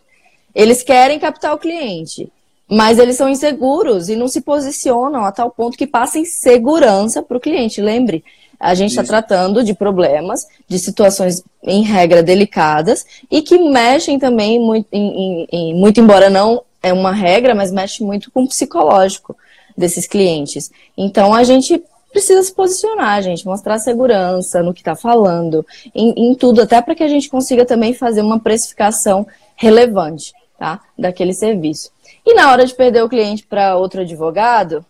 Eles 0.53 0.83
querem 0.83 1.17
captar 1.17 1.51
o 1.55 1.57
cliente, 1.57 2.31
mas 2.69 2.99
eles 2.99 3.15
são 3.15 3.27
inseguros 3.27 4.07
e 4.07 4.15
não 4.15 4.27
se 4.27 4.39
posicionam 4.39 5.25
a 5.25 5.31
tal 5.31 5.49
ponto 5.49 5.79
que 5.79 5.88
passem 5.88 6.25
segurança 6.25 7.23
para 7.23 7.38
o 7.38 7.39
cliente. 7.39 7.81
Lembre, 7.81 8.23
a 8.59 8.75
gente 8.75 8.91
está 8.91 9.03
tratando 9.03 9.63
de 9.63 9.73
problemas, 9.73 10.47
de 10.67 10.77
situações 10.77 11.43
em 11.63 11.81
regra 11.81 12.21
delicadas 12.21 13.03
e 13.31 13.41
que 13.41 13.57
mexem 13.57 14.19
também 14.19 14.59
muito, 14.59 14.88
em, 14.91 15.47
em, 15.51 15.73
muito 15.73 15.99
embora 15.99 16.29
não 16.29 16.61
é 16.83 16.93
uma 16.93 17.11
regra, 17.11 17.55
mas 17.55 17.71
mexe 17.71 18.03
muito 18.03 18.29
com 18.29 18.43
o 18.43 18.47
psicológico 18.47 19.35
desses 19.75 20.05
clientes. 20.05 20.69
Então 20.95 21.33
a 21.33 21.43
gente 21.43 21.83
precisa 22.15 22.41
se 22.41 22.54
posicionar, 22.54 23.21
gente, 23.21 23.45
mostrar 23.45 23.78
segurança 23.78 24.63
no 24.63 24.73
que 24.73 24.80
está 24.80 24.95
falando, 24.95 25.65
em, 25.93 26.13
em, 26.30 26.34
tudo, 26.34 26.62
até 26.62 26.82
para 26.82 26.95
que 26.95 27.04
a 27.04 27.10
gente 27.10 27.30
consiga 27.30 27.65
também 27.65 27.93
fazer 27.93 28.21
uma 28.21 28.39
precificação 28.39 29.28
relevante, 29.54 30.34
tá? 30.58 30.80
Daquele 30.97 31.34
serviço. 31.34 31.91
E 32.25 32.34
na 32.34 32.49
hora 32.49 32.65
de 32.65 32.73
perder 32.73 33.04
o 33.04 33.10
cliente 33.10 33.45
para 33.45 33.75
outro 33.75 33.99
advogado, 33.99 34.86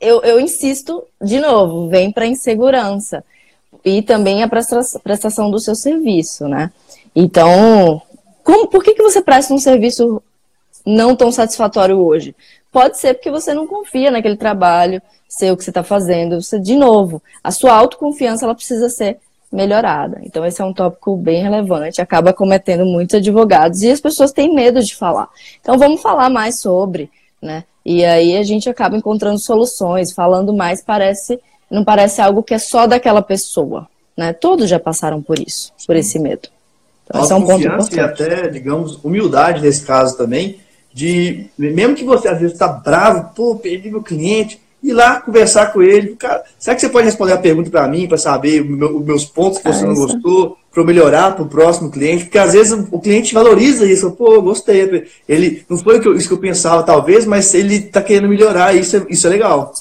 eu, 0.00 0.22
eu 0.22 0.40
insisto 0.40 1.04
de 1.20 1.38
novo, 1.38 1.86
vem 1.90 2.10
para 2.10 2.26
insegurança 2.26 3.22
e 3.84 4.00
também 4.00 4.42
a 4.42 4.48
prestação 4.48 5.50
do 5.50 5.60
seu 5.60 5.74
serviço, 5.74 6.48
né? 6.48 6.72
Então, 7.14 8.00
como, 8.42 8.68
por 8.68 8.82
que, 8.82 8.94
que 8.94 9.02
você 9.02 9.20
presta 9.20 9.52
um 9.52 9.58
serviço 9.58 10.22
não 10.86 11.14
tão 11.14 11.30
satisfatório 11.30 11.98
hoje? 11.98 12.34
Pode 12.76 12.98
ser 12.98 13.14
porque 13.14 13.30
você 13.30 13.54
não 13.54 13.66
confia 13.66 14.10
naquele 14.10 14.36
trabalho, 14.36 15.00
ser 15.26 15.50
o 15.50 15.56
que 15.56 15.64
você 15.64 15.70
está 15.70 15.82
fazendo. 15.82 16.42
Você, 16.42 16.60
de 16.60 16.76
novo, 16.76 17.22
a 17.42 17.50
sua 17.50 17.72
autoconfiança 17.72 18.44
ela 18.44 18.54
precisa 18.54 18.90
ser 18.90 19.16
melhorada. 19.50 20.20
Então, 20.24 20.44
esse 20.44 20.60
é 20.60 20.64
um 20.66 20.74
tópico 20.74 21.16
bem 21.16 21.42
relevante, 21.42 22.02
acaba 22.02 22.34
cometendo 22.34 22.84
muitos 22.84 23.14
advogados 23.14 23.80
e 23.80 23.90
as 23.90 23.98
pessoas 23.98 24.30
têm 24.30 24.54
medo 24.54 24.82
de 24.82 24.94
falar. 24.94 25.26
Então, 25.58 25.78
vamos 25.78 26.02
falar 26.02 26.28
mais 26.28 26.60
sobre, 26.60 27.10
né? 27.40 27.64
E 27.82 28.04
aí 28.04 28.36
a 28.36 28.42
gente 28.42 28.68
acaba 28.68 28.94
encontrando 28.94 29.38
soluções, 29.38 30.12
falando 30.12 30.52
mais, 30.52 30.82
parece, 30.82 31.40
não 31.70 31.82
parece 31.82 32.20
algo 32.20 32.42
que 32.42 32.52
é 32.52 32.58
só 32.58 32.86
daquela 32.86 33.22
pessoa, 33.22 33.88
né? 34.14 34.34
Todos 34.34 34.68
já 34.68 34.78
passaram 34.78 35.22
por 35.22 35.38
isso, 35.38 35.72
por 35.86 35.96
esse 35.96 36.18
medo. 36.18 36.50
Então, 37.06 37.22
esse 37.22 37.32
é 37.32 37.36
um 37.36 37.46
ponto 37.46 37.66
importante. 37.66 37.96
E 37.96 38.00
até, 38.00 38.48
digamos, 38.48 39.02
humildade 39.02 39.62
nesse 39.62 39.86
caso 39.86 40.14
também, 40.18 40.60
de 40.96 41.50
mesmo 41.58 41.94
que 41.94 42.04
você 42.04 42.26
às 42.26 42.38
vezes 42.38 42.54
está 42.54 42.66
bravo, 42.68 43.34
pô, 43.36 43.54
perdi 43.56 43.90
meu 43.90 44.02
cliente, 44.02 44.58
ir 44.82 44.94
lá 44.94 45.20
conversar 45.20 45.70
com 45.70 45.82
ele. 45.82 46.16
Cara, 46.16 46.42
será 46.58 46.74
que 46.74 46.80
você 46.80 46.88
pode 46.88 47.04
responder 47.04 47.34
a 47.34 47.38
pergunta 47.38 47.68
para 47.68 47.86
mim, 47.86 48.08
para 48.08 48.16
saber 48.16 48.62
os 48.62 49.04
meus 49.04 49.26
pontos 49.26 49.58
que 49.58 49.70
você 49.70 49.84
ah, 49.84 49.88
não 49.88 49.94
gostou, 49.94 50.56
para 50.72 50.80
eu 50.80 50.86
melhorar 50.86 51.32
para 51.32 51.44
o 51.44 51.48
próximo 51.48 51.90
cliente? 51.90 52.24
Porque 52.24 52.38
às 52.38 52.54
vezes 52.54 52.72
o 52.90 52.98
cliente 52.98 53.34
valoriza 53.34 53.84
isso. 53.84 54.10
Pô, 54.12 54.40
gostei. 54.40 55.06
Ele 55.28 55.62
não 55.68 55.76
foi 55.76 55.98
isso 56.16 56.28
que 56.28 56.34
eu 56.34 56.38
pensava, 56.38 56.82
talvez, 56.82 57.26
mas 57.26 57.52
ele 57.52 57.74
está 57.74 58.00
querendo 58.00 58.30
melhorar. 58.30 58.74
Isso 58.74 58.96
é, 58.96 59.06
isso 59.10 59.26
é 59.26 59.30
legal. 59.30 59.74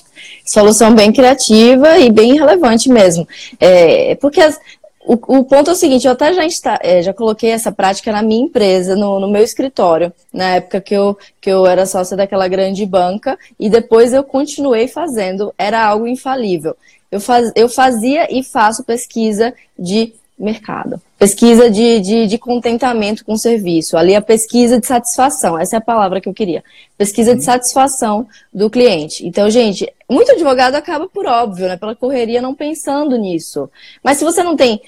Solução 0.43 0.93
bem 0.93 1.13
criativa 1.13 1.97
e 1.97 2.11
bem 2.11 2.33
relevante 2.33 2.89
mesmo. 2.89 3.25
É, 3.57 4.15
porque 4.15 4.41
as, 4.41 4.59
o, 5.05 5.39
o, 5.39 5.43
ponto 5.43 5.69
é 5.69 5.73
o 5.73 5.75
seguinte, 5.75 6.05
eu 6.05 6.13
até 6.13 6.33
já, 6.33 6.45
está, 6.45 6.79
é, 6.81 7.01
já 7.01 7.13
coloquei 7.13 7.51
essa 7.51 7.71
prática 7.71 8.11
na 8.11 8.21
minha 8.21 8.43
empresa, 8.43 8.95
no, 8.95 9.19
no, 9.19 9.27
meu 9.27 9.43
escritório, 9.43 10.11
na 10.33 10.55
época 10.55 10.81
que 10.81 10.93
eu, 10.93 11.17
que 11.39 11.49
eu 11.49 11.65
era 11.65 11.85
sócia 11.85 12.17
daquela 12.17 12.47
grande 12.47 12.85
banca, 12.85 13.37
e 13.59 13.69
depois 13.69 14.13
eu 14.13 14.23
continuei 14.23 14.87
fazendo, 14.87 15.53
era 15.57 15.85
algo 15.85 16.07
infalível. 16.07 16.75
Eu, 17.11 17.21
faz, 17.21 17.51
eu 17.55 17.69
fazia 17.69 18.27
e 18.29 18.43
faço 18.43 18.83
pesquisa 18.83 19.53
de 19.77 20.13
mercado. 20.37 21.01
Pesquisa 21.17 21.69
de, 21.69 21.99
de, 22.01 22.27
de, 22.27 22.37
contentamento 22.37 23.23
com 23.23 23.33
o 23.33 23.37
serviço. 23.37 23.97
Ali 23.97 24.13
a 24.13 24.21
pesquisa 24.21 24.79
de 24.79 24.85
satisfação, 24.85 25.57
essa 25.57 25.77
é 25.77 25.79
a 25.79 25.81
palavra 25.81 26.19
que 26.19 26.27
eu 26.27 26.33
queria. 26.33 26.63
Pesquisa 26.97 27.31
de 27.31 27.39
uhum. 27.39 27.45
satisfação 27.45 28.27
do 28.53 28.69
cliente. 28.69 29.25
Então, 29.25 29.49
gente, 29.49 29.91
muito 30.09 30.31
advogado 30.33 30.75
acaba 30.75 31.07
por 31.07 31.25
óbvio, 31.25 31.67
né? 31.67 31.77
Pela 31.77 31.95
correria 31.95 32.41
não 32.41 32.53
pensando 32.53 33.17
nisso. 33.17 33.69
Mas 34.03 34.17
se 34.17 34.25
você 34.25 34.43
não 34.43 34.57
tem 34.57 34.81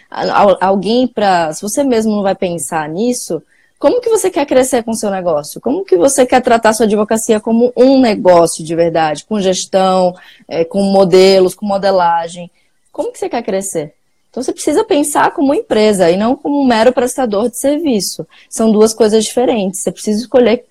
alguém 0.60 1.08
para. 1.08 1.54
Se 1.54 1.62
você 1.62 1.84
mesmo 1.84 2.16
não 2.16 2.24
vai 2.24 2.36
pensar 2.36 2.90
nisso, 2.90 3.42
como 3.80 4.02
que 4.02 4.10
você 4.10 4.30
quer 4.30 4.46
crescer 4.46 4.84
com 4.84 4.92
o 4.92 4.96
seu 4.96 5.10
negócio? 5.10 5.62
Como 5.62 5.86
que 5.86 5.96
você 5.96 6.26
quer 6.26 6.42
tratar 6.42 6.74
sua 6.74 6.86
advocacia 6.86 7.40
como 7.40 7.72
um 7.76 8.02
negócio 8.02 8.66
de 8.66 8.76
verdade, 8.76 9.24
com 9.24 9.40
gestão, 9.40 10.14
é, 10.48 10.66
com 10.66 10.82
modelos, 10.82 11.56
com 11.56 11.66
modelagem? 11.66 12.52
Como 12.92 13.12
que 13.12 13.20
você 13.20 13.30
quer 13.30 13.44
crescer? 13.44 13.97
Então 14.38 14.44
você 14.44 14.54
precisa 14.54 14.84
pensar 14.84 15.32
como 15.32 15.52
empresa 15.52 16.12
e 16.12 16.16
não 16.16 16.36
como 16.36 16.62
um 16.62 16.68
mero 16.68 16.94
prestador 16.94 17.50
de 17.50 17.58
serviço. 17.58 18.24
São 18.48 18.72
duas 18.72 18.94
coisas 18.94 19.26
diferentes. 19.26 19.80
Você 19.80 19.92
precisa 19.92 20.22
escolher 20.22 20.64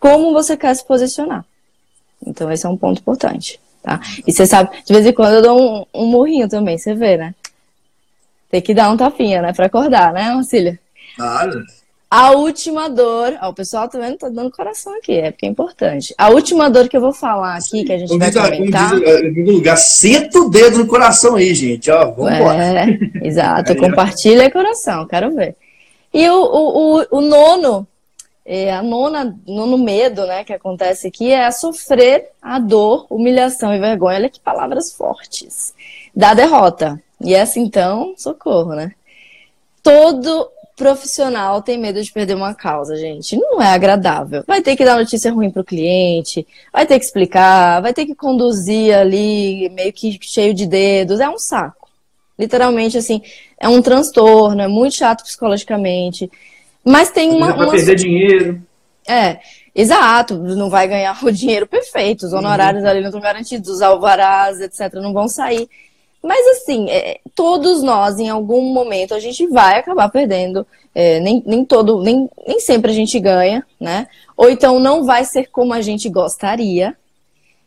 como 0.00 0.32
você 0.32 0.56
quer 0.56 0.74
se 0.74 0.84
posicionar. 0.84 1.44
Então 2.26 2.50
esse 2.50 2.66
é 2.66 2.68
um 2.68 2.76
ponto 2.76 3.00
importante. 3.00 3.60
Tá? 3.80 4.00
E 4.26 4.32
você 4.32 4.44
sabe, 4.44 4.76
de 4.84 4.92
vez 4.92 5.06
em 5.06 5.12
quando 5.12 5.34
eu 5.34 5.42
dou 5.42 5.60
um, 5.62 5.86
um 5.94 6.06
morrinho 6.06 6.48
também, 6.48 6.76
você 6.76 6.92
vê, 6.92 7.16
né? 7.16 7.36
Tem 8.50 8.60
que 8.60 8.74
dar 8.74 8.90
um 8.90 8.96
tapinha, 8.96 9.40
né? 9.40 9.52
Pra 9.52 9.66
acordar, 9.66 10.12
né, 10.12 10.34
Marcília? 10.34 10.80
Claro. 11.14 11.64
A 12.14 12.30
última 12.30 12.88
dor. 12.88 13.36
Ó, 13.42 13.48
o 13.48 13.52
pessoal 13.52 13.88
tá 13.88 13.98
vendo, 13.98 14.16
tá 14.16 14.28
dando 14.28 14.48
coração 14.48 14.96
aqui, 14.96 15.14
é 15.14 15.32
porque 15.32 15.46
é 15.46 15.48
importante. 15.48 16.14
A 16.16 16.30
última 16.30 16.70
dor 16.70 16.88
que 16.88 16.96
eu 16.96 17.00
vou 17.00 17.12
falar 17.12 17.56
aqui, 17.56 17.82
que 17.82 17.92
a 17.92 17.98
gente 17.98 18.06
como 18.06 18.20
vai 18.20 18.30
diz, 18.30 18.40
comentar. 18.40 18.90
Como 18.90 19.32
diz, 19.32 19.52
lugar, 19.52 19.76
senta 19.76 20.38
o 20.38 20.48
dedo 20.48 20.78
no 20.78 20.86
coração 20.86 21.34
aí, 21.34 21.52
gente. 21.52 21.90
Ó, 21.90 22.12
vamos 22.12 22.30
é, 22.30 22.86
Exato, 23.20 23.72
aí, 23.72 23.76
compartilha 23.76 24.48
coração, 24.48 25.08
quero 25.08 25.34
ver. 25.34 25.56
E 26.12 26.28
o, 26.30 26.36
o, 26.36 27.00
o, 27.00 27.06
o 27.10 27.20
nono, 27.20 27.84
é, 28.46 28.72
a 28.72 28.80
nona, 28.80 29.36
nono 29.44 29.76
medo, 29.76 30.24
né, 30.24 30.44
que 30.44 30.52
acontece 30.52 31.08
aqui 31.08 31.32
é 31.32 31.44
a 31.44 31.50
sofrer 31.50 32.28
a 32.40 32.60
dor, 32.60 33.08
humilhação 33.10 33.74
e 33.74 33.80
vergonha. 33.80 34.18
Olha 34.18 34.30
que 34.30 34.38
palavras 34.38 34.92
fortes. 34.92 35.74
Da 36.14 36.32
derrota. 36.32 37.02
E 37.20 37.34
essa 37.34 37.58
então, 37.58 38.14
socorro, 38.16 38.76
né? 38.76 38.92
Todo 39.82 40.53
profissional 40.76 41.62
tem 41.62 41.78
medo 41.78 42.02
de 42.02 42.12
perder 42.12 42.34
uma 42.34 42.54
causa, 42.54 42.96
gente. 42.96 43.36
Não 43.36 43.60
é 43.62 43.68
agradável. 43.68 44.42
Vai 44.46 44.60
ter 44.60 44.76
que 44.76 44.84
dar 44.84 44.98
notícia 44.98 45.32
ruim 45.32 45.50
para 45.50 45.62
o 45.62 45.64
cliente, 45.64 46.46
vai 46.72 46.86
ter 46.86 46.98
que 46.98 47.04
explicar, 47.04 47.80
vai 47.80 47.94
ter 47.94 48.06
que 48.06 48.14
conduzir 48.14 48.94
ali 48.94 49.68
meio 49.70 49.92
que 49.92 50.18
cheio 50.20 50.52
de 50.52 50.66
dedos. 50.66 51.20
É 51.20 51.28
um 51.28 51.38
saco. 51.38 51.88
Literalmente, 52.38 52.98
assim, 52.98 53.22
é 53.58 53.68
um 53.68 53.80
transtorno, 53.80 54.60
é 54.60 54.68
muito 54.68 54.96
chato 54.96 55.22
psicologicamente. 55.22 56.30
Mas 56.84 57.10
tem 57.10 57.30
uma. 57.30 57.52
Vai 57.52 57.66
uma... 57.66 57.70
perder 57.70 57.94
dinheiro. 57.94 58.62
É, 59.06 59.38
exato. 59.74 60.36
Não 60.36 60.68
vai 60.68 60.88
ganhar 60.88 61.16
o 61.24 61.30
dinheiro 61.30 61.66
perfeito. 61.66 62.26
Os 62.26 62.32
honorários 62.32 62.82
uhum. 62.82 62.88
ali 62.88 63.00
não 63.00 63.08
estão 63.08 63.20
garantidos, 63.20 63.70
os 63.70 63.80
alvarás, 63.80 64.60
etc., 64.60 64.94
não 64.94 65.12
vão 65.12 65.28
sair. 65.28 65.68
Mas 66.24 66.46
assim, 66.56 66.88
é, 66.88 67.20
todos 67.34 67.82
nós, 67.82 68.18
em 68.18 68.30
algum 68.30 68.72
momento, 68.72 69.12
a 69.12 69.20
gente 69.20 69.46
vai 69.46 69.78
acabar 69.78 70.08
perdendo. 70.08 70.66
É, 70.94 71.20
nem, 71.20 71.42
nem 71.44 71.66
todo, 71.66 72.02
nem, 72.02 72.30
nem 72.46 72.58
sempre 72.60 72.90
a 72.90 72.94
gente 72.94 73.20
ganha, 73.20 73.62
né? 73.78 74.08
Ou 74.34 74.48
então 74.48 74.78
não 74.78 75.04
vai 75.04 75.26
ser 75.26 75.50
como 75.50 75.74
a 75.74 75.82
gente 75.82 76.08
gostaria. 76.08 76.96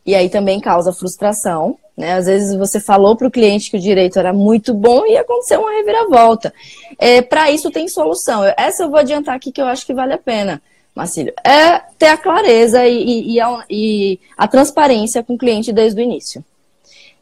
E 0.04 0.16
aí 0.16 0.28
também 0.28 0.60
causa 0.60 0.92
frustração. 0.92 1.78
Né? 1.96 2.14
Às 2.14 2.26
vezes 2.26 2.58
você 2.58 2.80
falou 2.80 3.16
para 3.16 3.28
o 3.28 3.32
cliente 3.32 3.70
que 3.70 3.78
o 3.78 3.80
direito 3.80 4.18
era 4.18 4.34
muito 4.34 4.74
bom 4.74 5.06
e 5.06 5.16
aconteceu 5.18 5.60
uma 5.60 5.74
reviravolta. 5.74 6.52
É, 6.98 7.22
para 7.22 7.52
isso 7.52 7.70
tem 7.70 7.88
solução. 7.88 8.44
Essa 8.58 8.84
eu 8.84 8.90
vou 8.90 8.98
adiantar 8.98 9.36
aqui 9.36 9.52
que 9.52 9.62
eu 9.62 9.68
acho 9.68 9.86
que 9.86 9.94
vale 9.94 10.14
a 10.14 10.18
pena, 10.18 10.60
Marcílio. 10.96 11.34
É 11.46 11.80
ter 12.00 12.08
a 12.08 12.18
clareza 12.18 12.88
e, 12.88 13.04
e, 13.04 13.34
e, 13.34 13.40
a, 13.40 13.66
e 13.70 14.20
a 14.36 14.48
transparência 14.48 15.22
com 15.22 15.36
o 15.36 15.38
cliente 15.38 15.72
desde 15.72 16.02
o 16.02 16.04
início. 16.04 16.44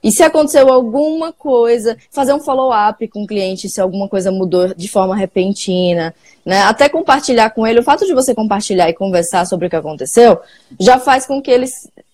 E 0.05 0.11
se 0.11 0.21
aconteceu 0.21 0.71
alguma 0.71 1.33
coisa, 1.33 1.97
fazer 2.11 2.31
um 2.31 2.39
follow-up 2.39 3.07
com 3.07 3.23
o 3.23 3.27
cliente, 3.27 3.67
se 3.67 3.81
alguma 3.81 4.07
coisa 4.07 4.31
mudou 4.31 4.71
de 4.75 4.87
forma 4.87 5.15
repentina, 5.15 6.13
né? 6.45 6.61
Até 6.61 6.87
compartilhar 6.87 7.49
com 7.49 7.65
ele, 7.65 7.79
o 7.79 7.83
fato 7.83 8.05
de 8.05 8.13
você 8.13 8.35
compartilhar 8.35 8.87
e 8.87 8.93
conversar 8.93 9.47
sobre 9.47 9.65
o 9.65 9.69
que 9.69 9.75
aconteceu, 9.75 10.39
já 10.79 10.99
faz 10.99 11.25
com 11.25 11.41
que 11.41 11.49
ele 11.49 11.65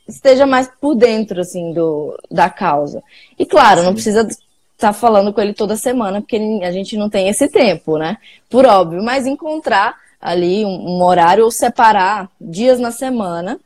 esteja 0.08 0.46
mais 0.46 0.72
por 0.80 0.96
dentro, 0.96 1.42
assim, 1.42 1.74
do, 1.74 2.18
da 2.32 2.50
causa. 2.50 3.04
E 3.38 3.46
claro, 3.46 3.84
não 3.84 3.94
precisa 3.94 4.22
estar 4.22 4.38
tá 4.78 4.94
falando 4.94 5.34
com 5.34 5.42
ele 5.42 5.54
toda 5.54 5.76
semana, 5.76 6.22
porque 6.22 6.38
a 6.64 6.72
gente 6.72 6.96
não 6.96 7.10
tem 7.10 7.28
esse 7.28 7.50
tempo, 7.50 7.98
né? 7.98 8.16
Por 8.50 8.66
óbvio, 8.66 9.04
mas 9.04 9.28
encontrar 9.28 9.98
ali 10.22 10.64
um, 10.64 10.98
um 10.98 11.04
horário 11.04 11.44
ou 11.44 11.52
separar 11.52 12.30
dias 12.40 12.80
na 12.80 12.92
semana 12.92 13.60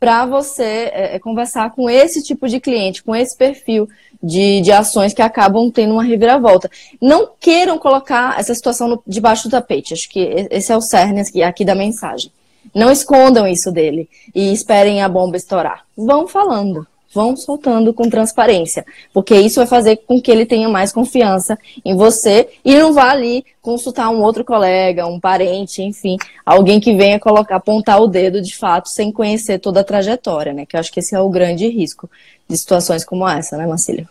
para 0.00 0.24
você 0.24 0.90
é, 0.92 1.14
é, 1.14 1.18
conversar 1.18 1.70
com 1.72 1.88
esse 1.88 2.22
tipo 2.22 2.48
de 2.48 2.58
cliente, 2.58 3.02
com 3.02 3.14
esse 3.14 3.36
perfil 3.36 3.86
de, 4.22 4.62
de 4.62 4.72
ações 4.72 5.12
que 5.12 5.20
acabam 5.20 5.70
tendo 5.70 5.92
uma 5.92 6.02
reviravolta. 6.02 6.70
Não 7.00 7.30
queiram 7.38 7.78
colocar 7.78 8.40
essa 8.40 8.54
situação 8.54 8.88
no, 8.88 9.02
debaixo 9.06 9.46
do 9.46 9.50
tapete. 9.50 9.92
Acho 9.92 10.08
que 10.08 10.48
esse 10.50 10.72
é 10.72 10.76
o 10.76 10.80
cerne 10.80 11.20
aqui, 11.20 11.42
aqui 11.42 11.64
da 11.66 11.74
mensagem. 11.74 12.32
Não 12.74 12.90
escondam 12.90 13.46
isso 13.46 13.70
dele 13.70 14.08
e 14.34 14.52
esperem 14.52 15.02
a 15.02 15.08
bomba 15.08 15.36
estourar. 15.36 15.84
Vão 15.96 16.26
falando 16.26 16.86
vão 17.12 17.36
soltando 17.36 17.92
com 17.92 18.08
transparência, 18.08 18.86
porque 19.12 19.34
isso 19.34 19.56
vai 19.56 19.66
fazer 19.66 19.96
com 20.06 20.20
que 20.20 20.30
ele 20.30 20.46
tenha 20.46 20.68
mais 20.68 20.92
confiança 20.92 21.58
em 21.84 21.96
você 21.96 22.48
e 22.64 22.78
não 22.78 22.92
vá 22.92 23.10
ali 23.10 23.44
consultar 23.60 24.10
um 24.10 24.22
outro 24.22 24.44
colega, 24.44 25.06
um 25.06 25.18
parente, 25.18 25.82
enfim, 25.82 26.16
alguém 26.46 26.80
que 26.80 26.94
venha 26.94 27.18
colocar, 27.18 27.56
apontar 27.56 28.00
o 28.00 28.06
dedo 28.06 28.40
de 28.40 28.56
fato 28.56 28.88
sem 28.88 29.10
conhecer 29.10 29.58
toda 29.58 29.80
a 29.80 29.84
trajetória, 29.84 30.52
né? 30.52 30.64
Que 30.64 30.76
eu 30.76 30.80
acho 30.80 30.92
que 30.92 31.00
esse 31.00 31.14
é 31.14 31.20
o 31.20 31.28
grande 31.28 31.68
risco 31.68 32.08
de 32.48 32.56
situações 32.56 33.04
como 33.04 33.28
essa, 33.28 33.56
né, 33.56 33.66
Marcílio? 33.66 34.08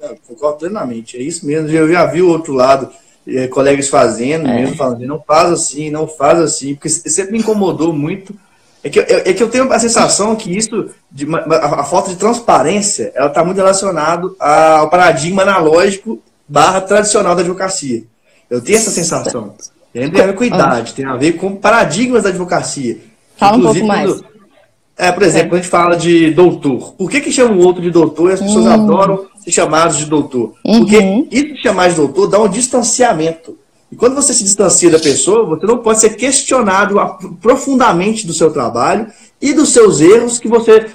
É, 0.00 0.14
concordo 0.26 0.58
plenamente, 0.58 1.16
é 1.16 1.20
isso 1.20 1.44
mesmo. 1.44 1.68
Eu 1.68 1.90
já 1.90 2.06
vi 2.06 2.22
o 2.22 2.30
outro 2.30 2.52
lado, 2.54 2.90
é, 3.26 3.46
colegas 3.48 3.88
fazendo, 3.88 4.48
é. 4.48 4.60
mesmo 4.60 4.76
falando, 4.76 5.04
não 5.06 5.20
faz 5.20 5.50
assim, 5.50 5.90
não 5.90 6.06
faz 6.06 6.40
assim, 6.40 6.74
porque 6.74 6.88
sempre 6.88 7.32
me 7.32 7.38
incomodou 7.38 7.92
muito 7.92 8.34
é 8.84 8.90
que, 8.90 8.98
é, 8.98 9.30
é 9.30 9.32
que 9.32 9.42
eu 9.42 9.48
tenho 9.48 9.72
a 9.72 9.78
sensação 9.78 10.34
que 10.34 10.56
isso, 10.56 10.90
de, 11.10 11.26
a, 11.34 11.80
a 11.80 11.84
falta 11.84 12.10
de 12.10 12.16
transparência, 12.16 13.12
ela 13.14 13.28
está 13.28 13.44
muito 13.44 13.58
relacionado 13.58 14.36
ao 14.38 14.90
paradigma 14.90 15.42
analógico 15.42 16.20
barra 16.48 16.80
tradicional 16.80 17.34
da 17.34 17.42
advocacia. 17.42 18.02
Eu 18.50 18.60
tenho 18.60 18.78
essa 18.78 18.90
sensação. 18.90 19.54
Tem 19.92 20.04
a 20.04 20.26
ver 20.26 20.34
com 20.34 20.44
idade, 20.44 20.94
tem 20.94 21.04
a 21.04 21.16
ver 21.16 21.32
com 21.34 21.54
paradigmas 21.54 22.22
da 22.24 22.30
advocacia. 22.30 22.98
Fala 23.36 23.56
um 23.56 23.62
pouco 23.62 23.84
mais. 23.84 24.10
Quando, 24.10 24.32
é, 24.96 25.10
por 25.10 25.22
exemplo, 25.22 25.54
é. 25.56 25.58
a 25.58 25.62
gente 25.62 25.70
fala 25.70 25.96
de 25.96 26.30
doutor. 26.30 26.92
Por 26.92 27.10
que, 27.10 27.20
que 27.20 27.32
chama 27.32 27.54
o 27.54 27.60
outro 27.60 27.82
de 27.82 27.90
doutor 27.90 28.30
e 28.30 28.34
as 28.34 28.40
pessoas 28.40 28.66
hum. 28.66 28.72
adoram 28.72 29.26
ser 29.38 29.50
chamados 29.50 29.96
de 29.96 30.06
doutor? 30.06 30.54
Uhum. 30.64 30.80
Porque 30.80 30.96
isso 31.30 31.54
de 31.54 31.62
chamar 31.62 31.88
de 31.88 31.96
doutor 31.96 32.28
dá 32.28 32.38
um 32.40 32.48
distanciamento. 32.48 33.58
E 33.92 33.96
quando 33.96 34.14
você 34.14 34.32
se 34.32 34.42
distancia 34.42 34.90
da 34.90 34.98
pessoa, 34.98 35.44
você 35.44 35.66
não 35.66 35.76
pode 35.76 36.00
ser 36.00 36.16
questionado 36.16 36.96
profundamente 37.42 38.26
do 38.26 38.32
seu 38.32 38.50
trabalho 38.50 39.06
e 39.38 39.52
dos 39.52 39.68
seus 39.68 40.00
erros 40.00 40.38
que 40.38 40.48
você 40.48 40.86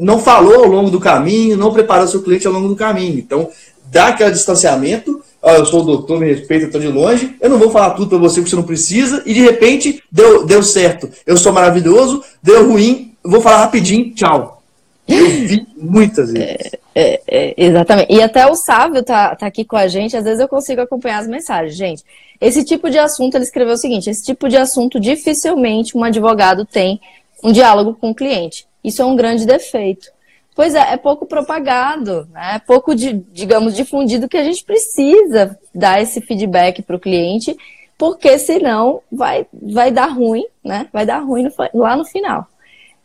não 0.00 0.18
falou 0.18 0.64
ao 0.64 0.66
longo 0.66 0.90
do 0.90 0.98
caminho, 0.98 1.56
não 1.56 1.72
preparou 1.72 2.08
seu 2.08 2.20
cliente 2.20 2.44
ao 2.44 2.52
longo 2.52 2.66
do 2.66 2.74
caminho. 2.74 3.16
Então, 3.16 3.48
dá 3.92 4.08
aquele 4.08 4.32
distanciamento. 4.32 5.22
Oh, 5.40 5.50
eu 5.50 5.66
sou 5.66 5.82
o 5.82 5.84
doutor, 5.84 6.18
me 6.18 6.26
respeita, 6.26 6.66
estou 6.66 6.80
de 6.80 6.88
longe. 6.88 7.36
Eu 7.40 7.48
não 7.48 7.58
vou 7.58 7.70
falar 7.70 7.90
tudo 7.90 8.08
para 8.08 8.18
você 8.18 8.42
que 8.42 8.50
você 8.50 8.56
não 8.56 8.64
precisa. 8.64 9.22
E 9.24 9.32
de 9.32 9.42
repente, 9.42 10.02
deu, 10.10 10.44
deu 10.44 10.64
certo. 10.64 11.08
Eu 11.24 11.36
sou 11.36 11.52
maravilhoso, 11.52 12.24
deu 12.42 12.68
ruim, 12.68 13.12
vou 13.22 13.40
falar 13.40 13.58
rapidinho, 13.58 14.12
tchau. 14.14 14.60
Eu 15.06 15.28
vi 15.28 15.64
muitas 15.76 16.32
vezes. 16.32 16.72
É, 16.72 16.78
é, 16.98 17.20
é, 17.28 17.54
exatamente. 17.58 18.10
E 18.10 18.22
até 18.22 18.46
o 18.46 18.54
Sávio 18.54 19.02
tá, 19.02 19.36
tá 19.36 19.46
aqui 19.46 19.66
com 19.66 19.76
a 19.76 19.86
gente, 19.86 20.16
às 20.16 20.24
vezes 20.24 20.40
eu 20.40 20.48
consigo 20.48 20.80
acompanhar 20.80 21.18
as 21.18 21.28
mensagens. 21.28 21.76
Gente, 21.76 22.02
esse 22.40 22.64
tipo 22.64 22.88
de 22.88 22.98
assunto, 22.98 23.34
ele 23.34 23.44
escreveu 23.44 23.74
o 23.74 23.76
seguinte: 23.76 24.08
esse 24.08 24.24
tipo 24.24 24.48
de 24.48 24.56
assunto 24.56 24.98
dificilmente 24.98 25.94
um 25.94 26.02
advogado 26.02 26.64
tem 26.64 26.98
um 27.44 27.52
diálogo 27.52 27.94
com 28.00 28.10
o 28.10 28.14
cliente. 28.14 28.66
Isso 28.82 29.02
é 29.02 29.04
um 29.04 29.14
grande 29.14 29.44
defeito. 29.44 30.10
Pois 30.54 30.74
é, 30.74 30.94
é 30.94 30.96
pouco 30.96 31.26
propagado, 31.26 32.26
né? 32.32 32.54
é 32.54 32.58
pouco, 32.58 32.94
de, 32.94 33.12
digamos, 33.30 33.76
difundido 33.76 34.26
que 34.26 34.38
a 34.38 34.44
gente 34.44 34.64
precisa 34.64 35.58
dar 35.74 36.00
esse 36.00 36.22
feedback 36.22 36.80
para 36.80 36.96
o 36.96 37.00
cliente, 37.00 37.54
porque 37.98 38.38
senão 38.38 39.02
vai, 39.12 39.46
vai 39.52 39.90
dar 39.90 40.06
ruim, 40.06 40.46
né? 40.64 40.88
Vai 40.90 41.04
dar 41.04 41.18
ruim 41.18 41.42
no, 41.42 41.52
lá 41.74 41.94
no 41.94 42.06
final. 42.06 42.48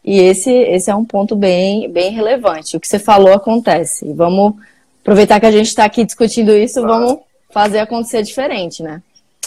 E 0.04 0.20
esse, 0.20 0.52
esse 0.52 0.90
é 0.90 0.96
um 0.96 1.06
ponto 1.06 1.36
bem, 1.36 1.90
bem 1.90 2.12
relevante. 2.12 2.76
O 2.76 2.80
que 2.80 2.88
você 2.88 2.98
falou 2.98 3.34
acontece. 3.34 4.06
E 4.06 4.14
vamos 4.14 4.56
aproveitar 5.02 5.40
que 5.40 5.46
a 5.46 5.52
gente 5.52 5.68
está 5.68 5.86
aqui 5.86 6.04
discutindo 6.04 6.56
isso, 6.56 6.82
claro. 6.82 7.06
vamos 7.06 7.20
fazer 7.52 7.80
acontecer 7.80 8.24
diferente, 8.24 8.82
né? 8.82 9.02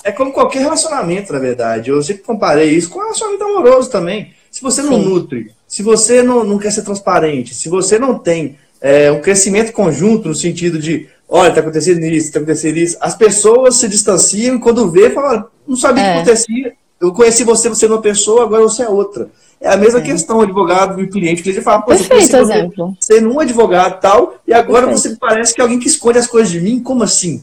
É 0.04 0.12
como 0.12 0.32
qualquer 0.32 0.60
relacionamento, 0.60 1.32
na 1.32 1.38
verdade. 1.38 1.90
Eu 1.90 2.02
sempre 2.02 2.22
comparei 2.22 2.70
isso 2.70 2.90
com 2.90 3.00
relacionamento 3.00 3.44
amoroso 3.44 3.90
também. 3.90 4.32
Se 4.50 4.62
você 4.62 4.82
não 4.82 5.02
Sim. 5.02 5.08
nutre, 5.08 5.50
se 5.66 5.82
você 5.82 6.22
não, 6.22 6.44
não 6.44 6.58
quer 6.58 6.70
ser 6.70 6.82
transparente, 6.82 7.54
se 7.54 7.68
você 7.68 7.98
não 7.98 8.18
tem 8.18 8.56
é, 8.80 9.10
um 9.10 9.20
crescimento 9.20 9.72
conjunto 9.72 10.28
no 10.28 10.34
sentido 10.34 10.78
de, 10.78 11.08
olha, 11.28 11.48
está 11.48 11.60
acontecendo 11.60 12.04
isso, 12.04 12.26
está 12.26 12.38
acontecendo 12.38 12.76
isso, 12.76 12.96
as 13.00 13.16
pessoas 13.16 13.76
se 13.76 13.88
distanciam 13.88 14.56
e 14.56 14.60
quando 14.60 14.90
vê, 14.90 15.10
falam, 15.10 15.46
não 15.66 15.74
sabia 15.74 16.04
o 16.04 16.06
é. 16.06 16.12
que 16.12 16.18
acontecia. 16.18 16.72
Eu 17.00 17.12
conheci 17.12 17.42
você, 17.42 17.68
você 17.68 17.86
é 17.86 17.88
uma 17.88 18.00
pessoa, 18.00 18.44
agora 18.44 18.62
você 18.62 18.82
é 18.82 18.88
outra. 18.88 19.28
É 19.64 19.72
a 19.72 19.76
mesma 19.78 19.98
é. 20.00 20.02
questão, 20.02 20.42
advogado 20.42 21.00
e 21.00 21.08
cliente. 21.08 21.40
O 21.40 21.42
cliente 21.42 21.62
fala, 21.62 21.80
pô, 21.80 21.88
Perfeito 21.88 22.26
você 22.26 22.36
exemplo. 22.36 22.94
Ser 23.00 23.26
um 23.26 23.40
advogado 23.40 23.98
tal, 23.98 24.34
e 24.46 24.52
agora 24.52 24.86
Perfeito. 24.86 25.14
você 25.14 25.18
parece 25.18 25.54
que 25.54 25.60
é 25.60 25.64
alguém 25.64 25.78
que 25.78 25.88
esconde 25.88 26.18
as 26.18 26.26
coisas 26.26 26.52
de 26.52 26.60
mim. 26.60 26.82
Como 26.82 27.02
assim? 27.02 27.42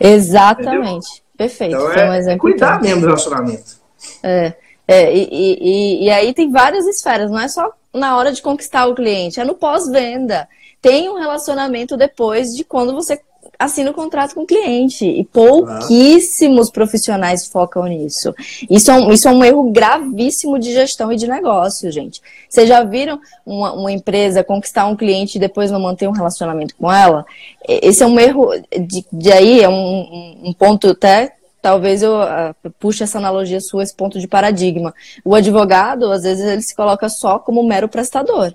Exatamente. 0.00 1.06
Entendeu? 1.06 1.24
Perfeito. 1.36 1.76
Então, 1.76 1.92
é, 1.92 2.10
um 2.10 2.14
exemplo 2.14 2.40
cuidar 2.40 2.80
mesmo 2.80 3.02
do 3.02 3.06
relacionamento. 3.08 3.76
É. 4.22 4.54
É, 4.88 5.14
e, 5.14 5.28
e, 5.30 6.04
e 6.04 6.10
aí 6.10 6.32
tem 6.32 6.50
várias 6.50 6.86
esferas, 6.86 7.30
não 7.30 7.40
é 7.40 7.48
só 7.48 7.72
na 7.92 8.16
hora 8.16 8.32
de 8.32 8.42
conquistar 8.42 8.86
o 8.86 8.94
cliente, 8.94 9.40
é 9.40 9.44
no 9.44 9.54
pós-venda. 9.54 10.48
Tem 10.80 11.08
um 11.08 11.18
relacionamento 11.18 11.96
depois 11.96 12.54
de 12.54 12.64
quando 12.64 12.94
você 12.94 13.20
assina 13.58 13.90
o 13.90 13.94
contrato 13.94 14.34
com 14.34 14.42
o 14.42 14.46
cliente. 14.46 15.04
E 15.04 15.24
pouquíssimos 15.24 16.70
profissionais 16.70 17.46
focam 17.48 17.84
nisso. 17.84 18.34
Isso 18.68 18.90
é, 18.90 18.94
um, 18.94 19.12
isso 19.12 19.28
é 19.28 19.30
um 19.30 19.44
erro 19.44 19.70
gravíssimo 19.70 20.58
de 20.58 20.72
gestão 20.72 21.12
e 21.12 21.16
de 21.16 21.28
negócio, 21.28 21.90
gente. 21.90 22.20
Vocês 22.48 22.68
já 22.68 22.82
viram 22.82 23.20
uma, 23.44 23.72
uma 23.72 23.92
empresa 23.92 24.44
conquistar 24.44 24.86
um 24.86 24.96
cliente 24.96 25.36
e 25.36 25.40
depois 25.40 25.70
não 25.70 25.80
manter 25.80 26.08
um 26.08 26.12
relacionamento 26.12 26.74
com 26.76 26.92
ela? 26.92 27.24
Esse 27.66 28.02
é 28.02 28.06
um 28.06 28.18
erro, 28.18 28.50
de, 28.70 29.04
de 29.12 29.32
aí 29.32 29.60
é 29.60 29.68
um, 29.68 30.40
um 30.44 30.52
ponto 30.52 30.90
até 30.90 31.32
talvez 31.62 32.02
eu 32.02 32.16
uh, 32.16 32.70
puxe 32.78 33.02
essa 33.02 33.16
analogia 33.16 33.58
sua, 33.58 33.82
esse 33.82 33.94
ponto 33.94 34.20
de 34.20 34.28
paradigma. 34.28 34.94
O 35.24 35.34
advogado, 35.34 36.12
às 36.12 36.22
vezes, 36.22 36.44
ele 36.44 36.60
se 36.60 36.76
coloca 36.76 37.08
só 37.08 37.38
como 37.38 37.62
mero 37.62 37.88
prestador 37.88 38.52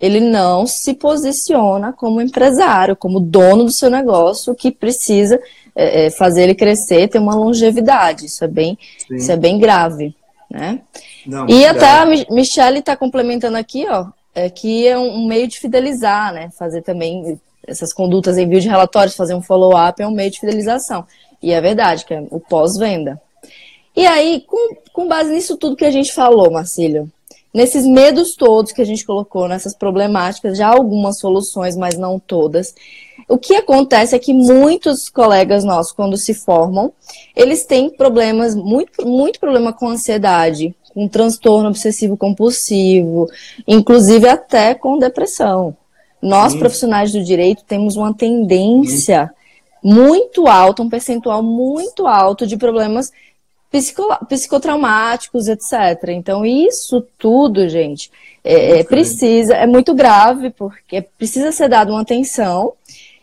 ele 0.00 0.20
não 0.20 0.66
se 0.66 0.94
posiciona 0.94 1.92
como 1.92 2.22
empresário, 2.22 2.96
como 2.96 3.20
dono 3.20 3.64
do 3.64 3.70
seu 3.70 3.90
negócio, 3.90 4.54
que 4.54 4.70
precisa 4.70 5.38
é, 5.76 6.06
é 6.06 6.10
fazer 6.10 6.44
ele 6.44 6.54
crescer, 6.54 7.08
ter 7.08 7.18
uma 7.18 7.34
longevidade. 7.34 8.26
Isso 8.26 8.42
é 8.42 8.48
bem, 8.48 8.78
isso 9.10 9.30
é 9.30 9.36
bem 9.36 9.58
grave. 9.58 10.14
Né? 10.50 10.80
Não, 11.26 11.48
e 11.48 11.66
até 11.66 11.80
grave. 11.80 12.26
a 12.28 12.34
Michelle 12.34 12.78
está 12.78 12.96
complementando 12.96 13.58
aqui, 13.58 13.86
ó, 13.88 14.06
é, 14.34 14.48
que 14.48 14.88
é 14.88 14.98
um 14.98 15.26
meio 15.26 15.46
de 15.46 15.58
fidelizar, 15.58 16.32
né? 16.32 16.50
Fazer 16.58 16.82
também 16.82 17.38
essas 17.66 17.92
condutas, 17.92 18.38
envio 18.38 18.60
de 18.60 18.68
relatórios, 18.68 19.14
fazer 19.14 19.34
um 19.34 19.42
follow-up 19.42 20.00
é 20.00 20.06
um 20.06 20.10
meio 20.10 20.30
de 20.30 20.40
fidelização. 20.40 21.06
E 21.42 21.52
é 21.52 21.60
verdade, 21.60 22.04
que 22.04 22.14
é 22.14 22.24
o 22.30 22.40
pós-venda. 22.40 23.20
E 23.94 24.06
aí, 24.06 24.44
com, 24.46 24.74
com 24.92 25.08
base 25.08 25.32
nisso 25.32 25.56
tudo 25.56 25.76
que 25.76 25.84
a 25.84 25.90
gente 25.90 26.12
falou, 26.12 26.50
Marcílio, 26.50 27.10
nesses 27.52 27.84
medos 27.84 28.34
todos 28.34 28.72
que 28.72 28.82
a 28.82 28.86
gente 28.86 29.04
colocou, 29.04 29.48
nessas 29.48 29.74
problemáticas, 29.74 30.58
já 30.58 30.68
algumas 30.68 31.18
soluções, 31.18 31.76
mas 31.76 31.96
não 31.96 32.18
todas. 32.18 32.74
O 33.28 33.38
que 33.38 33.54
acontece 33.54 34.14
é 34.14 34.18
que 34.18 34.32
muitos 34.32 35.08
colegas 35.08 35.64
nossos, 35.64 35.92
quando 35.92 36.16
se 36.16 36.34
formam, 36.34 36.92
eles 37.34 37.64
têm 37.64 37.90
problemas, 37.90 38.54
muito, 38.54 39.06
muito 39.06 39.38
problema 39.38 39.72
com 39.72 39.88
ansiedade, 39.88 40.74
com 40.92 41.06
transtorno 41.08 41.68
obsessivo 41.68 42.16
compulsivo, 42.16 43.28
inclusive 43.66 44.28
até 44.28 44.74
com 44.74 44.98
depressão. 44.98 45.76
Nós, 46.20 46.54
profissionais 46.54 47.12
do 47.12 47.22
direito, 47.22 47.64
temos 47.64 47.96
uma 47.96 48.12
tendência 48.12 49.32
muito 49.82 50.46
alta, 50.46 50.82
um 50.82 50.90
percentual 50.90 51.42
muito 51.42 52.06
alto 52.06 52.46
de 52.46 52.56
problemas 52.56 53.10
psicotraumáticos, 54.28 55.46
etc. 55.48 56.08
Então, 56.08 56.44
isso 56.44 57.06
tudo, 57.16 57.68
gente, 57.68 58.10
é, 58.42 58.80
é, 58.80 58.84
precisa, 58.84 59.54
é 59.54 59.66
muito 59.66 59.94
grave, 59.94 60.50
porque 60.50 61.02
precisa 61.16 61.52
ser 61.52 61.68
dado 61.68 61.92
uma 61.92 62.00
atenção 62.00 62.72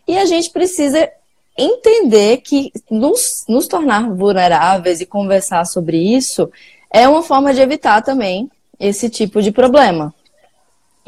e 0.08 0.18
a 0.18 0.26
gente 0.26 0.50
precisa 0.50 1.10
entender 1.58 2.38
que 2.38 2.72
nos, 2.89 3.43
nos 3.50 3.68
tornar 3.68 4.10
vulneráveis 4.14 5.02
e 5.02 5.06
conversar 5.06 5.66
sobre 5.66 5.98
isso 5.98 6.50
é 6.89 7.08
uma 7.10 7.24
forma 7.24 7.54
de 7.54 7.60
evitar 7.62 8.02
também 8.02 8.50
esse 8.80 9.10
tipo 9.10 9.41
de 9.41 9.52
problema. 9.52 10.14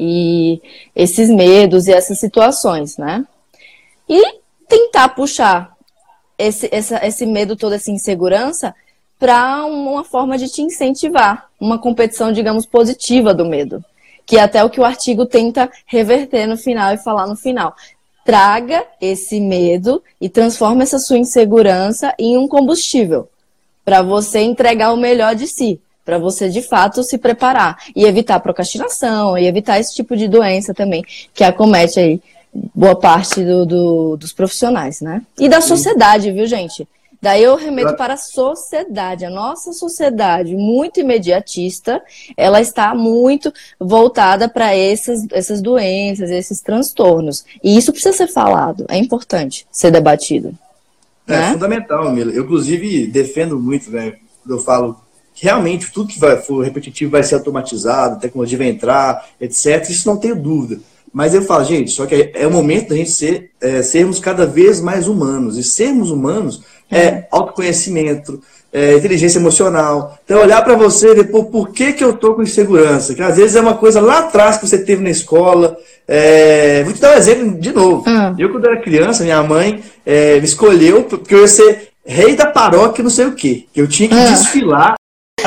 e 0.02 0.62
esses 0.96 1.28
medos 1.28 1.86
e 1.86 1.92
essas 1.92 2.18
situações, 2.18 2.96
né? 2.96 3.24
E 4.08 4.40
tentar 4.66 5.10
puxar 5.10 5.76
esse, 6.38 6.68
essa, 6.72 7.06
esse 7.06 7.26
medo, 7.26 7.54
toda 7.54 7.76
essa 7.76 7.90
insegurança 7.90 8.74
para 9.20 9.66
uma 9.66 10.02
forma 10.02 10.38
de 10.38 10.48
te 10.48 10.62
incentivar, 10.62 11.50
uma 11.60 11.78
competição, 11.78 12.32
digamos, 12.32 12.64
positiva 12.64 13.34
do 13.34 13.44
medo, 13.44 13.84
que 14.24 14.38
é 14.38 14.40
até 14.40 14.64
o 14.64 14.70
que 14.70 14.80
o 14.80 14.84
artigo 14.84 15.26
tenta 15.26 15.70
reverter 15.84 16.46
no 16.46 16.56
final 16.56 16.94
e 16.94 16.98
falar 16.98 17.26
no 17.26 17.36
final. 17.36 17.76
Traga 18.24 18.82
esse 18.98 19.38
medo 19.38 20.02
e 20.18 20.28
transforma 20.30 20.82
essa 20.82 20.98
sua 20.98 21.18
insegurança 21.18 22.14
em 22.18 22.38
um 22.38 22.48
combustível 22.48 23.28
para 23.84 24.00
você 24.00 24.40
entregar 24.40 24.92
o 24.92 24.96
melhor 24.96 25.34
de 25.34 25.46
si 25.46 25.78
para 26.02 26.18
você 26.18 26.48
de 26.48 26.62
fato 26.62 27.04
se 27.04 27.18
preparar 27.18 27.76
e 27.94 28.04
evitar 28.04 28.40
procrastinação 28.40 29.38
e 29.38 29.46
evitar 29.46 29.78
esse 29.78 29.94
tipo 29.94 30.16
de 30.16 30.26
doença 30.26 30.74
também 30.74 31.04
que 31.32 31.44
acomete 31.44 32.00
aí 32.00 32.20
boa 32.52 32.96
parte 32.96 33.44
do, 33.44 33.64
do, 33.64 34.16
dos 34.16 34.32
profissionais, 34.32 35.00
né? 35.00 35.22
E 35.38 35.48
da 35.48 35.60
sociedade, 35.60 36.32
viu, 36.32 36.46
gente? 36.46 36.88
Daí 37.22 37.42
eu 37.42 37.54
remeto 37.54 37.94
para 37.96 38.14
a 38.14 38.16
sociedade. 38.16 39.24
A 39.24 39.30
nossa 39.30 39.72
sociedade, 39.72 40.56
muito 40.56 41.00
imediatista, 41.00 42.02
ela 42.36 42.60
está 42.60 42.94
muito 42.94 43.52
voltada 43.78 44.48
para 44.48 44.74
essas, 44.74 45.26
essas 45.30 45.60
doenças, 45.60 46.30
esses 46.30 46.60
transtornos. 46.60 47.44
E 47.62 47.76
isso 47.76 47.92
precisa 47.92 48.16
ser 48.16 48.28
falado, 48.28 48.86
é 48.88 48.96
importante 48.96 49.66
ser 49.70 49.90
debatido. 49.90 50.54
É, 51.26 51.36
né? 51.36 51.52
fundamental, 51.52 52.10
Mila. 52.10 52.32
Eu, 52.32 52.44
inclusive, 52.44 53.06
defendo 53.06 53.58
muito, 53.58 53.90
né? 53.90 54.14
Eu 54.48 54.58
falo 54.58 54.96
realmente 55.34 55.90
tudo 55.92 56.08
que 56.08 56.18
vai, 56.18 56.36
for 56.38 56.64
repetitivo 56.64 57.12
vai 57.12 57.22
ser 57.22 57.34
automatizado, 57.34 58.16
a 58.16 58.18
tecnologia 58.18 58.58
vai 58.58 58.68
entrar, 58.68 59.26
etc. 59.40 59.88
Isso 59.88 60.08
não 60.08 60.16
tenho 60.16 60.36
dúvida. 60.36 60.80
Mas 61.12 61.34
eu 61.34 61.42
falo, 61.42 61.64
gente, 61.64 61.90
só 61.90 62.06
que 62.06 62.30
é 62.34 62.46
o 62.46 62.50
momento 62.50 62.90
da 62.90 62.96
gente 62.96 63.10
ser, 63.10 63.50
é, 63.60 63.82
sermos 63.82 64.20
cada 64.20 64.46
vez 64.46 64.80
mais 64.80 65.08
humanos. 65.08 65.58
E 65.58 65.64
sermos 65.64 66.10
humanos 66.10 66.62
é 66.90 67.26
autoconhecimento, 67.30 68.40
é, 68.72 68.96
inteligência 68.96 69.38
emocional. 69.38 70.18
Então, 70.24 70.40
olhar 70.40 70.62
para 70.62 70.76
você 70.76 71.10
e 71.10 71.14
ver, 71.16 71.24
pô, 71.24 71.44
por 71.44 71.70
que, 71.70 71.92
que 71.92 72.04
eu 72.04 72.12
tô 72.12 72.34
com 72.34 72.42
insegurança? 72.42 73.14
Que 73.14 73.22
às 73.22 73.36
vezes 73.36 73.56
é 73.56 73.60
uma 73.60 73.76
coisa 73.76 74.00
lá 74.00 74.20
atrás 74.20 74.58
que 74.58 74.68
você 74.68 74.78
teve 74.78 75.02
na 75.02 75.10
escola. 75.10 75.76
É... 76.06 76.84
Vou 76.84 76.92
te 76.92 77.00
dar 77.00 77.14
um 77.14 77.18
exemplo 77.18 77.60
de 77.60 77.72
novo. 77.72 78.08
Uhum. 78.08 78.36
Eu, 78.38 78.50
quando 78.50 78.66
era 78.66 78.80
criança, 78.80 79.24
minha 79.24 79.42
mãe 79.42 79.82
é, 80.06 80.38
me 80.38 80.44
escolheu 80.44 81.04
porque 81.04 81.34
eu 81.34 81.40
ia 81.40 81.48
ser 81.48 81.88
rei 82.06 82.36
da 82.36 82.46
paróquia, 82.46 83.02
não 83.02 83.10
sei 83.10 83.26
o 83.26 83.34
quê. 83.34 83.66
Que 83.72 83.80
eu 83.80 83.88
tinha 83.88 84.08
que 84.08 84.14
uhum. 84.14 84.32
desfilar 84.32 84.94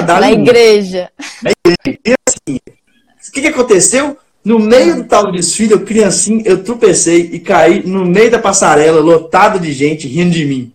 na 0.01 0.31
igreja. 0.31 1.09
Na 1.41 1.51
igreja. 1.51 1.99
E 2.05 2.13
assim, 2.27 2.59
o 3.29 3.31
que, 3.31 3.41
que 3.41 3.47
aconteceu? 3.47 4.17
No 4.43 4.59
meio 4.59 4.97
do 4.97 5.03
tal 5.05 5.31
desfile, 5.31 5.73
eu 5.73 5.81
criancinha, 5.81 6.43
eu 6.45 6.63
tropecei 6.63 7.29
e 7.31 7.39
caí 7.39 7.81
no 7.85 8.05
meio 8.05 8.29
da 8.29 8.39
passarela, 8.39 8.99
lotado 8.99 9.59
de 9.59 9.71
gente 9.71 10.07
rindo 10.07 10.31
de 10.31 10.45
mim. 10.45 10.71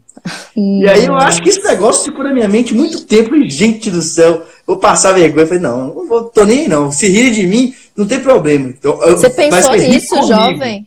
E 0.56 0.88
aí 0.88 1.04
eu 1.04 1.14
acho 1.14 1.42
que 1.42 1.48
esse 1.48 1.62
negócio 1.62 2.04
ficou 2.04 2.24
na 2.24 2.32
minha 2.32 2.48
mente 2.48 2.74
muito 2.74 3.04
tempo 3.04 3.36
e, 3.36 3.48
gente 3.48 3.90
do 3.90 4.02
céu, 4.02 4.42
vou 4.66 4.76
passar 4.76 5.12
vergonha. 5.12 5.44
Eu 5.44 5.48
falei, 5.48 5.62
não, 5.62 5.94
não 5.94 6.06
vou, 6.06 6.24
tô 6.24 6.44
nem 6.44 6.66
não. 6.66 6.90
Se 6.90 7.08
rir 7.08 7.30
de 7.30 7.46
mim, 7.46 7.74
não 7.96 8.06
tem 8.06 8.20
problema. 8.20 8.68
Então, 8.68 9.02
eu, 9.02 9.16
Você 9.16 9.30
pensou 9.30 9.76
nisso, 9.76 10.22
jovem? 10.26 10.86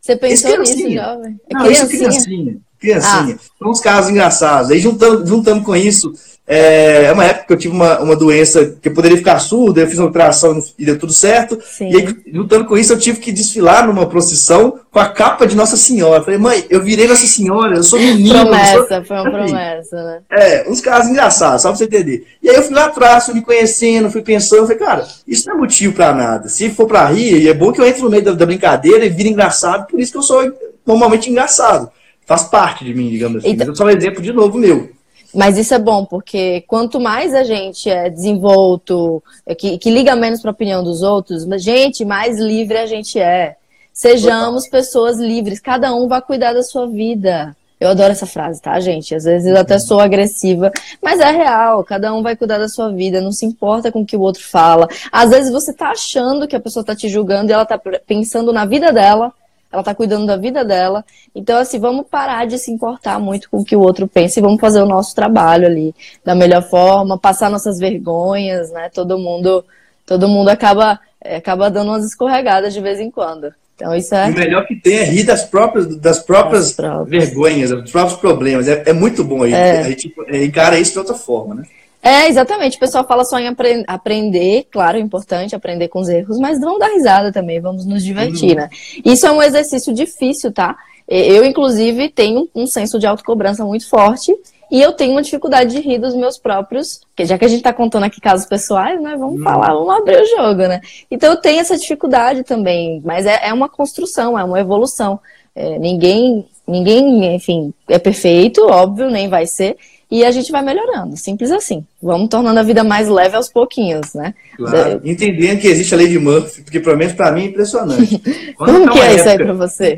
Você 0.00 0.16
pensou 0.16 0.58
nisso, 0.58 0.90
jovem? 0.90 1.40
É 1.50 1.54
não, 1.54 1.64
criancinha? 1.64 1.72
isso 1.72 1.88
criancinha. 1.88 2.56
Criancinha. 2.78 3.38
Ah. 3.38 3.58
São 3.58 3.70
uns 3.70 3.80
casos 3.80 4.10
engraçados. 4.10 4.70
Aí 4.70 4.78
juntando, 4.78 5.26
juntando 5.26 5.62
com 5.62 5.74
isso, 5.74 6.12
é, 6.48 7.06
é, 7.06 7.12
uma 7.12 7.24
época 7.24 7.46
que 7.46 7.52
eu 7.54 7.56
tive 7.56 7.74
uma, 7.74 7.98
uma 7.98 8.14
doença 8.14 8.76
que 8.80 8.88
eu 8.88 8.94
poderia 8.94 9.18
ficar 9.18 9.40
surdo, 9.40 9.80
eu 9.80 9.86
fiz 9.88 9.98
uma 9.98 10.06
operação 10.06 10.62
e 10.78 10.84
deu 10.84 10.96
tudo 10.96 11.12
certo. 11.12 11.58
Sim. 11.60 11.90
E 11.90 11.96
aí, 11.96 12.16
lutando 12.32 12.66
com 12.66 12.78
isso, 12.78 12.92
eu 12.92 12.98
tive 12.98 13.18
que 13.18 13.32
desfilar 13.32 13.84
numa 13.84 14.06
procissão 14.06 14.78
com 14.92 15.00
a 15.00 15.08
capa 15.08 15.44
de 15.44 15.56
Nossa 15.56 15.76
Senhora. 15.76 16.20
Eu 16.20 16.24
falei, 16.24 16.38
mãe, 16.38 16.64
eu 16.70 16.80
virei 16.80 17.08
Nossa 17.08 17.26
Senhora, 17.26 17.76
eu 17.76 17.82
sou 17.82 17.98
menino. 17.98 18.40
Promessa, 18.40 18.86
sou... 18.88 19.04
foi 19.04 19.16
uma 19.16 19.30
promessa, 19.30 19.96
né? 19.96 20.20
É, 20.30 20.70
uns 20.70 20.80
casos 20.80 21.10
engraçados, 21.10 21.62
só 21.62 21.68
pra 21.68 21.78
você 21.78 21.84
entender. 21.84 22.24
E 22.40 22.48
aí 22.48 22.54
eu 22.54 22.62
fui 22.62 22.74
lá 22.74 22.84
atrás, 22.84 23.24
fui 23.24 23.34
me 23.34 23.42
conhecendo, 23.42 24.08
fui 24.08 24.22
pensando, 24.22 24.62
falei, 24.62 24.78
cara, 24.78 25.06
isso 25.26 25.48
não 25.48 25.56
é 25.56 25.58
motivo 25.58 25.94
pra 25.94 26.14
nada. 26.14 26.48
Se 26.48 26.70
for 26.70 26.86
pra 26.86 27.06
rir, 27.06 27.48
é 27.48 27.54
bom 27.54 27.72
que 27.72 27.80
eu 27.80 27.86
entre 27.86 28.02
no 28.02 28.10
meio 28.10 28.22
da, 28.22 28.32
da 28.32 28.46
brincadeira 28.46 29.04
e 29.04 29.08
vire 29.08 29.30
engraçado, 29.30 29.88
por 29.88 29.98
isso 29.98 30.12
que 30.12 30.18
eu 30.18 30.22
sou 30.22 30.52
normalmente 30.86 31.28
engraçado. 31.28 31.90
Faz 32.24 32.44
parte 32.44 32.84
de 32.84 32.94
mim, 32.94 33.10
digamos 33.10 33.38
assim. 33.38 33.48
Então... 33.48 33.66
Mas 33.66 33.68
eu 33.68 33.74
sou 33.74 33.86
um 33.86 33.90
exemplo 33.90 34.22
de 34.22 34.32
novo 34.32 34.58
meu. 34.58 34.94
Mas 35.36 35.58
isso 35.58 35.74
é 35.74 35.78
bom, 35.78 36.04
porque 36.06 36.62
quanto 36.66 36.98
mais 36.98 37.34
a 37.34 37.44
gente 37.44 37.90
é 37.90 38.08
desenvolto, 38.08 39.22
é 39.44 39.54
que, 39.54 39.76
que 39.76 39.90
liga 39.90 40.16
menos 40.16 40.40
para 40.40 40.50
a 40.50 40.54
opinião 40.54 40.82
dos 40.82 41.02
outros, 41.02 41.44
gente, 41.62 42.06
mais 42.06 42.40
livre 42.40 42.78
a 42.78 42.86
gente 42.86 43.20
é. 43.20 43.56
Sejamos 43.92 44.66
pessoas 44.66 45.18
livres, 45.18 45.60
cada 45.60 45.94
um 45.94 46.08
vai 46.08 46.22
cuidar 46.22 46.54
da 46.54 46.62
sua 46.62 46.86
vida. 46.86 47.54
Eu 47.78 47.90
adoro 47.90 48.12
essa 48.12 48.24
frase, 48.24 48.62
tá, 48.62 48.80
gente? 48.80 49.14
Às 49.14 49.24
vezes 49.24 49.46
eu 49.46 49.58
até 49.58 49.74
uhum. 49.74 49.80
sou 49.80 50.00
agressiva, 50.00 50.72
mas 51.02 51.20
é 51.20 51.30
real. 51.30 51.84
Cada 51.84 52.14
um 52.14 52.22
vai 52.22 52.34
cuidar 52.34 52.58
da 52.58 52.68
sua 52.68 52.90
vida, 52.90 53.20
não 53.20 53.32
se 53.32 53.44
importa 53.44 53.92
com 53.92 54.00
o 54.00 54.06
que 54.06 54.16
o 54.16 54.20
outro 54.20 54.42
fala. 54.42 54.88
Às 55.12 55.30
vezes 55.30 55.52
você 55.52 55.72
tá 55.72 55.90
achando 55.90 56.48
que 56.48 56.56
a 56.56 56.60
pessoa 56.60 56.84
tá 56.84 56.96
te 56.96 57.10
julgando 57.10 57.50
e 57.50 57.52
ela 57.52 57.66
tá 57.66 57.78
pensando 58.06 58.54
na 58.54 58.64
vida 58.64 58.90
dela 58.90 59.32
ela 59.76 59.84
tá 59.84 59.94
cuidando 59.94 60.26
da 60.26 60.36
vida 60.36 60.64
dela. 60.64 61.04
Então, 61.34 61.58
assim, 61.58 61.78
vamos 61.78 62.06
parar 62.10 62.46
de 62.46 62.58
se 62.58 62.70
importar 62.70 63.20
muito 63.20 63.50
com 63.50 63.58
o 63.58 63.64
que 63.64 63.76
o 63.76 63.80
outro 63.80 64.08
pensa 64.08 64.38
e 64.38 64.42
vamos 64.42 64.58
fazer 64.58 64.80
o 64.80 64.86
nosso 64.86 65.14
trabalho 65.14 65.66
ali 65.66 65.94
da 66.24 66.34
melhor 66.34 66.62
forma, 66.62 67.18
passar 67.18 67.50
nossas 67.50 67.78
vergonhas, 67.78 68.70
né? 68.72 68.88
Todo 68.92 69.18
mundo, 69.18 69.64
todo 70.06 70.28
mundo 70.28 70.48
acaba, 70.48 70.98
é, 71.22 71.36
acaba 71.36 71.70
dando 71.70 71.88
umas 71.88 72.06
escorregadas 72.06 72.72
de 72.72 72.80
vez 72.80 72.98
em 72.98 73.10
quando. 73.10 73.52
Então, 73.74 73.94
isso 73.94 74.14
é. 74.14 74.30
O 74.30 74.34
melhor 74.34 74.66
que 74.66 74.74
tem 74.76 74.96
é 74.96 75.04
rir 75.04 75.24
das 75.24 75.44
próprias, 75.44 75.94
das 75.96 76.18
próprias, 76.20 76.74
vergonhas, 77.06 77.70
dos 77.70 77.92
próprios 77.92 78.18
problemas. 78.18 78.66
É, 78.66 78.84
é 78.86 78.92
muito 78.94 79.22
bom 79.22 79.42
aí. 79.42 79.52
É. 79.52 79.80
A 79.80 79.82
gente 79.82 80.10
encara 80.32 80.78
isso 80.78 80.92
de 80.92 80.98
outra 80.98 81.14
forma, 81.14 81.56
né? 81.56 81.64
É, 82.06 82.28
exatamente. 82.28 82.76
O 82.76 82.80
pessoal 82.80 83.04
fala 83.04 83.24
só 83.24 83.36
em 83.36 83.48
apre 83.48 83.82
aprender, 83.88 84.68
claro, 84.70 84.96
é 84.96 85.00
importante 85.00 85.56
aprender 85.56 85.88
com 85.88 85.98
os 85.98 86.08
erros, 86.08 86.38
mas 86.38 86.60
vamos 86.60 86.78
dar 86.78 86.92
risada 86.92 87.32
também, 87.32 87.60
vamos 87.60 87.84
nos 87.84 88.04
divertir, 88.04 88.50
uhum. 88.50 88.62
né? 88.62 88.68
Isso 89.04 89.26
é 89.26 89.32
um 89.32 89.42
exercício 89.42 89.92
difícil, 89.92 90.52
tá? 90.52 90.76
Eu, 91.08 91.44
inclusive, 91.44 92.08
tenho 92.08 92.48
um 92.54 92.64
senso 92.64 93.00
de 93.00 93.08
autocobrança 93.08 93.64
muito 93.64 93.88
forte 93.88 94.32
e 94.70 94.80
eu 94.80 94.92
tenho 94.92 95.12
uma 95.12 95.22
dificuldade 95.22 95.74
de 95.74 95.80
rir 95.80 95.98
dos 95.98 96.14
meus 96.14 96.38
próprios, 96.38 97.00
porque 97.08 97.24
já 97.24 97.36
que 97.36 97.44
a 97.44 97.48
gente 97.48 97.62
tá 97.62 97.72
contando 97.72 98.04
aqui 98.04 98.20
casos 98.20 98.46
pessoais, 98.46 99.02
né? 99.02 99.16
Vamos 99.16 99.38
uhum. 99.38 99.44
falar, 99.44 99.74
vamos 99.74 99.92
abrir 99.92 100.20
o 100.20 100.26
jogo, 100.26 100.62
né? 100.62 100.80
Então 101.10 101.32
eu 101.32 101.40
tenho 101.40 101.58
essa 101.58 101.76
dificuldade 101.76 102.44
também, 102.44 103.02
mas 103.04 103.26
é, 103.26 103.48
é 103.48 103.52
uma 103.52 103.68
construção, 103.68 104.38
é 104.38 104.44
uma 104.44 104.60
evolução. 104.60 105.18
É, 105.56 105.76
ninguém, 105.76 106.46
ninguém, 106.68 107.34
enfim, 107.34 107.74
é 107.88 107.98
perfeito, 107.98 108.64
óbvio, 108.64 109.10
nem 109.10 109.28
vai 109.28 109.44
ser 109.44 109.76
e 110.08 110.24
a 110.24 110.30
gente 110.30 110.52
vai 110.52 110.62
melhorando, 110.62 111.16
simples 111.16 111.50
assim. 111.50 111.84
Vamos 112.00 112.28
tornando 112.28 112.60
a 112.60 112.62
vida 112.62 112.84
mais 112.84 113.08
leve 113.08 113.36
aos 113.36 113.48
pouquinhos, 113.48 114.14
né? 114.14 114.34
Claro. 114.56 115.00
Entendendo 115.04 115.60
que 115.60 115.66
existe 115.66 115.92
a 115.94 115.96
lei 115.96 116.06
de 116.06 116.18
Murphy, 116.18 116.62
porque 116.62 116.78
pelo 116.78 116.96
menos 116.96 117.14
para 117.14 117.32
mim 117.32 117.42
é 117.42 117.46
impressionante. 117.46 118.22
Como 118.56 118.86
tá 118.86 118.92
que 118.92 118.98
é 119.00 119.02
época, 119.02 119.16
isso 119.16 119.28
aí 119.28 119.36
para 119.36 119.52
você? 119.52 119.96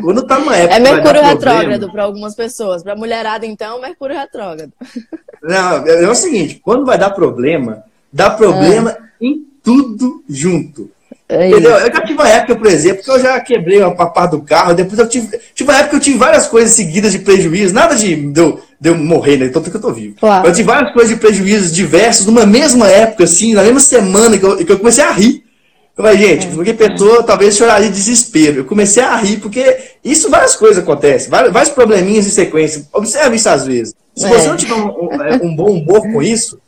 Quando 0.00 0.22
tá 0.22 0.38
uma 0.38 0.56
época. 0.56 0.76
É 0.76 0.78
Mercúrio 0.78 1.22
retrógrado 1.22 1.90
para 1.90 2.04
algumas 2.04 2.34
pessoas. 2.36 2.84
Para 2.84 2.94
mulherada, 2.94 3.44
então, 3.44 3.80
Mercúrio 3.80 4.16
retrógrado. 4.16 4.72
Não, 5.42 5.84
é, 5.84 6.04
é 6.04 6.08
o 6.08 6.14
seguinte: 6.14 6.60
quando 6.62 6.86
vai 6.86 6.96
dar 6.96 7.10
problema, 7.10 7.82
dá 8.12 8.30
problema 8.30 8.96
ah. 9.00 9.04
em 9.20 9.44
tudo 9.64 10.22
junto. 10.28 10.90
É 11.30 11.48
Entendeu? 11.48 11.70
Eu 11.70 11.92
já 11.92 12.00
tive 12.00 12.14
uma 12.14 12.28
época, 12.28 12.56
por 12.56 12.66
exemplo, 12.66 13.04
que 13.04 13.10
eu 13.10 13.20
já 13.20 13.38
quebrei 13.40 13.80
uma 13.80 14.10
parte 14.10 14.32
do 14.32 14.42
carro, 14.42 14.74
depois 14.74 14.98
eu 14.98 15.08
tive. 15.08 15.38
Tive 15.54 15.70
uma 15.70 15.78
época 15.78 15.90
que 15.90 15.96
eu 15.96 16.00
tive 16.00 16.18
várias 16.18 16.48
coisas 16.48 16.74
seguidas 16.74 17.12
de 17.12 17.20
prejuízo, 17.20 17.72
nada 17.72 17.94
de, 17.94 18.16
de, 18.16 18.40
eu, 18.40 18.60
de 18.80 18.88
eu 18.88 18.96
morrer, 18.96 19.36
né? 19.36 19.48
Tanto 19.48 19.70
que 19.70 19.76
eu 19.76 19.80
tô 19.80 19.92
vivo. 19.92 20.16
Claro. 20.18 20.48
Eu 20.48 20.52
tive 20.52 20.64
várias 20.64 20.92
coisas 20.92 21.14
de 21.14 21.20
prejuízos 21.20 21.72
diversos 21.72 22.26
numa 22.26 22.44
mesma 22.44 22.88
época, 22.88 23.24
assim, 23.24 23.54
na 23.54 23.62
mesma 23.62 23.78
semana 23.78 24.36
que 24.36 24.44
eu, 24.44 24.56
que 24.56 24.72
eu 24.72 24.78
comecei 24.78 25.04
a 25.04 25.12
rir. 25.12 25.44
Eu 25.96 26.04
falei, 26.04 26.18
gente, 26.18 26.46
é. 26.48 26.50
porque 26.50 26.74
pessoa 26.74 27.22
talvez 27.22 27.56
choraria 27.56 27.88
de 27.88 27.94
desespero. 27.94 28.60
Eu 28.60 28.64
comecei 28.64 29.02
a 29.02 29.14
rir, 29.16 29.36
porque 29.36 29.78
isso 30.02 30.28
várias 30.28 30.56
coisas 30.56 30.82
acontecem, 30.82 31.30
vários, 31.30 31.52
vários 31.52 31.72
probleminhas 31.72 32.26
em 32.26 32.30
sequência. 32.30 32.86
Observe 32.92 33.36
isso 33.36 33.48
às 33.48 33.66
vezes. 33.66 33.94
Se 34.16 34.26
é. 34.26 34.28
você 34.28 34.48
não 34.48 34.56
tiver 34.56 34.74
um, 34.74 34.88
um, 34.88 35.22
é, 35.22 35.40
um 35.42 35.54
bom 35.54 35.70
humor 35.70 36.00
com 36.00 36.20
isso, 36.20 36.58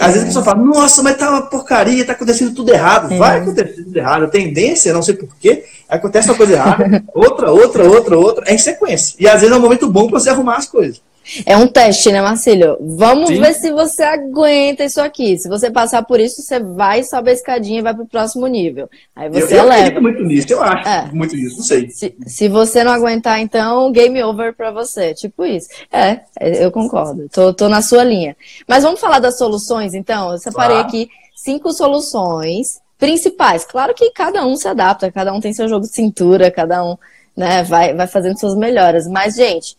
às 0.00 0.08
vezes 0.08 0.22
a 0.22 0.26
pessoa 0.26 0.44
fala, 0.44 0.64
nossa, 0.64 1.02
mas 1.02 1.16
tá 1.16 1.30
uma 1.30 1.42
porcaria, 1.42 2.04
tá 2.04 2.12
acontecendo 2.12 2.54
tudo 2.54 2.72
errado. 2.72 3.12
É. 3.12 3.18
Vai 3.18 3.40
acontecer 3.40 3.84
tudo 3.84 3.96
errado. 3.96 4.30
Tendência, 4.30 4.92
não 4.92 5.02
sei 5.02 5.14
porquê, 5.14 5.64
acontece 5.88 6.28
uma 6.28 6.36
coisa 6.36 6.54
errada, 6.54 7.04
outra, 7.14 7.50
outra, 7.50 7.84
outra, 7.84 8.18
outra, 8.18 8.44
é 8.46 8.54
em 8.54 8.58
sequência. 8.58 9.16
E 9.18 9.28
às 9.28 9.40
vezes 9.40 9.54
é 9.54 9.58
um 9.58 9.62
momento 9.62 9.90
bom 9.90 10.08
para 10.08 10.18
você 10.18 10.30
arrumar 10.30 10.56
as 10.56 10.66
coisas. 10.66 11.02
É 11.46 11.56
um 11.56 11.66
teste, 11.66 12.12
né, 12.12 12.20
Marcílio? 12.20 12.76
Vamos 12.80 13.28
Sim. 13.28 13.40
ver 13.40 13.54
se 13.54 13.70
você 13.72 14.02
aguenta 14.02 14.84
isso 14.84 15.00
aqui. 15.00 15.38
Se 15.38 15.48
você 15.48 15.70
passar 15.70 16.02
por 16.02 16.20
isso, 16.20 16.42
você 16.42 16.60
vai, 16.60 17.02
sobe 17.02 17.30
a 17.30 17.34
escadinha 17.34 17.78
e 17.78 17.82
vai 17.82 17.94
pro 17.94 18.06
próximo 18.06 18.46
nível. 18.46 18.88
Aí 19.16 19.28
você 19.30 19.54
eu, 19.54 19.64
eu 19.64 19.72
acredito 19.72 20.02
muito 20.02 20.22
nisso, 20.22 20.46
eu 20.50 20.62
acho. 20.62 20.88
É. 20.88 21.10
Muito 21.12 21.34
nisso, 21.34 21.56
não 21.56 21.64
sei. 21.64 21.90
Se, 21.90 22.14
se 22.26 22.48
você 22.48 22.84
não 22.84 22.92
aguentar, 22.92 23.40
então, 23.40 23.90
game 23.90 24.22
over 24.22 24.54
pra 24.54 24.70
você. 24.70 25.14
Tipo 25.14 25.44
isso. 25.44 25.68
É, 25.92 26.20
eu 26.40 26.70
concordo. 26.70 27.28
Tô, 27.32 27.52
tô 27.52 27.68
na 27.68 27.80
sua 27.82 28.04
linha. 28.04 28.36
Mas 28.68 28.82
vamos 28.82 29.00
falar 29.00 29.18
das 29.18 29.38
soluções, 29.38 29.94
então? 29.94 30.32
Eu 30.32 30.38
separei 30.38 30.76
claro. 30.76 30.88
aqui 30.88 31.08
cinco 31.34 31.72
soluções 31.72 32.80
principais. 32.98 33.64
Claro 33.64 33.94
que 33.94 34.10
cada 34.10 34.46
um 34.46 34.56
se 34.56 34.68
adapta, 34.68 35.10
cada 35.10 35.32
um 35.32 35.40
tem 35.40 35.52
seu 35.52 35.68
jogo 35.68 35.86
de 35.86 35.94
cintura, 35.94 36.50
cada 36.50 36.84
um 36.84 36.96
né, 37.36 37.62
vai, 37.64 37.94
vai 37.94 38.06
fazendo 38.06 38.38
suas 38.38 38.54
melhoras. 38.54 39.06
Mas, 39.06 39.34
gente, 39.34 39.76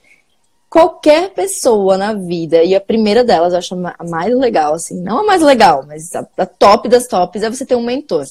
qualquer 0.75 1.29
pessoa 1.29 1.97
na 1.97 2.11
vida, 2.11 2.61
e 2.61 2.75
a 2.75 2.81
primeira 2.81 3.23
delas 3.23 3.53
eu 3.53 3.59
acho 3.59 3.73
a 3.97 4.03
mais 4.03 4.35
legal, 4.35 4.73
assim, 4.73 4.99
não 4.99 5.19
a 5.19 5.23
mais 5.23 5.41
legal, 5.41 5.85
mas 5.87 6.13
a, 6.13 6.27
a 6.37 6.45
top 6.45 6.89
das 6.89 7.07
tops 7.07 7.41
é 7.41 7.49
você 7.49 7.65
ter 7.65 7.75
um 7.75 7.81
mentor. 7.81 8.25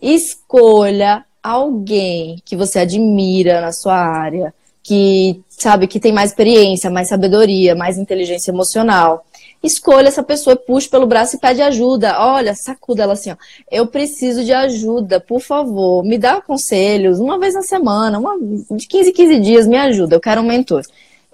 Escolha 0.00 1.24
alguém 1.42 2.36
que 2.44 2.54
você 2.54 2.80
admira 2.80 3.62
na 3.62 3.72
sua 3.72 3.96
área, 3.96 4.52
que 4.82 5.40
sabe 5.48 5.86
que 5.86 5.98
tem 5.98 6.12
mais 6.12 6.32
experiência, 6.32 6.90
mais 6.90 7.08
sabedoria, 7.08 7.74
mais 7.74 7.96
inteligência 7.96 8.50
emocional. 8.50 9.24
Escolha 9.62 10.08
essa 10.08 10.22
pessoa, 10.22 10.54
puxe 10.54 10.86
pelo 10.86 11.06
braço 11.06 11.36
e 11.36 11.38
pede 11.38 11.62
ajuda. 11.62 12.20
Olha, 12.20 12.54
sacuda 12.54 13.04
ela 13.04 13.14
assim, 13.14 13.32
ó. 13.32 13.36
Eu 13.72 13.86
preciso 13.86 14.44
de 14.44 14.52
ajuda, 14.52 15.18
por 15.18 15.40
favor. 15.40 16.04
Me 16.04 16.18
dá 16.18 16.42
conselhos 16.42 17.18
uma 17.18 17.38
vez 17.38 17.54
na 17.54 17.62
semana, 17.62 18.18
uma, 18.18 18.36
de 18.38 18.86
15 18.86 19.08
em 19.08 19.12
15 19.14 19.40
dias, 19.40 19.66
me 19.66 19.78
ajuda. 19.78 20.14
Eu 20.14 20.20
quero 20.20 20.42
um 20.42 20.46
mentor. 20.46 20.82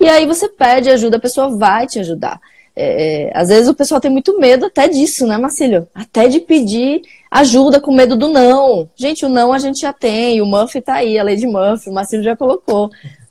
E 0.01 0.09
aí 0.09 0.27
você 0.27 0.49
pede 0.49 0.91
ajuda, 0.91 1.17
a 1.17 1.21
pessoa 1.21 1.57
vai 1.57 1.87
te 1.87 1.99
ajudar. 1.99 2.41
É, 2.77 3.31
às 3.35 3.49
vezes 3.49 3.69
o 3.69 3.75
pessoal 3.75 4.01
tem 4.01 4.11
muito 4.11 4.39
medo 4.39 4.67
até 4.67 4.89
disso, 4.89 5.27
né, 5.27 5.39
Marcílio? 5.39 5.87
Até 5.95 6.27
de 6.29 6.41
pedir 6.41 7.03
ajuda 7.31 7.81
com 7.81 7.93
medo 7.93 8.17
do 8.17 8.29
não. 8.29 8.89
Gente, 8.97 9.25
o 9.25 9.29
não 9.29 9.53
a 9.53 9.59
gente 9.59 9.81
já 9.81 9.93
tem, 9.93 10.41
o 10.41 10.47
Murphy 10.47 10.81
tá 10.81 10.95
aí, 10.95 11.19
a 11.19 11.23
lei 11.23 11.37
de 11.37 11.47
Murphy, 11.47 11.91
o 11.91 11.93
Marcílio 11.93 12.25
já 12.25 12.37
colocou. 12.37 12.91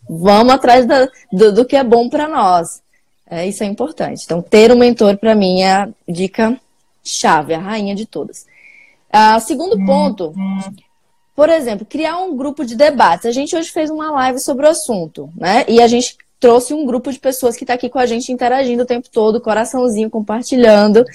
Vamos 0.09 0.53
atrás 0.53 0.85
da, 0.85 1.07
do, 1.31 1.51
do, 1.51 1.65
que 1.65 1.75
é 1.75 1.83
bom 1.83 2.09
para 2.09 2.27
nós. 2.27 2.81
É, 3.29 3.47
isso 3.47 3.63
é 3.63 3.65
importante. 3.65 4.23
Então, 4.25 4.41
ter 4.41 4.71
um 4.71 4.77
mentor, 4.77 5.17
para 5.17 5.35
mim, 5.35 5.61
é 5.61 5.71
a 5.71 5.89
dica 6.07 6.59
chave, 7.03 7.53
a 7.53 7.59
rainha 7.59 7.95
de 7.95 8.05
todas. 8.05 8.45
Ah, 9.11 9.39
segundo 9.39 9.77
ponto, 9.85 10.33
por 11.35 11.49
exemplo, 11.49 11.85
criar 11.85 12.17
um 12.17 12.35
grupo 12.35 12.65
de 12.65 12.75
debates. 12.75 13.25
A 13.25 13.31
gente 13.31 13.55
hoje 13.55 13.69
fez 13.69 13.89
uma 13.89 14.11
live 14.11 14.39
sobre 14.39 14.65
o 14.65 14.69
assunto, 14.69 15.29
né? 15.35 15.65
E 15.67 15.81
a 15.81 15.87
gente 15.87 16.17
trouxe 16.43 16.73
um 16.73 16.85
grupo 16.85 17.09
de 17.09 17.17
pessoas 17.17 17.55
que 17.55 17.63
está 17.63 17.75
aqui 17.75 17.87
com 17.87 17.97
a 17.97 18.05
gente 18.05 18.29
interagindo 18.29 18.83
o 18.83 18.85
tempo 18.85 19.07
todo, 19.09 19.39
coraçãozinho, 19.39 20.09
compartilhando. 20.09 21.05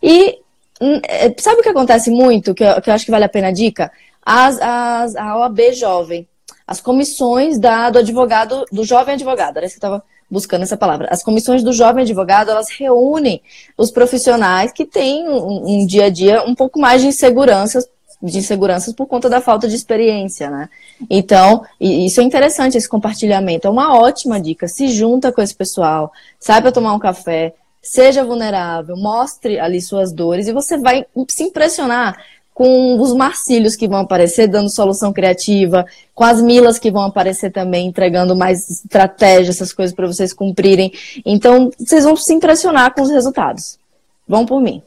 E 0.00 0.38
hum, 0.80 1.00
é, 1.02 1.34
sabe 1.36 1.58
o 1.58 1.62
que 1.64 1.68
acontece 1.68 2.12
muito, 2.12 2.54
que 2.54 2.62
eu, 2.62 2.80
que 2.80 2.88
eu 2.88 2.94
acho 2.94 3.04
que 3.04 3.10
vale 3.10 3.24
a 3.24 3.28
pena 3.28 3.48
a 3.48 3.52
dica? 3.52 3.90
As, 4.24 4.56
as, 4.62 5.16
a 5.16 5.36
OAB 5.36 5.72
Jovem, 5.72 6.28
as 6.64 6.80
comissões 6.80 7.58
da, 7.58 7.90
do 7.90 7.98
advogado, 7.98 8.64
do 8.70 8.84
jovem 8.84 9.14
advogado, 9.14 9.56
era 9.56 9.66
isso 9.66 9.80
que 9.80 9.84
eu 9.84 9.88
estava 9.88 10.04
buscando 10.30 10.62
essa 10.62 10.76
palavra. 10.76 11.08
As 11.10 11.24
comissões 11.24 11.64
do 11.64 11.72
jovem 11.72 12.04
advogado, 12.04 12.52
elas 12.52 12.70
reúnem 12.70 13.42
os 13.76 13.90
profissionais 13.90 14.70
que 14.70 14.86
têm 14.86 15.28
um, 15.28 15.80
um 15.80 15.86
dia 15.86 16.04
a 16.04 16.08
dia 16.08 16.44
um 16.44 16.54
pouco 16.54 16.78
mais 16.78 17.02
de 17.02 17.08
inseguranças 17.08 17.84
de 18.22 18.38
inseguranças 18.38 18.92
por 18.92 19.06
conta 19.06 19.28
da 19.28 19.40
falta 19.40 19.68
de 19.68 19.76
experiência, 19.76 20.50
né? 20.50 20.68
Então, 21.08 21.64
isso 21.80 22.20
é 22.20 22.24
interessante, 22.24 22.76
esse 22.76 22.88
compartilhamento. 22.88 23.66
É 23.66 23.70
uma 23.70 23.96
ótima 23.96 24.40
dica. 24.40 24.66
Se 24.66 24.88
junta 24.88 25.30
com 25.32 25.40
esse 25.40 25.54
pessoal, 25.54 26.12
sai 26.38 26.60
para 26.60 26.72
tomar 26.72 26.94
um 26.94 26.98
café, 26.98 27.54
seja 27.80 28.24
vulnerável, 28.24 28.96
mostre 28.96 29.58
ali 29.60 29.80
suas 29.80 30.12
dores 30.12 30.48
e 30.48 30.52
você 30.52 30.76
vai 30.76 31.06
se 31.28 31.44
impressionar 31.44 32.16
com 32.52 33.00
os 33.00 33.14
marcílios 33.14 33.76
que 33.76 33.86
vão 33.86 34.00
aparecer 34.00 34.48
dando 34.48 34.68
solução 34.68 35.12
criativa, 35.12 35.86
com 36.12 36.24
as 36.24 36.42
milas 36.42 36.76
que 36.76 36.90
vão 36.90 37.02
aparecer 37.02 37.52
também 37.52 37.86
entregando 37.86 38.34
mais 38.34 38.68
estratégia, 38.68 39.50
essas 39.50 39.72
coisas 39.72 39.94
para 39.94 40.08
vocês 40.08 40.32
cumprirem. 40.32 40.92
Então, 41.24 41.70
vocês 41.78 42.02
vão 42.02 42.16
se 42.16 42.34
impressionar 42.34 42.92
com 42.92 43.02
os 43.02 43.10
resultados. 43.10 43.78
Vão 44.26 44.44
por 44.44 44.60
mim. 44.60 44.82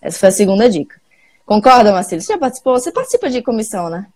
Essa 0.00 0.20
foi 0.20 0.28
a 0.28 0.32
segunda 0.32 0.70
dica. 0.70 0.99
Concorda, 1.50 1.90
Marcelo? 1.90 2.22
Você 2.22 2.32
já 2.32 2.38
participou? 2.38 2.74
Você 2.74 2.92
participa 2.92 3.28
de 3.28 3.42
comissão, 3.42 3.90
né? 3.90 4.06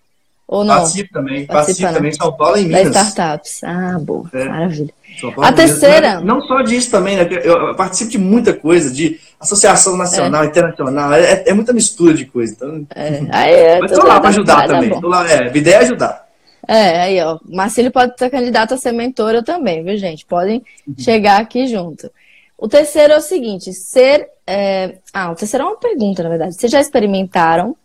Ou 0.47 0.63
não? 0.63 0.77
Participo 0.77 1.13
também. 1.13 1.45
Participo 1.45 1.93
também 1.93 2.13
em 2.13 2.15
São 2.15 2.33
Paulo 2.33 2.57
em 2.57 2.69
Minas. 2.69 2.93
Das 2.93 3.09
startups. 3.09 3.65
Ah, 3.65 3.99
boa. 4.01 4.31
É. 4.33 4.45
Maravilha. 4.45 4.95
A 5.43 5.53
terceira. 5.53 6.21
Não, 6.21 6.37
não, 6.37 6.47
só 6.47 6.63
disso 6.63 6.93
também, 6.93 7.17
né? 7.17 7.29
Eu 7.43 7.75
participo 7.75 8.13
de 8.13 8.19
muita 8.19 8.53
coisa, 8.55 8.89
de 8.89 9.19
associação 9.41 9.97
nacional, 9.97 10.45
é. 10.45 10.47
internacional. 10.47 11.13
É, 11.13 11.43
é, 11.45 11.53
muita 11.53 11.73
mistura 11.73 12.15
de 12.15 12.25
coisa. 12.25 12.53
Então... 12.55 12.87
É. 12.95 13.23
Aí, 13.33 13.53
é, 13.53 13.81
Mas 13.81 13.91
estou 13.91 14.07
lá 14.07 14.21
para 14.21 14.29
ajudar 14.29 14.69
também. 14.69 15.01
Tô 15.01 15.09
lá, 15.09 15.29
é, 15.29 15.49
a 15.49 15.57
ideia 15.57 15.75
é 15.75 15.79
ajudar. 15.79 16.29
É, 16.69 17.01
aí, 17.01 17.21
ó. 17.21 17.41
Marcelo 17.49 17.91
pode 17.91 18.17
ser 18.17 18.31
candidato 18.31 18.75
a 18.75 18.77
ser 18.77 18.93
mentora 18.93 19.43
também, 19.43 19.83
viu, 19.83 19.99
gente? 19.99 20.25
Podem 20.25 20.63
uhum. 20.87 20.95
chegar 20.97 21.41
aqui 21.41 21.67
junto. 21.67 22.09
O 22.57 22.69
terceiro 22.69 23.13
é 23.13 23.17
o 23.17 23.21
seguinte: 23.21 23.73
ser 23.73 24.29
é... 24.47 24.99
Ah, 25.13 25.31
o 25.31 25.35
terceiro 25.35 25.65
é 25.65 25.69
uma 25.69 25.77
pergunta, 25.77 26.23
na 26.23 26.29
verdade. 26.29 26.55
Vocês 26.55 26.71
já 26.71 26.81
experimentaram 26.81 27.77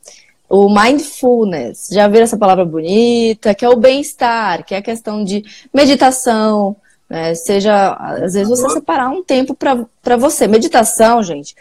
o 0.50 0.70
mindfulness? 0.70 1.90
Já 1.92 2.08
viram 2.08 2.24
essa 2.24 2.38
palavra 2.38 2.66
bonita? 2.66 3.56
Que 3.56 3.66
é 3.66 3.70
o 3.70 3.78
bem-estar, 3.78 4.66
que 4.66 4.76
é 4.76 4.78
a 4.78 4.82
questão 4.82 5.24
de 5.24 5.44
meditação, 5.74 6.76
né? 7.10 7.34
Seja, 7.36 7.94
às 7.94 8.34
vezes, 8.34 8.50
você 8.50 8.70
separar 8.70 9.10
um 9.10 9.24
tempo 9.24 9.56
para 9.56 10.18
você. 10.18 10.48
Meditação, 10.48 11.24
gente, 11.24 11.56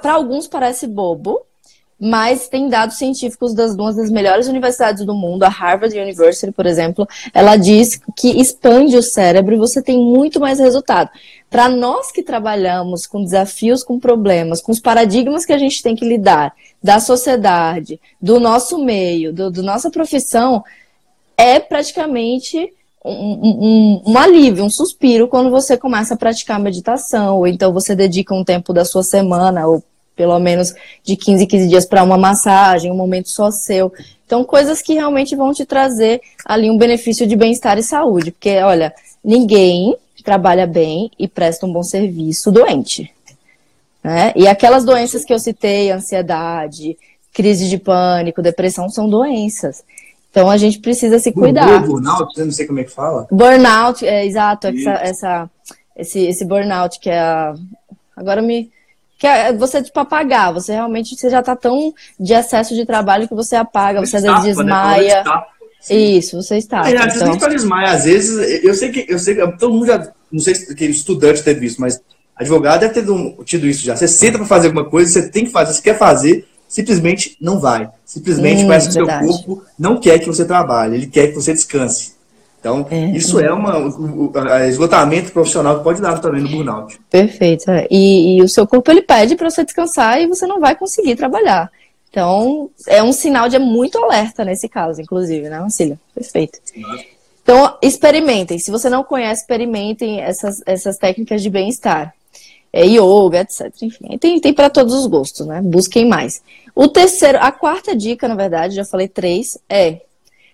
para 0.00 0.12
alguns 0.12 0.46
parece 0.46 0.86
bobo, 0.86 1.42
mas 2.06 2.48
tem 2.48 2.68
dados 2.68 2.98
científicos 2.98 3.54
das 3.54 3.74
duas 3.74 3.96
das 3.96 4.10
melhores 4.10 4.46
universidades 4.46 5.06
do 5.06 5.14
mundo, 5.14 5.44
a 5.44 5.48
Harvard 5.48 5.98
University, 5.98 6.52
por 6.52 6.66
exemplo, 6.66 7.08
ela 7.32 7.56
diz 7.56 7.98
que 8.14 8.38
expande 8.38 8.94
o 8.94 9.02
cérebro 9.02 9.54
e 9.54 9.58
você 9.58 9.80
tem 9.80 9.98
muito 9.98 10.38
mais 10.38 10.58
resultado. 10.58 11.08
Para 11.48 11.66
nós 11.66 12.12
que 12.12 12.22
trabalhamos 12.22 13.06
com 13.06 13.24
desafios, 13.24 13.82
com 13.82 13.98
problemas, 13.98 14.60
com 14.60 14.70
os 14.70 14.80
paradigmas 14.80 15.46
que 15.46 15.52
a 15.54 15.56
gente 15.56 15.82
tem 15.82 15.96
que 15.96 16.06
lidar, 16.06 16.52
da 16.82 17.00
sociedade, 17.00 17.98
do 18.20 18.38
nosso 18.38 18.84
meio, 18.84 19.32
do, 19.32 19.50
do 19.50 19.62
nossa 19.62 19.90
profissão, 19.90 20.62
é 21.38 21.58
praticamente 21.58 22.70
um, 23.02 23.12
um, 23.12 24.02
um, 24.08 24.18
alívio, 24.18 24.62
um 24.62 24.68
suspiro 24.68 25.26
quando 25.26 25.48
você 25.48 25.78
começa 25.78 26.12
a 26.12 26.18
praticar 26.18 26.60
meditação, 26.60 27.38
ou 27.38 27.46
então 27.46 27.72
você 27.72 27.96
dedica 27.96 28.34
um 28.34 28.44
tempo 28.44 28.74
da 28.74 28.84
sua 28.84 29.02
semana, 29.02 29.66
ou 29.66 29.82
pelo 30.16 30.38
menos 30.38 30.74
de 31.02 31.16
15 31.16 31.44
em 31.44 31.46
15 31.46 31.68
dias 31.68 31.86
para 31.86 32.02
uma 32.02 32.16
massagem, 32.16 32.90
um 32.90 32.96
momento 32.96 33.28
só 33.28 33.50
seu. 33.50 33.92
Então, 34.26 34.44
coisas 34.44 34.80
que 34.80 34.94
realmente 34.94 35.36
vão 35.36 35.52
te 35.52 35.64
trazer 35.64 36.20
ali 36.44 36.70
um 36.70 36.78
benefício 36.78 37.26
de 37.26 37.36
bem-estar 37.36 37.78
e 37.78 37.82
saúde. 37.82 38.30
Porque, 38.30 38.58
olha, 38.58 38.94
ninguém 39.22 39.96
trabalha 40.24 40.66
bem 40.66 41.10
e 41.18 41.28
presta 41.28 41.66
um 41.66 41.72
bom 41.72 41.82
serviço 41.82 42.50
doente. 42.50 43.12
Né? 44.02 44.32
E 44.34 44.48
aquelas 44.48 44.84
doenças 44.84 45.24
que 45.24 45.32
eu 45.32 45.38
citei, 45.38 45.90
ansiedade, 45.90 46.96
crise 47.32 47.68
de 47.68 47.78
pânico, 47.78 48.42
depressão, 48.42 48.88
são 48.88 49.08
doenças. 49.08 49.84
Então 50.30 50.50
a 50.50 50.56
gente 50.56 50.78
precisa 50.78 51.18
se 51.18 51.30
cuidar. 51.30 51.86
Burnout, 51.86 52.38
não 52.38 52.50
sei 52.50 52.66
como 52.66 52.80
é 52.80 52.84
que 52.84 52.90
fala. 52.90 53.26
Burnout, 53.30 54.04
é 54.04 54.26
exato, 54.26 54.66
essa, 54.66 54.90
essa, 54.90 55.50
esse, 55.96 56.20
esse 56.20 56.44
burnout 56.44 56.98
que 56.98 57.10
é 57.10 57.18
a... 57.18 57.54
Agora 58.16 58.42
me 58.42 58.70
que 59.18 59.26
é 59.26 59.52
você 59.52 59.82
tipo 59.82 59.98
apagar, 60.00 60.52
você 60.52 60.72
realmente 60.72 61.16
você 61.16 61.30
já 61.30 61.40
está 61.40 61.54
tão 61.54 61.94
de 62.18 62.32
excesso 62.32 62.74
de 62.74 62.84
trabalho 62.84 63.28
que 63.28 63.34
você 63.34 63.56
apaga, 63.56 64.00
você 64.00 64.16
às 64.16 64.22
vezes 64.22 64.38
né? 64.38 64.44
desmaia. 64.44 65.24
Né? 65.24 65.42
Isso, 65.90 66.42
você 66.42 66.56
está. 66.56 66.88
É, 66.90 66.96
às 66.96 67.14
vezes 67.14 67.22
então... 67.22 67.48
nem 67.48 67.56
desmaia, 67.56 67.90
às 67.90 68.04
vezes, 68.04 68.64
eu 68.64 68.74
sei 68.74 68.90
que 68.90 69.06
eu 69.08 69.18
sei 69.18 69.34
que 69.34 69.58
todo 69.58 69.72
mundo 69.72 69.86
já, 69.86 70.10
não 70.32 70.40
sei 70.40 70.54
se 70.54 70.72
aquele 70.72 70.92
estudante 70.92 71.42
teve 71.42 71.60
visto, 71.60 71.80
mas 71.80 72.00
advogado 72.34 72.80
deve 72.80 72.94
ter 72.94 73.04
tido 73.44 73.66
isso 73.66 73.84
já. 73.84 73.94
Você 73.96 74.08
senta 74.08 74.38
para 74.38 74.46
fazer 74.46 74.68
alguma 74.68 74.84
coisa, 74.84 75.10
você 75.10 75.28
tem 75.28 75.44
que 75.44 75.52
fazer, 75.52 75.74
você 75.74 75.82
quer 75.82 75.98
fazer, 75.98 76.46
simplesmente 76.66 77.36
não 77.40 77.60
vai. 77.60 77.88
Simplesmente 78.04 78.64
hum, 78.64 78.66
parece 78.66 78.86
que 78.86 79.00
o 79.00 79.06
seu 79.06 79.06
corpo 79.06 79.62
não 79.78 80.00
quer 80.00 80.18
que 80.18 80.26
você 80.26 80.44
trabalhe, 80.44 80.96
ele 80.96 81.06
quer 81.06 81.28
que 81.28 81.34
você 81.34 81.52
descanse. 81.52 82.13
Então, 82.64 82.86
é, 82.90 83.10
isso 83.10 83.38
é, 83.38 83.52
um, 83.52 84.32
esgotamento 84.66 85.30
profissional 85.32 85.76
que 85.76 85.84
pode 85.84 86.00
dar 86.00 86.18
também 86.18 86.40
no 86.40 86.48
burnout. 86.48 86.98
Perfeito. 87.10 87.70
É. 87.70 87.86
E, 87.90 88.38
e 88.38 88.42
o 88.42 88.48
seu 88.48 88.66
corpo 88.66 88.90
ele 88.90 89.02
pede 89.02 89.36
para 89.36 89.50
você 89.50 89.62
descansar 89.62 90.18
e 90.18 90.26
você 90.26 90.46
não 90.46 90.58
vai 90.58 90.74
conseguir 90.74 91.14
trabalhar. 91.14 91.70
Então, 92.08 92.70
é 92.88 93.02
um 93.02 93.12
sinal 93.12 93.50
de 93.50 93.58
muito 93.58 93.98
alerta 93.98 94.46
nesse 94.46 94.66
caso, 94.66 95.02
inclusive, 95.02 95.46
né, 95.50 95.60
Marcília? 95.60 96.00
Perfeito. 96.14 96.58
Então, 97.42 97.76
experimentem. 97.82 98.58
Se 98.58 98.70
você 98.70 98.88
não 98.88 99.04
conhece, 99.04 99.42
experimentem 99.42 100.22
essas, 100.22 100.62
essas 100.64 100.96
técnicas 100.96 101.42
de 101.42 101.50
bem-estar. 101.50 102.14
É, 102.72 102.86
yoga, 102.86 103.40
etc. 103.40 103.70
Enfim, 103.82 104.16
tem, 104.16 104.40
tem 104.40 104.54
para 104.54 104.70
todos 104.70 104.94
os 104.94 105.06
gostos, 105.06 105.46
né? 105.46 105.60
Busquem 105.62 106.08
mais. 106.08 106.42
O 106.74 106.88
terceiro, 106.88 107.36
a 107.42 107.52
quarta 107.52 107.94
dica, 107.94 108.26
na 108.26 108.34
verdade, 108.34 108.74
já 108.74 108.86
falei 108.86 109.06
três, 109.06 109.58
é 109.68 110.00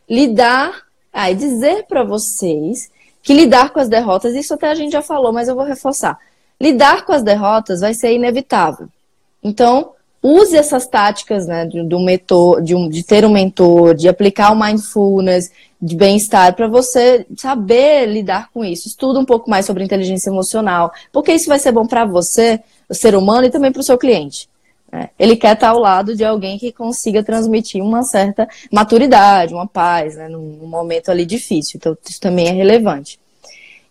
lidar 0.08 0.89
ah, 1.12 1.30
e 1.30 1.34
dizer 1.34 1.86
para 1.86 2.04
vocês 2.04 2.90
que 3.22 3.34
lidar 3.34 3.70
com 3.70 3.80
as 3.80 3.88
derrotas, 3.88 4.34
isso 4.34 4.54
até 4.54 4.68
a 4.68 4.74
gente 4.74 4.92
já 4.92 5.02
falou, 5.02 5.32
mas 5.32 5.48
eu 5.48 5.54
vou 5.54 5.64
reforçar. 5.64 6.18
Lidar 6.60 7.04
com 7.04 7.12
as 7.12 7.22
derrotas 7.22 7.80
vai 7.80 7.94
ser 7.94 8.12
inevitável. 8.12 8.88
Então, 9.42 9.92
use 10.22 10.56
essas 10.56 10.86
táticas 10.86 11.46
né, 11.46 11.64
do, 11.64 11.98
mentor, 11.98 12.60
de, 12.60 12.74
um, 12.74 12.88
de 12.88 13.02
ter 13.02 13.24
um 13.24 13.30
mentor, 13.30 13.94
de 13.94 14.08
aplicar 14.08 14.52
o 14.52 14.60
mindfulness, 14.60 15.50
de 15.80 15.96
bem-estar, 15.96 16.54
para 16.54 16.68
você 16.68 17.26
saber 17.36 18.06
lidar 18.06 18.50
com 18.52 18.62
isso. 18.62 18.86
Estuda 18.86 19.18
um 19.18 19.24
pouco 19.24 19.48
mais 19.48 19.64
sobre 19.64 19.82
inteligência 19.82 20.28
emocional, 20.28 20.92
porque 21.10 21.32
isso 21.32 21.48
vai 21.48 21.58
ser 21.58 21.72
bom 21.72 21.86
para 21.86 22.04
você, 22.04 22.60
o 22.88 22.94
ser 22.94 23.14
humano, 23.14 23.46
e 23.46 23.50
também 23.50 23.72
para 23.72 23.80
o 23.80 23.84
seu 23.84 23.96
cliente. 23.96 24.49
É, 24.92 25.08
ele 25.18 25.36
quer 25.36 25.54
estar 25.54 25.68
ao 25.68 25.78
lado 25.78 26.16
de 26.16 26.24
alguém 26.24 26.58
que 26.58 26.72
consiga 26.72 27.22
transmitir 27.22 27.82
uma 27.82 28.02
certa 28.02 28.48
maturidade, 28.72 29.54
uma 29.54 29.66
paz, 29.66 30.16
né, 30.16 30.28
num 30.28 30.66
momento 30.66 31.10
ali 31.10 31.24
difícil. 31.24 31.76
Então, 31.76 31.96
isso 32.08 32.20
também 32.20 32.48
é 32.48 32.52
relevante. 32.52 33.20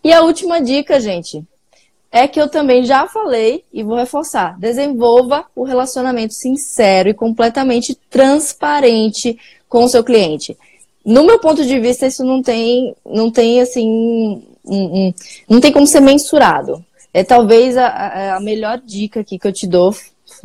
E 0.04 0.12
a 0.12 0.22
última 0.22 0.60
dica, 0.60 1.00
gente, 1.00 1.42
é 2.12 2.26
que 2.26 2.40
eu 2.40 2.48
também 2.48 2.84
já 2.84 3.06
falei 3.06 3.64
e 3.72 3.82
vou 3.82 3.96
reforçar: 3.96 4.58
desenvolva 4.58 5.46
o 5.54 5.64
relacionamento 5.64 6.34
sincero 6.34 7.08
e 7.08 7.14
completamente 7.14 7.94
transparente 8.10 9.38
com 9.68 9.84
o 9.84 9.88
seu 9.88 10.02
cliente. 10.02 10.56
No 11.04 11.24
meu 11.24 11.38
ponto 11.38 11.64
de 11.64 11.78
vista, 11.78 12.06
isso 12.06 12.24
não 12.24 12.42
tem, 12.42 12.94
não 13.06 13.30
tem 13.30 13.60
assim, 13.60 13.88
um, 14.64 14.74
um, 14.74 15.14
não 15.48 15.60
tem 15.60 15.72
como 15.72 15.86
ser 15.86 16.00
mensurado. 16.00 16.84
É 17.12 17.24
talvez 17.24 17.76
a, 17.76 18.36
a 18.36 18.40
melhor 18.40 18.80
dica 18.84 19.20
aqui 19.20 19.38
que 19.38 19.46
eu 19.46 19.52
te 19.52 19.66
dou 19.66 19.94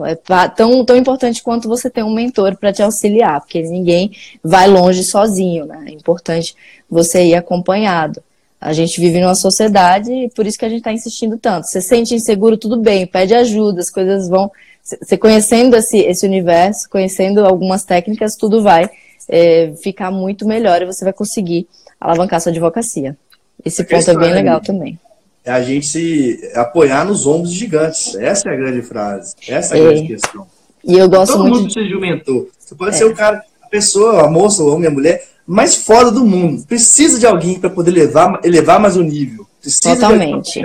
é 0.06 0.16
tão, 0.48 0.84
tão 0.84 0.96
importante 0.96 1.42
quanto 1.42 1.68
você 1.68 1.90
ter 1.90 2.04
um 2.04 2.14
mentor 2.14 2.58
para 2.58 2.74
te 2.74 2.82
auxiliar, 2.82 3.40
porque 3.42 3.62
ninguém 3.62 4.12
vai 4.44 4.68
longe 4.68 5.04
sozinho, 5.04 5.66
né? 5.66 5.86
É 5.88 5.92
importante 5.92 6.56
você 6.90 7.24
ir 7.26 7.36
acompanhado. 7.36 8.22
A 8.60 8.74
gente 8.74 9.00
vive 9.00 9.20
numa 9.20 9.36
sociedade 9.36 10.12
e 10.12 10.30
por 10.30 10.48
isso 10.48 10.58
que 10.58 10.66
a 10.66 10.70
gente 10.70 10.80
está 10.80 10.92
insistindo 10.92 11.38
tanto. 11.38 11.68
Você 11.68 11.82
sente 11.82 12.16
inseguro, 12.16 12.58
tudo 12.58 12.78
bem, 12.78 13.06
pede 13.06 13.34
ajuda, 13.34 13.80
as 13.80 13.90
coisas 13.90 14.28
vão. 14.28 14.52
Você 14.84 15.18
conhecendo 15.18 15.76
esse, 15.76 15.98
esse 16.00 16.26
universo, 16.26 16.90
conhecendo 16.90 17.46
algumas 17.46 17.84
técnicas, 17.84 18.36
tudo 18.36 18.62
vai 18.62 18.90
é, 19.28 19.74
ficar 19.82 20.12
muito 20.12 20.48
melhor 20.48 20.82
e 20.82 20.86
você 20.86 21.04
vai 21.04 21.14
conseguir 21.14 21.68
alavancar 22.00 22.42
sua 22.42 22.52
advocacia. 22.52 23.18
Esse 23.64 23.84
ponto 23.84 24.10
é 24.10 24.18
bem 24.18 24.34
legal 24.34 24.62
também 24.62 25.00
é 25.46 25.52
a 25.52 25.62
gente 25.62 25.86
se 25.86 26.52
apoiar 26.56 27.06
nos 27.06 27.28
ombros 27.28 27.54
gigantes. 27.54 28.16
Essa 28.16 28.50
é 28.50 28.54
a 28.54 28.56
grande 28.56 28.82
frase. 28.82 29.36
Essa 29.48 29.78
é 29.78 29.80
a 29.80 29.84
é. 29.84 29.86
grande 29.86 30.08
questão. 30.08 30.48
E 30.84 30.98
eu 30.98 31.08
gosto 31.08 31.34
Todo 31.34 31.43
muito. 31.43 31.54
Todo 31.54 31.62
mundo 31.62 31.74
precisa 31.74 31.88
de 31.88 31.96
um 31.96 32.02
mentor. 32.02 32.48
Você 32.60 32.76
pode 32.76 32.96
é. 32.96 32.98
ser 32.98 33.06
o 33.06 33.16
cara, 33.16 33.43
a 33.62 33.68
pessoa, 33.68 34.26
a 34.26 34.30
moça, 34.30 34.64
o 34.64 34.74
homem, 34.74 34.88
a 34.88 34.91
mulher, 34.91 35.24
mais 35.46 35.76
fora 35.76 36.12
do 36.12 36.26
mundo. 36.26 36.66
Precisa 36.66 37.20
de 37.20 37.28
alguém 37.28 37.60
para 37.60 37.70
poder 37.70 37.91
levar, 37.91 38.39
elevar 38.43 38.80
mais 38.80 38.98
o 38.98 39.04
nível. 39.04 39.46
Precisa 39.62 39.96
Totalmente. 39.96 40.62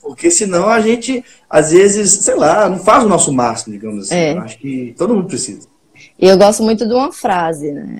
Porque 0.00 0.30
senão 0.30 0.68
a 0.68 0.80
gente, 0.80 1.24
às 1.48 1.72
vezes, 1.72 2.10
sei 2.24 2.34
lá, 2.34 2.68
não 2.68 2.78
faz 2.78 3.04
o 3.04 3.08
nosso 3.08 3.32
máximo, 3.32 3.72
digamos 3.72 4.06
assim. 4.06 4.14
É. 4.14 4.38
Acho 4.38 4.58
que 4.58 4.94
todo 4.96 5.14
mundo 5.14 5.26
precisa. 5.26 5.66
E 6.24 6.26
eu 6.26 6.38
gosto 6.38 6.62
muito 6.62 6.86
de 6.86 6.94
uma 6.94 7.12
frase, 7.12 7.70
né? 7.70 7.98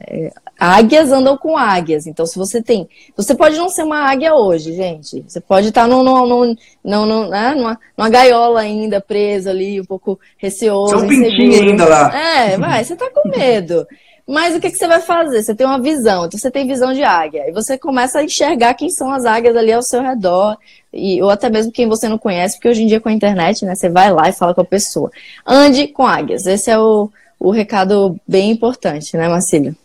águias 0.58 1.12
andam 1.12 1.36
com 1.36 1.58
águias. 1.58 2.06
Então, 2.06 2.24
se 2.24 2.38
você 2.38 2.62
tem. 2.62 2.88
Você 3.14 3.34
pode 3.34 3.58
não 3.58 3.68
ser 3.68 3.82
uma 3.82 3.98
águia 3.98 4.34
hoje, 4.34 4.72
gente. 4.72 5.22
Você 5.28 5.42
pode 5.42 5.68
estar 5.68 5.86
no 5.86 6.02
né? 6.02 6.56
numa, 6.82 7.78
numa 7.94 8.08
gaiola 8.08 8.60
ainda, 8.60 8.98
presa 8.98 9.50
ali, 9.50 9.78
um 9.78 9.84
pouco 9.84 10.18
receoso. 10.38 10.96
Você 10.96 11.02
é 11.02 11.04
um 11.04 11.08
pintinho 11.08 11.68
ainda 11.68 11.84
lá. 11.84 12.18
É, 12.18 12.56
vai, 12.56 12.82
você 12.82 12.96
tá 12.96 13.10
com 13.10 13.28
medo. 13.28 13.86
Mas 14.26 14.56
o 14.56 14.60
que, 14.60 14.70
que 14.70 14.78
você 14.78 14.88
vai 14.88 15.02
fazer? 15.02 15.42
Você 15.42 15.54
tem 15.54 15.66
uma 15.66 15.78
visão, 15.78 16.24
então 16.24 16.40
você 16.40 16.50
tem 16.50 16.66
visão 16.66 16.94
de 16.94 17.02
águia. 17.02 17.46
E 17.46 17.52
você 17.52 17.76
começa 17.76 18.20
a 18.20 18.24
enxergar 18.24 18.72
quem 18.72 18.88
são 18.88 19.12
as 19.12 19.26
águias 19.26 19.54
ali 19.54 19.70
ao 19.70 19.82
seu 19.82 20.00
redor, 20.00 20.56
e, 20.90 21.20
ou 21.20 21.28
até 21.28 21.50
mesmo 21.50 21.70
quem 21.70 21.86
você 21.86 22.08
não 22.08 22.16
conhece, 22.16 22.56
porque 22.56 22.70
hoje 22.70 22.84
em 22.84 22.86
dia 22.86 23.00
com 23.00 23.10
a 23.10 23.12
internet, 23.12 23.66
né, 23.66 23.74
você 23.74 23.90
vai 23.90 24.10
lá 24.10 24.30
e 24.30 24.32
fala 24.32 24.54
com 24.54 24.62
a 24.62 24.64
pessoa. 24.64 25.10
Ande 25.46 25.88
com 25.88 26.06
águias. 26.06 26.46
Esse 26.46 26.70
é 26.70 26.78
o, 26.78 27.10
o 27.38 27.50
recado 27.50 28.18
bem 28.26 28.50
importante, 28.50 29.16
né, 29.16 29.28
Marcílio? 29.28 29.76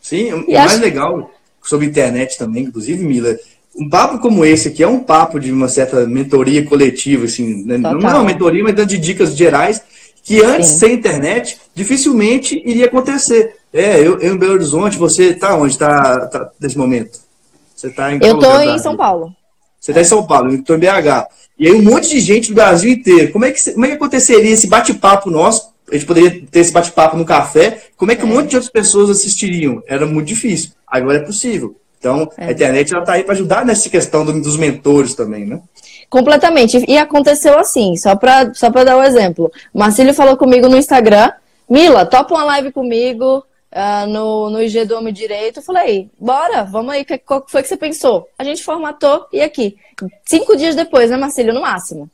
Sim, 0.00 0.32
o 0.32 0.52
mais 0.52 0.72
acho... 0.72 0.80
legal 0.80 1.30
sobre 1.62 1.86
internet 1.86 2.38
também, 2.38 2.64
inclusive, 2.64 3.02
Mila, 3.04 3.36
um 3.76 3.88
papo 3.88 4.18
como 4.18 4.44
esse 4.44 4.68
aqui 4.68 4.82
é 4.82 4.88
um 4.88 5.00
papo 5.00 5.38
de 5.38 5.52
uma 5.52 5.68
certa 5.68 6.06
mentoria 6.06 6.64
coletiva, 6.64 7.26
assim, 7.26 7.64
né? 7.64 7.76
não 7.76 7.90
é 7.90 8.14
uma 8.14 8.24
mentoria, 8.24 8.62
mas 8.62 8.74
dando 8.74 8.88
de 8.88 8.98
dicas 8.98 9.36
gerais, 9.36 9.82
que 10.22 10.42
antes, 10.42 10.70
Sim. 10.70 10.78
sem 10.78 10.94
internet, 10.94 11.58
dificilmente 11.74 12.60
iria 12.64 12.86
acontecer. 12.86 13.56
É, 13.72 14.00
eu, 14.00 14.18
eu 14.18 14.34
em 14.34 14.38
Belo 14.38 14.54
Horizonte, 14.54 14.96
você 14.96 15.30
está 15.30 15.54
onde 15.56 15.74
está 15.74 16.26
tá, 16.26 16.50
nesse 16.58 16.78
momento? 16.78 17.20
Você 17.74 17.90
tá 17.90 18.12
em 18.12 18.18
Eu 18.22 18.34
estou 18.34 18.60
em 18.62 18.78
São 18.78 18.96
Paulo. 18.96 19.32
Você 19.78 19.90
está 19.90 20.00
em 20.00 20.04
São 20.04 20.26
Paulo, 20.26 20.50
eu 20.50 20.60
estou 20.60 20.74
em 20.74 20.80
BH. 20.80 21.28
E 21.58 21.68
aí 21.68 21.74
um 21.74 21.82
monte 21.82 22.08
de 22.08 22.18
gente 22.18 22.48
do 22.48 22.54
Brasil 22.54 22.90
inteiro. 22.90 23.32
Como 23.32 23.44
é 23.44 23.52
que, 23.52 23.72
como 23.72 23.84
é 23.84 23.88
que 23.88 23.94
aconteceria 23.94 24.50
esse 24.50 24.66
bate-papo 24.66 25.30
nosso 25.30 25.70
a 25.90 25.94
gente 25.94 26.06
poderia 26.06 26.42
ter 26.50 26.60
esse 26.60 26.72
bate-papo 26.72 27.16
no 27.16 27.24
café. 27.24 27.82
Como 27.96 28.10
é 28.10 28.16
que 28.16 28.24
um 28.24 28.28
monte 28.28 28.50
de 28.50 28.56
outras 28.56 28.72
pessoas 28.72 29.10
assistiriam? 29.10 29.82
Era 29.86 30.06
muito 30.06 30.26
difícil. 30.26 30.70
Agora 30.86 31.18
é 31.18 31.22
possível. 31.24 31.76
Então, 31.98 32.30
é. 32.36 32.46
a 32.46 32.52
internet 32.52 32.94
está 32.94 33.12
aí 33.14 33.24
para 33.24 33.34
ajudar 33.34 33.64
nessa 33.64 33.88
questão 33.88 34.24
do, 34.24 34.40
dos 34.40 34.56
mentores 34.56 35.14
também, 35.14 35.46
né? 35.46 35.60
Completamente. 36.08 36.84
E 36.86 36.96
aconteceu 36.98 37.58
assim, 37.58 37.96
só 37.96 38.14
para 38.14 38.54
só 38.54 38.70
dar 38.70 38.96
um 38.96 39.02
exemplo. 39.02 39.50
O 39.72 39.78
Marcílio 39.78 40.14
falou 40.14 40.36
comigo 40.36 40.68
no 40.68 40.76
Instagram, 40.76 41.32
Mila, 41.68 42.06
topa 42.06 42.34
uma 42.34 42.44
live 42.44 42.70
comigo 42.70 43.44
uh, 43.72 44.06
no, 44.06 44.50
no 44.50 44.62
IG 44.62 44.84
do 44.84 44.96
Homem 44.96 45.12
Direito. 45.12 45.58
Eu 45.58 45.64
falei, 45.64 46.10
bora, 46.18 46.62
vamos 46.62 46.92
aí, 46.92 47.04
qual 47.24 47.44
foi 47.48 47.62
que 47.62 47.68
você 47.68 47.76
pensou? 47.76 48.28
A 48.38 48.44
gente 48.44 48.62
formatou 48.62 49.26
e 49.32 49.40
aqui. 49.40 49.76
Cinco 50.24 50.56
dias 50.56 50.76
depois, 50.76 51.10
né, 51.10 51.16
Marcílio, 51.16 51.54
no 51.54 51.62
máximo. 51.62 52.08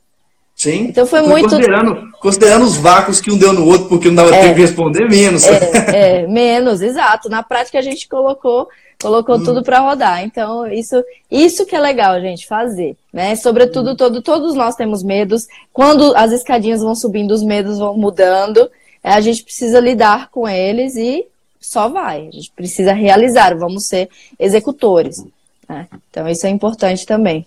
Sim. 0.63 0.85
Então 0.85 1.05
foi 1.05 1.21
muito. 1.21 1.49
Considerando, 1.49 2.11
considerando 2.21 2.63
os 2.63 2.77
vácuos 2.77 3.19
que 3.19 3.29
um 3.29 3.37
deu 3.37 3.51
no 3.51 3.67
outro, 3.67 3.89
porque 3.89 4.07
não 4.07 4.15
dava 4.15 4.33
é, 4.33 4.41
tempo 4.43 4.55
de 4.55 4.61
responder, 4.61 5.09
menos. 5.09 5.43
É, 5.43 6.21
é, 6.21 6.27
menos, 6.27 6.81
exato. 6.81 7.27
Na 7.27 7.43
prática 7.43 7.79
a 7.79 7.81
gente 7.81 8.07
colocou, 8.07 8.69
colocou 9.01 9.35
hum. 9.35 9.43
tudo 9.43 9.61
para 9.61 9.79
rodar. 9.79 10.23
Então, 10.23 10.65
isso, 10.71 11.03
isso 11.29 11.65
que 11.65 11.75
é 11.75 11.79
legal, 11.81 12.17
gente, 12.21 12.47
fazer. 12.47 12.95
Né? 13.11 13.35
Sobretudo, 13.35 13.91
hum. 13.91 13.95
todo, 13.97 14.21
todos 14.21 14.55
nós 14.55 14.73
temos 14.75 15.03
medos. 15.03 15.47
Quando 15.73 16.15
as 16.15 16.31
escadinhas 16.31 16.81
vão 16.81 16.95
subindo, 16.95 17.31
os 17.31 17.43
medos 17.43 17.77
vão 17.77 17.97
mudando. 17.97 18.71
É, 19.03 19.11
a 19.11 19.19
gente 19.19 19.43
precisa 19.43 19.81
lidar 19.81 20.29
com 20.29 20.47
eles 20.47 20.95
e 20.95 21.25
só 21.59 21.89
vai. 21.89 22.29
A 22.29 22.31
gente 22.31 22.53
precisa 22.55 22.93
realizar, 22.93 23.53
vamos 23.57 23.85
ser 23.87 24.07
executores. 24.39 25.25
Né? 25.67 25.89
Então, 26.09 26.25
isso 26.29 26.47
é 26.47 26.49
importante 26.49 27.05
também. 27.05 27.45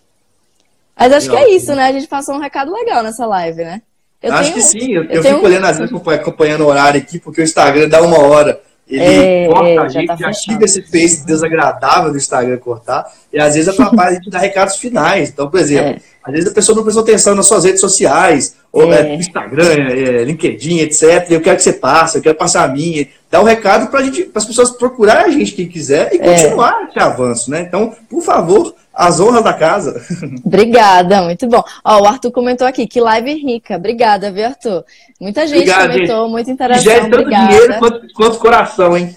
Mas 0.98 1.12
acho 1.12 1.30
que 1.30 1.36
é 1.36 1.54
isso, 1.54 1.74
né? 1.74 1.84
A 1.84 1.92
gente 1.92 2.08
passou 2.08 2.34
um 2.34 2.40
recado 2.40 2.72
legal 2.72 3.02
nessa 3.02 3.26
live, 3.26 3.62
né? 3.62 3.82
Eu 4.22 4.32
acho 4.32 4.52
tenho, 4.52 4.54
que 4.54 4.62
sim. 4.62 4.92
Eu, 4.92 5.04
eu, 5.04 5.10
eu 5.10 5.22
fico 5.22 5.46
olhando, 5.46 5.66
às 5.66 5.78
vezes, 5.78 5.94
acompanhando 5.94 6.62
o 6.62 6.66
horário 6.66 7.00
aqui, 7.00 7.18
porque 7.18 7.40
o 7.40 7.44
Instagram 7.44 7.88
dá 7.88 8.00
uma 8.00 8.18
hora. 8.18 8.60
Ele 8.88 9.02
é, 9.02 9.48
corta 9.48 9.68
é, 9.68 9.78
a 9.78 9.88
gente, 9.88 10.06
tá 10.06 10.28
ativa 10.28 10.64
esse 10.64 10.80
face 10.82 11.26
desagradável 11.26 12.12
do 12.12 12.16
Instagram 12.16 12.56
cortar, 12.58 13.04
e 13.32 13.38
às 13.38 13.54
vezes 13.54 13.68
é 13.68 13.76
capaz 13.76 14.18
de 14.22 14.30
dar 14.30 14.38
recados 14.38 14.76
finais. 14.76 15.28
Então, 15.28 15.50
por 15.50 15.58
exemplo, 15.58 15.90
é. 15.90 16.00
às 16.22 16.32
vezes 16.32 16.50
a 16.50 16.54
pessoa 16.54 16.76
não 16.76 16.84
prestou 16.84 17.02
atenção 17.02 17.34
nas 17.34 17.46
suas 17.46 17.64
redes 17.64 17.80
sociais, 17.80 18.55
ou 18.76 18.92
é. 18.92 19.14
Instagram, 19.14 19.72
é, 19.88 20.24
LinkedIn, 20.24 20.80
etc. 20.80 21.30
Eu 21.30 21.40
quero 21.40 21.56
que 21.56 21.62
você 21.62 21.72
passe, 21.72 22.18
eu 22.18 22.22
quero 22.22 22.34
passar 22.34 22.64
a 22.64 22.68
minha. 22.68 23.08
Dá 23.30 23.40
um 23.40 23.44
recado 23.44 23.90
para 23.90 24.04
as 24.34 24.44
pessoas 24.44 24.70
procurarem 24.70 25.24
a 25.24 25.30
gente 25.30 25.52
quem 25.52 25.66
quiser 25.66 26.12
e 26.12 26.16
é. 26.16 26.18
continuar 26.18 26.86
esse 26.86 26.98
avanço, 26.98 27.50
né? 27.50 27.62
Então, 27.62 27.94
por 28.08 28.20
favor, 28.20 28.74
as 28.92 29.18
honras 29.18 29.42
da 29.42 29.54
casa. 29.54 30.02
Obrigada, 30.44 31.22
muito 31.22 31.48
bom. 31.48 31.62
Ó, 31.82 32.02
o 32.02 32.06
Arthur 32.06 32.30
comentou 32.30 32.66
aqui, 32.66 32.86
que 32.86 33.00
live 33.00 33.32
rica. 33.32 33.76
Obrigada, 33.76 34.30
viu, 34.30 34.44
Arthur? 34.44 34.84
Muita 35.18 35.46
gente 35.46 35.70
Obrigado, 35.70 35.90
comentou, 35.92 36.22
gente. 36.22 36.30
muita 36.30 36.50
interação. 36.50 36.84
Já 36.84 36.92
é 36.92 37.00
tanto 37.00 37.14
Obrigada. 37.14 37.46
dinheiro 37.46 37.78
quanto, 37.78 38.14
quanto 38.14 38.38
coração, 38.38 38.96
hein? 38.96 39.14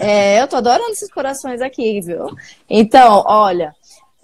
É, 0.00 0.40
eu 0.42 0.46
tô 0.46 0.56
adorando 0.56 0.90
esses 0.90 1.10
corações 1.10 1.62
aqui, 1.62 2.00
viu? 2.02 2.26
Então, 2.68 3.24
olha, 3.26 3.74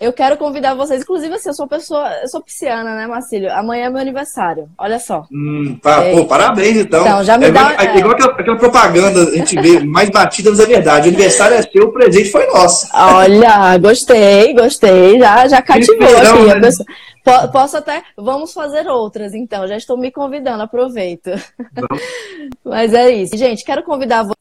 eu 0.04 0.12
quero 0.12 0.36
convidar 0.36 0.74
vocês, 0.74 1.02
inclusive 1.02 1.34
assim, 1.34 1.48
eu 1.48 1.54
sou 1.54 1.66
pessoa, 1.66 2.08
eu 2.22 2.28
sou 2.28 2.42
pisciana, 2.42 2.94
né, 2.94 3.06
Marcílio? 3.06 3.50
Amanhã 3.52 3.86
é 3.86 3.90
meu 3.90 4.00
aniversário, 4.00 4.68
olha 4.76 4.98
só. 4.98 5.26
Hum, 5.32 5.78
tá, 5.82 6.04
é, 6.04 6.14
pô, 6.14 6.26
parabéns 6.26 6.76
então. 6.76 7.00
Então, 7.00 7.24
já 7.24 7.38
me 7.38 7.46
é 7.46 7.50
dá. 7.50 7.72
Igual, 7.72 7.80
é 7.80 7.98
igual 7.98 8.12
aquela, 8.14 8.32
aquela, 8.32 8.58
propaganda, 8.58 9.22
a 9.22 9.34
gente 9.36 9.60
vê 9.60 9.80
mais 9.80 10.10
batida, 10.10 10.50
mas 10.50 10.60
é 10.60 10.66
verdade. 10.66 11.08
O 11.08 11.12
aniversário 11.12 11.56
é 11.56 11.62
seu, 11.62 11.84
o 11.84 11.92
presente 11.92 12.30
foi 12.30 12.46
nosso. 12.48 12.86
Olha, 12.92 13.78
gostei, 13.78 14.52
gostei, 14.52 15.18
já, 15.18 15.48
já 15.48 15.62
cativou 15.62 16.06
aqui. 16.06 16.44
Né? 16.44 16.60
Pessoa, 16.60 17.48
posso 17.50 17.76
até. 17.78 18.02
Vamos 18.16 18.52
fazer 18.52 18.86
outras, 18.86 19.32
então. 19.34 19.66
Já 19.66 19.76
estou 19.76 19.96
me 19.96 20.10
convidando, 20.10 20.62
aproveito. 20.62 21.30
Mas 22.62 22.92
é 22.92 23.10
isso. 23.10 23.36
Gente, 23.36 23.64
quero 23.64 23.82
convidar 23.82 24.22
vocês 24.22 24.33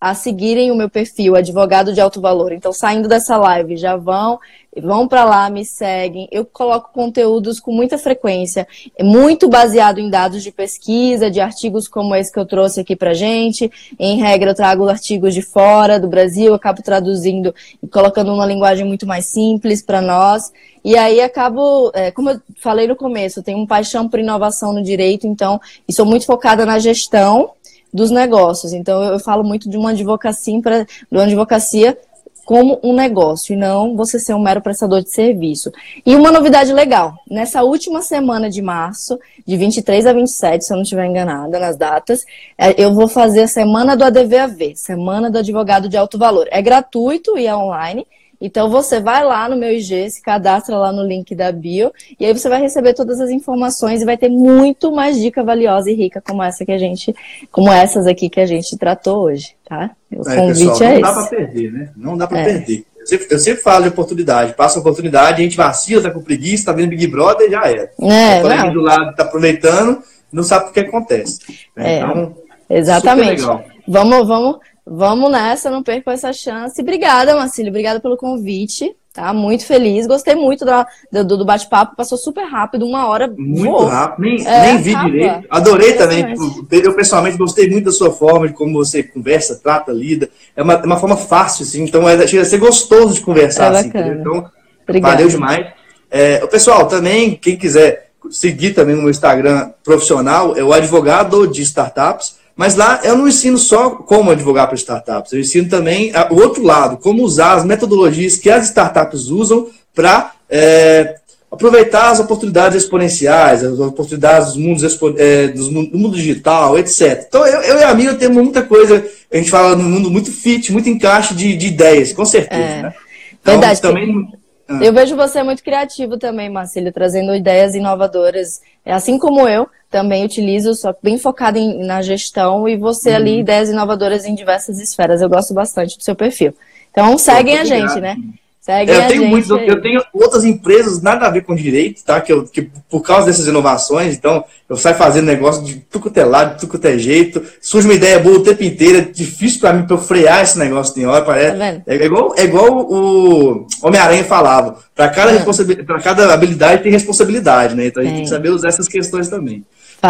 a 0.00 0.14
seguirem 0.14 0.70
o 0.70 0.76
meu 0.76 0.88
perfil 0.88 1.34
Advogado 1.34 1.92
de 1.92 2.00
Alto 2.00 2.20
Valor. 2.20 2.52
Então, 2.52 2.72
saindo 2.72 3.08
dessa 3.08 3.36
live, 3.36 3.76
já 3.76 3.96
vão, 3.96 4.38
vão 4.80 5.08
para 5.08 5.24
lá, 5.24 5.50
me 5.50 5.64
seguem. 5.64 6.28
Eu 6.30 6.44
coloco 6.44 6.92
conteúdos 6.92 7.58
com 7.58 7.72
muita 7.72 7.98
frequência, 7.98 8.64
muito 9.00 9.48
baseado 9.48 9.98
em 9.98 10.08
dados 10.08 10.40
de 10.40 10.52
pesquisa, 10.52 11.32
de 11.32 11.40
artigos 11.40 11.88
como 11.88 12.14
esse 12.14 12.32
que 12.32 12.38
eu 12.38 12.46
trouxe 12.46 12.78
aqui 12.78 12.94
para 12.94 13.12
gente. 13.12 13.68
Em 13.98 14.20
regra, 14.20 14.52
eu 14.52 14.54
trago 14.54 14.88
artigos 14.88 15.34
de 15.34 15.42
fora 15.42 15.98
do 15.98 16.06
Brasil, 16.06 16.54
acabo 16.54 16.80
traduzindo 16.80 17.52
e 17.82 17.88
colocando 17.88 18.32
uma 18.32 18.46
linguagem 18.46 18.86
muito 18.86 19.04
mais 19.04 19.26
simples 19.26 19.82
para 19.82 20.00
nós. 20.00 20.52
E 20.84 20.96
aí 20.96 21.20
acabo, 21.20 21.90
é, 21.92 22.12
como 22.12 22.30
eu 22.30 22.40
falei 22.60 22.86
no 22.86 22.94
começo, 22.94 23.40
eu 23.40 23.42
tenho 23.42 23.58
uma 23.58 23.66
paixão 23.66 24.08
por 24.08 24.20
inovação 24.20 24.72
no 24.72 24.80
direito, 24.80 25.26
então, 25.26 25.60
e 25.88 25.92
sou 25.92 26.06
muito 26.06 26.24
focada 26.24 26.64
na 26.64 26.78
gestão 26.78 27.50
dos 27.94 28.10
negócios. 28.10 28.72
Então, 28.72 29.04
eu 29.04 29.20
falo 29.20 29.44
muito 29.44 29.70
de 29.70 29.76
uma 29.76 29.90
advocacia, 29.90 30.60
de 30.60 31.16
uma 31.16 31.22
advocacia 31.22 31.96
como 32.44 32.78
um 32.82 32.92
negócio 32.92 33.54
e 33.54 33.56
não 33.56 33.96
você 33.96 34.18
ser 34.18 34.34
um 34.34 34.42
mero 34.42 34.60
prestador 34.60 35.02
de 35.02 35.10
serviço. 35.10 35.72
E 36.04 36.14
uma 36.14 36.30
novidade 36.30 36.72
legal, 36.72 37.14
nessa 37.30 37.62
última 37.62 38.02
semana 38.02 38.50
de 38.50 38.60
março, 38.60 39.18
de 39.46 39.56
23 39.56 40.06
a 40.06 40.12
27, 40.12 40.64
se 40.64 40.72
eu 40.72 40.76
não 40.76 40.82
estiver 40.82 41.06
enganada 41.06 41.58
nas 41.58 41.76
datas, 41.76 42.26
é, 42.58 42.82
eu 42.82 42.92
vou 42.92 43.08
fazer 43.08 43.42
a 43.42 43.48
semana 43.48 43.96
do 43.96 44.04
ADVAV, 44.04 44.74
Semana 44.76 45.30
do 45.30 45.38
Advogado 45.38 45.88
de 45.88 45.96
Alto 45.96 46.18
Valor. 46.18 46.46
É 46.50 46.60
gratuito 46.60 47.38
e 47.38 47.46
é 47.46 47.56
online. 47.56 48.06
Então 48.40 48.68
você 48.68 49.00
vai 49.00 49.24
lá 49.24 49.48
no 49.48 49.56
meu 49.56 49.70
IG, 49.70 50.10
se 50.10 50.22
cadastra 50.22 50.76
lá 50.76 50.92
no 50.92 51.02
link 51.02 51.34
da 51.34 51.50
bio, 51.52 51.92
e 52.18 52.26
aí 52.26 52.32
você 52.32 52.48
vai 52.48 52.60
receber 52.60 52.94
todas 52.94 53.20
as 53.20 53.30
informações 53.30 54.02
e 54.02 54.04
vai 54.04 54.16
ter 54.16 54.28
muito 54.28 54.92
mais 54.92 55.20
dica 55.20 55.42
valiosa 55.42 55.90
e 55.90 55.94
rica 55.94 56.20
como 56.20 56.42
essa 56.42 56.64
que 56.64 56.72
a 56.72 56.78
gente, 56.78 57.14
como 57.50 57.70
essas 57.70 58.06
aqui 58.06 58.28
que 58.28 58.40
a 58.40 58.46
gente 58.46 58.76
tratou 58.76 59.24
hoje, 59.24 59.54
tá? 59.64 59.90
O 60.12 60.28
é, 60.28 60.36
convite 60.36 60.68
pessoal, 60.68 60.90
é 60.90 61.00
não 61.00 61.00
esse. 61.00 61.02
Não 61.02 61.12
dá 61.12 61.12
para 61.12 61.36
perder, 61.36 61.72
né? 61.72 61.90
Não 61.96 62.16
dá 62.16 62.26
para 62.26 62.38
é. 62.38 62.44
perder. 62.44 62.86
Eu 62.98 63.06
sempre, 63.06 63.26
eu 63.30 63.38
sempre, 63.38 63.62
falo 63.62 63.82
de 63.82 63.88
oportunidade, 63.90 64.54
passa 64.54 64.78
a 64.78 64.80
oportunidade, 64.80 65.40
a 65.40 65.44
gente 65.44 65.56
vacila, 65.56 66.02
tá 66.02 66.10
com 66.10 66.22
preguiça, 66.22 66.66
tá 66.66 66.72
vendo 66.72 66.88
Big 66.88 67.06
Brother, 67.06 67.50
já 67.50 67.66
era. 67.66 67.90
É, 68.00 68.38
o 68.38 68.42
colega 68.42 68.70
do 68.70 68.80
lado 68.80 69.14
tá 69.14 69.24
aproveitando, 69.24 70.02
não 70.32 70.42
sabe 70.42 70.70
o 70.70 70.72
que 70.72 70.80
acontece. 70.80 71.40
Né? 71.76 71.96
É, 71.96 72.00
então, 72.00 72.34
exatamente. 72.70 73.42
Vamos, 73.86 74.26
vamos 74.26 74.58
Vamos 74.86 75.30
nessa, 75.30 75.70
não 75.70 75.82
perca 75.82 76.12
essa 76.12 76.32
chance. 76.32 76.80
Obrigada, 76.80 77.34
Marcílio. 77.34 77.70
Obrigada 77.70 78.00
pelo 78.00 78.16
convite. 78.16 78.94
Tá? 79.14 79.32
Muito 79.32 79.64
feliz. 79.64 80.08
Gostei 80.08 80.34
muito 80.34 80.64
da, 80.64 80.84
do, 81.10 81.38
do 81.38 81.44
bate-papo. 81.44 81.94
Passou 81.94 82.18
super 82.18 82.44
rápido, 82.44 82.84
uma 82.84 83.06
hora. 83.06 83.32
Muito 83.38 83.62
voou. 83.62 83.86
rápido. 83.86 84.22
Nem, 84.22 84.46
é, 84.46 84.66
nem 84.66 84.82
vi 84.82 84.92
rápido. 84.92 85.12
direito. 85.12 85.46
Adorei 85.48 85.92
também. 85.92 86.34
Eu, 86.70 86.94
pessoalmente, 86.94 87.38
gostei 87.38 87.70
muito 87.70 87.84
da 87.84 87.92
sua 87.92 88.10
forma, 88.10 88.48
de 88.48 88.54
como 88.54 88.72
você 88.72 89.04
conversa, 89.04 89.60
trata, 89.62 89.92
lida. 89.92 90.28
É 90.56 90.62
uma, 90.62 90.74
é 90.74 90.84
uma 90.84 90.96
forma 90.96 91.16
fácil, 91.16 91.64
assim. 91.64 91.84
Então, 91.84 92.08
é, 92.08 92.26
chega 92.26 92.42
a 92.42 92.44
ser 92.44 92.58
gostoso 92.58 93.14
de 93.14 93.20
conversar. 93.20 93.72
É 93.72 93.78
assim, 93.78 93.88
então, 93.88 94.50
Obrigada. 94.82 95.14
valeu 95.14 95.28
demais. 95.28 95.66
É, 96.10 96.44
pessoal, 96.48 96.88
também, 96.88 97.36
quem 97.36 97.56
quiser 97.56 98.10
seguir 98.30 98.74
também 98.74 98.96
no 98.96 99.02
meu 99.02 99.10
Instagram 99.10 99.70
profissional, 99.84 100.56
é 100.56 100.64
o 100.64 100.72
advogado 100.72 101.46
de 101.46 101.62
startups. 101.62 102.36
Mas 102.56 102.76
lá 102.76 103.00
eu 103.02 103.16
não 103.16 103.26
ensino 103.26 103.58
só 103.58 103.90
como 103.90 104.30
advogar 104.30 104.66
para 104.66 104.76
startups, 104.76 105.32
eu 105.32 105.40
ensino 105.40 105.68
também 105.68 106.12
o 106.30 106.36
outro 106.36 106.62
lado, 106.62 106.98
como 106.98 107.22
usar 107.22 107.54
as 107.54 107.64
metodologias 107.64 108.36
que 108.36 108.48
as 108.48 108.66
startups 108.66 109.28
usam 109.28 109.68
para 109.92 110.32
é, 110.48 111.16
aproveitar 111.50 112.10
as 112.10 112.20
oportunidades 112.20 112.82
exponenciais, 112.82 113.64
as 113.64 113.78
oportunidades 113.78 114.54
dos 114.54 114.56
mundos, 114.56 114.98
é, 115.18 115.48
do 115.48 115.72
mundo 115.72 116.16
digital, 116.16 116.78
etc. 116.78 117.24
Então 117.26 117.46
eu, 117.46 117.60
eu 117.62 117.78
e 117.78 117.82
a 117.82 117.94
Mira 117.94 118.14
temos 118.14 118.42
muita 118.42 118.62
coisa, 118.62 119.04
a 119.32 119.36
gente 119.36 119.50
fala 119.50 119.74
no 119.74 119.82
mundo 119.82 120.10
muito 120.10 120.30
fit, 120.30 120.72
muito 120.72 120.88
encaixe 120.88 121.34
de, 121.34 121.56
de 121.56 121.66
ideias, 121.66 122.12
com 122.12 122.24
certeza. 122.24 122.62
É. 122.62 122.82
Né? 122.82 122.94
Então, 123.40 123.54
Verdade. 123.54 123.80
Também, 123.80 124.28
ah. 124.68 124.78
Eu 124.82 124.92
vejo 124.92 125.14
você 125.14 125.42
muito 125.42 125.62
criativo 125.62 126.16
também, 126.18 126.48
Marcílio, 126.48 126.92
trazendo 126.92 127.34
ideias 127.34 127.74
inovadoras. 127.74 128.60
É 128.84 128.92
assim 128.92 129.18
como 129.18 129.46
eu, 129.46 129.68
também 129.94 130.24
utilizo, 130.24 130.74
só 130.74 130.92
bem 131.00 131.16
focada 131.16 131.56
em, 131.56 131.84
na 131.84 132.02
gestão 132.02 132.68
e 132.68 132.76
você 132.76 133.10
uhum. 133.10 133.16
ali, 133.16 133.38
ideias 133.38 133.68
inovadoras 133.68 134.24
em 134.24 134.34
diversas 134.34 134.80
esferas. 134.80 135.22
Eu 135.22 135.28
gosto 135.28 135.54
bastante 135.54 135.96
do 135.96 136.02
seu 136.02 136.16
perfil. 136.16 136.52
Então, 136.90 137.16
seguem 137.16 137.56
a 137.56 137.64
gente, 137.64 138.00
né? 138.00 138.16
Segue 138.60 138.90
é, 138.90 138.96
eu 138.96 139.08
tenho 139.08 139.26
muitos, 139.26 139.50
eu 139.50 139.80
tenho 139.82 140.02
outras 140.12 140.42
empresas 140.42 141.02
nada 141.02 141.26
a 141.26 141.30
ver 141.30 141.42
com 141.42 141.54
direito, 141.54 142.02
tá? 142.02 142.18
Que, 142.20 142.32
eu, 142.32 142.44
que 142.44 142.70
por 142.88 143.02
causa 143.02 143.26
dessas 143.26 143.46
inovações, 143.46 144.16
então 144.16 144.42
eu 144.68 144.76
saio 144.76 144.96
fazendo 144.96 145.26
negócio 145.26 145.62
de 145.62 145.76
tudo 145.76 146.04
quanto 146.04 146.16
é 146.16 146.24
lado, 146.24 146.54
de 146.54 146.60
tudo 146.60 146.70
quanto 146.70 146.86
é 146.86 146.96
jeito. 146.96 147.42
Surge 147.60 147.86
uma 147.86 147.92
ideia 147.92 148.18
boa 148.18 148.38
o 148.38 148.42
tempo 148.42 148.64
inteiro, 148.64 148.98
é 148.98 149.00
difícil 149.02 149.60
para 149.60 149.74
mim 149.74 149.86
pra 149.86 149.96
eu 149.96 150.00
frear 150.00 150.42
esse 150.42 150.58
negócio 150.58 150.94
tem 150.94 151.06
hora. 151.06 151.24
Parece, 151.24 151.58
tá 151.58 151.66
é, 151.66 151.82
é, 151.86 152.04
igual, 152.06 152.34
é 152.36 152.44
igual 152.44 152.90
o 152.90 153.66
Homem-Aranha 153.82 154.24
falava. 154.24 154.78
Para 154.94 155.10
cada, 155.10 156.00
cada 156.02 156.32
habilidade 156.32 156.82
tem 156.82 156.90
responsabilidade, 156.90 157.76
né? 157.76 157.88
Então 157.88 158.02
a 158.02 158.06
gente 158.06 158.14
tem 158.14 158.24
que 158.24 158.30
saber 158.30 158.48
usar 158.48 158.68
essas 158.68 158.88
questões 158.88 159.28
também. 159.28 159.62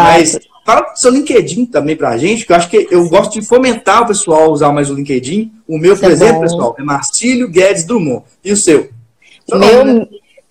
Mas 0.03 0.39
fala 0.65 0.81
do 0.81 0.97
seu 0.97 1.11
LinkedIn 1.11 1.67
também 1.67 1.95
pra 1.95 2.17
gente, 2.17 2.45
que 2.45 2.51
eu 2.51 2.55
acho 2.55 2.69
que 2.69 2.87
eu 2.89 3.07
gosto 3.07 3.39
de 3.39 3.45
fomentar 3.45 4.01
o 4.01 4.07
pessoal 4.07 4.45
a 4.45 4.49
usar 4.49 4.71
mais 4.71 4.89
o 4.89 4.95
LinkedIn. 4.95 5.51
O 5.67 5.77
meu, 5.77 5.95
por 5.95 6.09
é 6.09 6.13
exemplo, 6.13 6.35
bom. 6.35 6.41
pessoal, 6.41 6.75
é 6.79 6.83
Marcílio 6.83 7.47
Guedes 7.47 7.85
Drummond. 7.85 8.23
E 8.43 8.51
o 8.51 8.57
seu? 8.57 8.89
seu 9.47 9.59
meu, 9.59 9.85
nome, 9.85 9.99
né? 9.99 10.07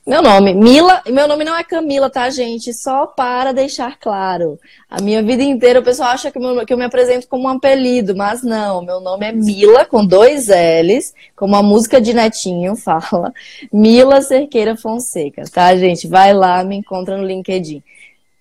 meu 0.06 0.22
nome, 0.22 0.54
Mila, 0.54 1.02
meu 1.08 1.26
nome 1.26 1.44
não 1.44 1.58
é 1.58 1.64
Camila, 1.64 2.08
tá, 2.08 2.30
gente? 2.30 2.72
Só 2.72 3.06
para 3.06 3.50
deixar 3.52 3.98
claro. 3.98 4.56
A 4.88 5.02
minha 5.02 5.20
vida 5.20 5.42
inteira 5.42 5.80
o 5.80 5.84
pessoal 5.84 6.10
acha 6.10 6.30
que, 6.30 6.38
meu, 6.38 6.64
que 6.64 6.72
eu 6.72 6.78
me 6.78 6.84
apresento 6.84 7.26
como 7.26 7.48
um 7.48 7.48
apelido, 7.48 8.14
mas 8.14 8.44
não. 8.44 8.82
Meu 8.82 9.00
nome 9.00 9.26
é 9.26 9.32
Mila, 9.32 9.84
com 9.84 10.06
dois 10.06 10.46
L's, 10.46 11.12
como 11.34 11.56
a 11.56 11.62
música 11.62 12.00
de 12.00 12.14
Netinho 12.14 12.76
fala. 12.78 13.32
Mila 13.72 14.22
Cerqueira 14.22 14.76
Fonseca, 14.76 15.42
tá, 15.52 15.74
gente? 15.74 16.06
Vai 16.06 16.32
lá, 16.32 16.62
me 16.62 16.76
encontra 16.76 17.16
no 17.16 17.26
LinkedIn. 17.26 17.82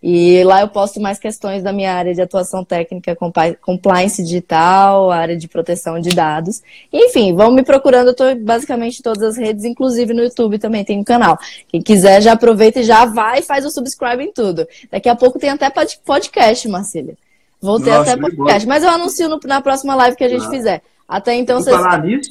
E 0.06 0.44
lá 0.44 0.60
eu 0.60 0.68
posto 0.68 1.00
mais 1.00 1.18
questões 1.18 1.64
da 1.64 1.72
minha 1.72 1.94
área 1.94 2.14
de 2.14 2.22
atuação 2.22 2.62
técnica, 2.62 3.16
compliance 3.62 4.22
digital, 4.22 5.10
área 5.10 5.38
de 5.38 5.48
proteção 5.48 5.98
de 5.98 6.10
dados. 6.10 6.62
Enfim, 6.92 7.34
vão 7.34 7.54
me 7.54 7.64
procurando, 7.64 8.08
eu 8.08 8.12
estou 8.12 8.36
basicamente 8.36 9.00
em 9.00 9.02
todas 9.02 9.24
as 9.24 9.38
redes, 9.38 9.64
inclusive 9.64 10.14
no 10.14 10.22
YouTube 10.22 10.60
também 10.60 10.84
tem 10.84 11.00
um 11.00 11.06
canal. 11.06 11.40
Quem 11.70 11.82
quiser 11.82 12.22
já 12.22 12.34
aproveita 12.34 12.82
e 12.82 12.84
já 12.84 13.06
vai 13.06 13.40
e 13.40 13.44
faz 13.44 13.66
o 13.66 13.72
subscribe 13.72 14.22
em 14.22 14.34
tudo. 14.34 14.68
Daqui 14.92 15.08
a 15.08 15.16
pouco 15.16 15.40
tem 15.40 15.50
até 15.50 15.72
podcast, 16.06 16.68
Marcília. 16.68 17.16
Vou 17.62 17.80
ter 17.80 17.92
Nossa, 17.92 18.12
até 18.12 18.22
podcast, 18.22 18.68
mas 18.68 18.84
eu 18.84 18.90
anuncio 18.90 19.30
no, 19.30 19.40
na 19.46 19.62
próxima 19.62 19.96
live 19.96 20.18
que 20.18 20.24
a 20.26 20.30
gente 20.30 20.46
ah. 20.46 20.50
fizer. 20.50 20.82
Até 21.08 21.34
então 21.36 21.56
Vou 21.56 21.64
vocês. 21.64 21.78
Falar 21.78 22.04
nisso, 22.04 22.30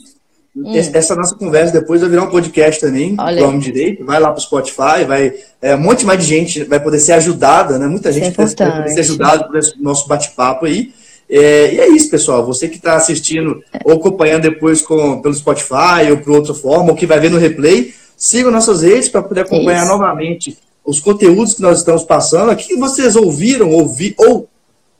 Hum. 0.54 0.70
Essa 0.74 1.16
nossa 1.16 1.34
conversa 1.34 1.72
depois 1.72 2.02
vai 2.02 2.10
virar 2.10 2.24
um 2.24 2.30
podcast 2.30 2.78
também, 2.78 3.16
do 3.16 3.44
Homem 3.44 3.58
Direito. 3.58 4.04
Vai 4.04 4.20
lá 4.20 4.30
para 4.30 4.38
o 4.38 4.42
Spotify, 4.42 5.04
vai. 5.06 5.32
É, 5.62 5.74
um 5.74 5.80
monte 5.80 6.04
mais 6.04 6.20
de 6.20 6.26
gente 6.26 6.64
vai 6.64 6.78
poder 6.78 6.98
ser 6.98 7.12
ajudada, 7.12 7.78
né? 7.78 7.86
Muita 7.86 8.12
gente 8.12 8.36
vai 8.36 8.46
poder 8.46 8.88
ser 8.90 9.00
ajudada 9.00 9.44
por 9.44 9.56
esse 9.56 9.80
nosso 9.80 10.06
bate-papo 10.06 10.66
aí. 10.66 10.92
É, 11.28 11.74
e 11.74 11.80
é 11.80 11.88
isso, 11.88 12.10
pessoal. 12.10 12.44
Você 12.44 12.68
que 12.68 12.76
está 12.76 12.96
assistindo 12.96 13.62
ou 13.82 13.94
acompanhando 13.94 14.42
depois 14.42 14.82
com, 14.82 15.22
pelo 15.22 15.32
Spotify 15.32 16.10
ou 16.10 16.18
por 16.18 16.32
outra 16.32 16.52
forma, 16.52 16.90
ou 16.90 16.96
que 16.96 17.06
vai 17.06 17.18
ver 17.18 17.30
no 17.30 17.38
replay, 17.38 17.94
siga 18.14 18.50
nossas 18.50 18.82
redes 18.82 19.08
para 19.08 19.22
poder 19.22 19.40
acompanhar 19.42 19.84
isso. 19.84 19.92
novamente 19.92 20.58
os 20.84 21.00
conteúdos 21.00 21.54
que 21.54 21.62
nós 21.62 21.78
estamos 21.78 22.04
passando. 22.04 22.50
Aqui 22.50 22.68
que 22.68 22.76
vocês 22.76 23.16
ouviram, 23.16 23.70
ouvi, 23.70 24.14
ou 24.18 24.46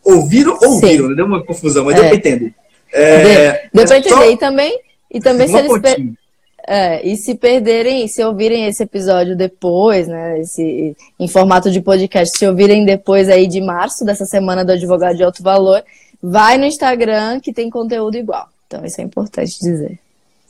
ouviram, 0.03 0.59
ouviram, 0.63 1.11
né? 1.11 1.17
deu 1.17 1.27
uma 1.27 1.45
confusão, 1.45 1.85
mas 1.85 1.97
é. 1.97 2.01
deu 2.01 2.09
para 2.09 2.17
entender. 2.17 2.55
É, 2.91 3.23
deu, 3.23 3.61
deu 3.75 3.87
para 3.87 3.99
entender. 3.99 4.15
Só... 4.15 4.31
E 4.31 4.37
também 4.39 4.81
e 5.13 5.21
também 5.21 5.47
se 5.47 5.57
eles 5.57 5.79
per... 5.81 5.99
é, 6.67 7.07
e 7.07 7.17
se 7.17 7.35
perderem, 7.35 8.09
se 8.09 8.25
ouvirem 8.25 8.67
esse 8.67 8.83
episódio 8.83 9.37
depois, 9.37 10.09
né, 10.09 10.41
esse 10.41 10.97
em 11.21 11.29
formato 11.29 11.71
de 11.71 11.81
podcast, 11.81 12.37
se 12.37 12.47
ouvirem 12.47 12.85
depois 12.85 13.29
aí 13.29 13.47
de 13.47 13.61
março 13.61 14.05
dessa 14.05 14.25
semana 14.25 14.65
do 14.65 14.73
advogado 14.73 15.17
de 15.17 15.23
alto 15.23 15.43
valor, 15.43 15.85
vai 16.23 16.57
no 16.57 16.65
Instagram 16.65 17.41
que 17.41 17.53
tem 17.53 17.69
conteúdo 17.69 18.17
igual. 18.17 18.49
Então 18.67 18.85
isso 18.85 19.01
é 19.01 19.05
importante 19.05 19.59
dizer. 19.61 19.99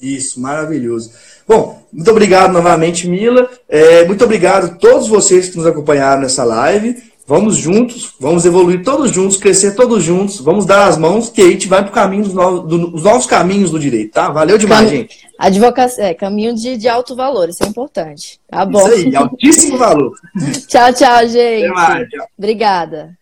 Isso, 0.01 0.41
maravilhoso. 0.41 1.13
Bom, 1.47 1.81
muito 1.93 2.11
obrigado 2.11 2.53
novamente, 2.53 3.09
Mila. 3.09 3.49
É, 3.69 4.05
muito 4.05 4.25
obrigado 4.25 4.65
a 4.65 4.75
todos 4.75 5.07
vocês 5.07 5.49
que 5.49 5.57
nos 5.57 5.67
acompanharam 5.67 6.23
nessa 6.23 6.43
live. 6.43 7.01
Vamos 7.33 7.57
juntos, 7.57 8.13
vamos 8.21 8.45
evoluir 8.45 8.83
todos 8.85 9.11
juntos, 9.11 9.39
crescer 9.39 9.75
todos 9.75 10.05
juntos, 10.05 10.39
vamos 10.39 10.67
dar 10.67 10.87
as 10.87 10.99
mãos, 10.99 11.31
que 11.31 11.41
a 11.41 11.47
gente 11.47 11.67
vai 11.67 11.81
para 11.81 11.89
o 11.89 11.95
caminho 11.95 12.25
dos 12.25 12.35
novos, 12.35 12.69
do, 12.69 12.91
novos 13.01 13.25
caminhos 13.25 13.71
do 13.71 13.79
direito, 13.79 14.13
tá? 14.13 14.29
Valeu 14.29 14.59
demais, 14.59 14.91
Cam... 14.91 14.97
gente. 14.97 15.27
Advocacia, 15.39 16.05
é, 16.05 16.13
caminho 16.13 16.55
de, 16.55 16.77
de 16.77 16.91
alto 16.91 17.17
valor, 17.17 17.49
isso 17.49 17.65
é 17.65 17.67
importante. 17.67 18.39
Tá 18.51 18.67
bom. 18.67 18.87
Isso 18.87 19.09
aí, 19.09 19.17
altíssimo 19.17 19.79
valor. 19.79 20.13
tchau, 20.69 20.93
tchau, 20.93 21.27
gente. 21.27 21.65
Até 21.65 21.69
mais, 21.69 22.09
tchau. 22.11 22.27
Obrigada. 22.37 23.19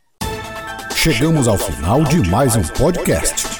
Chegamos 0.93 1.47
ao 1.47 1.57
final 1.57 2.03
de 2.03 2.29
mais 2.29 2.57
um 2.57 2.63
podcast. 2.63 3.60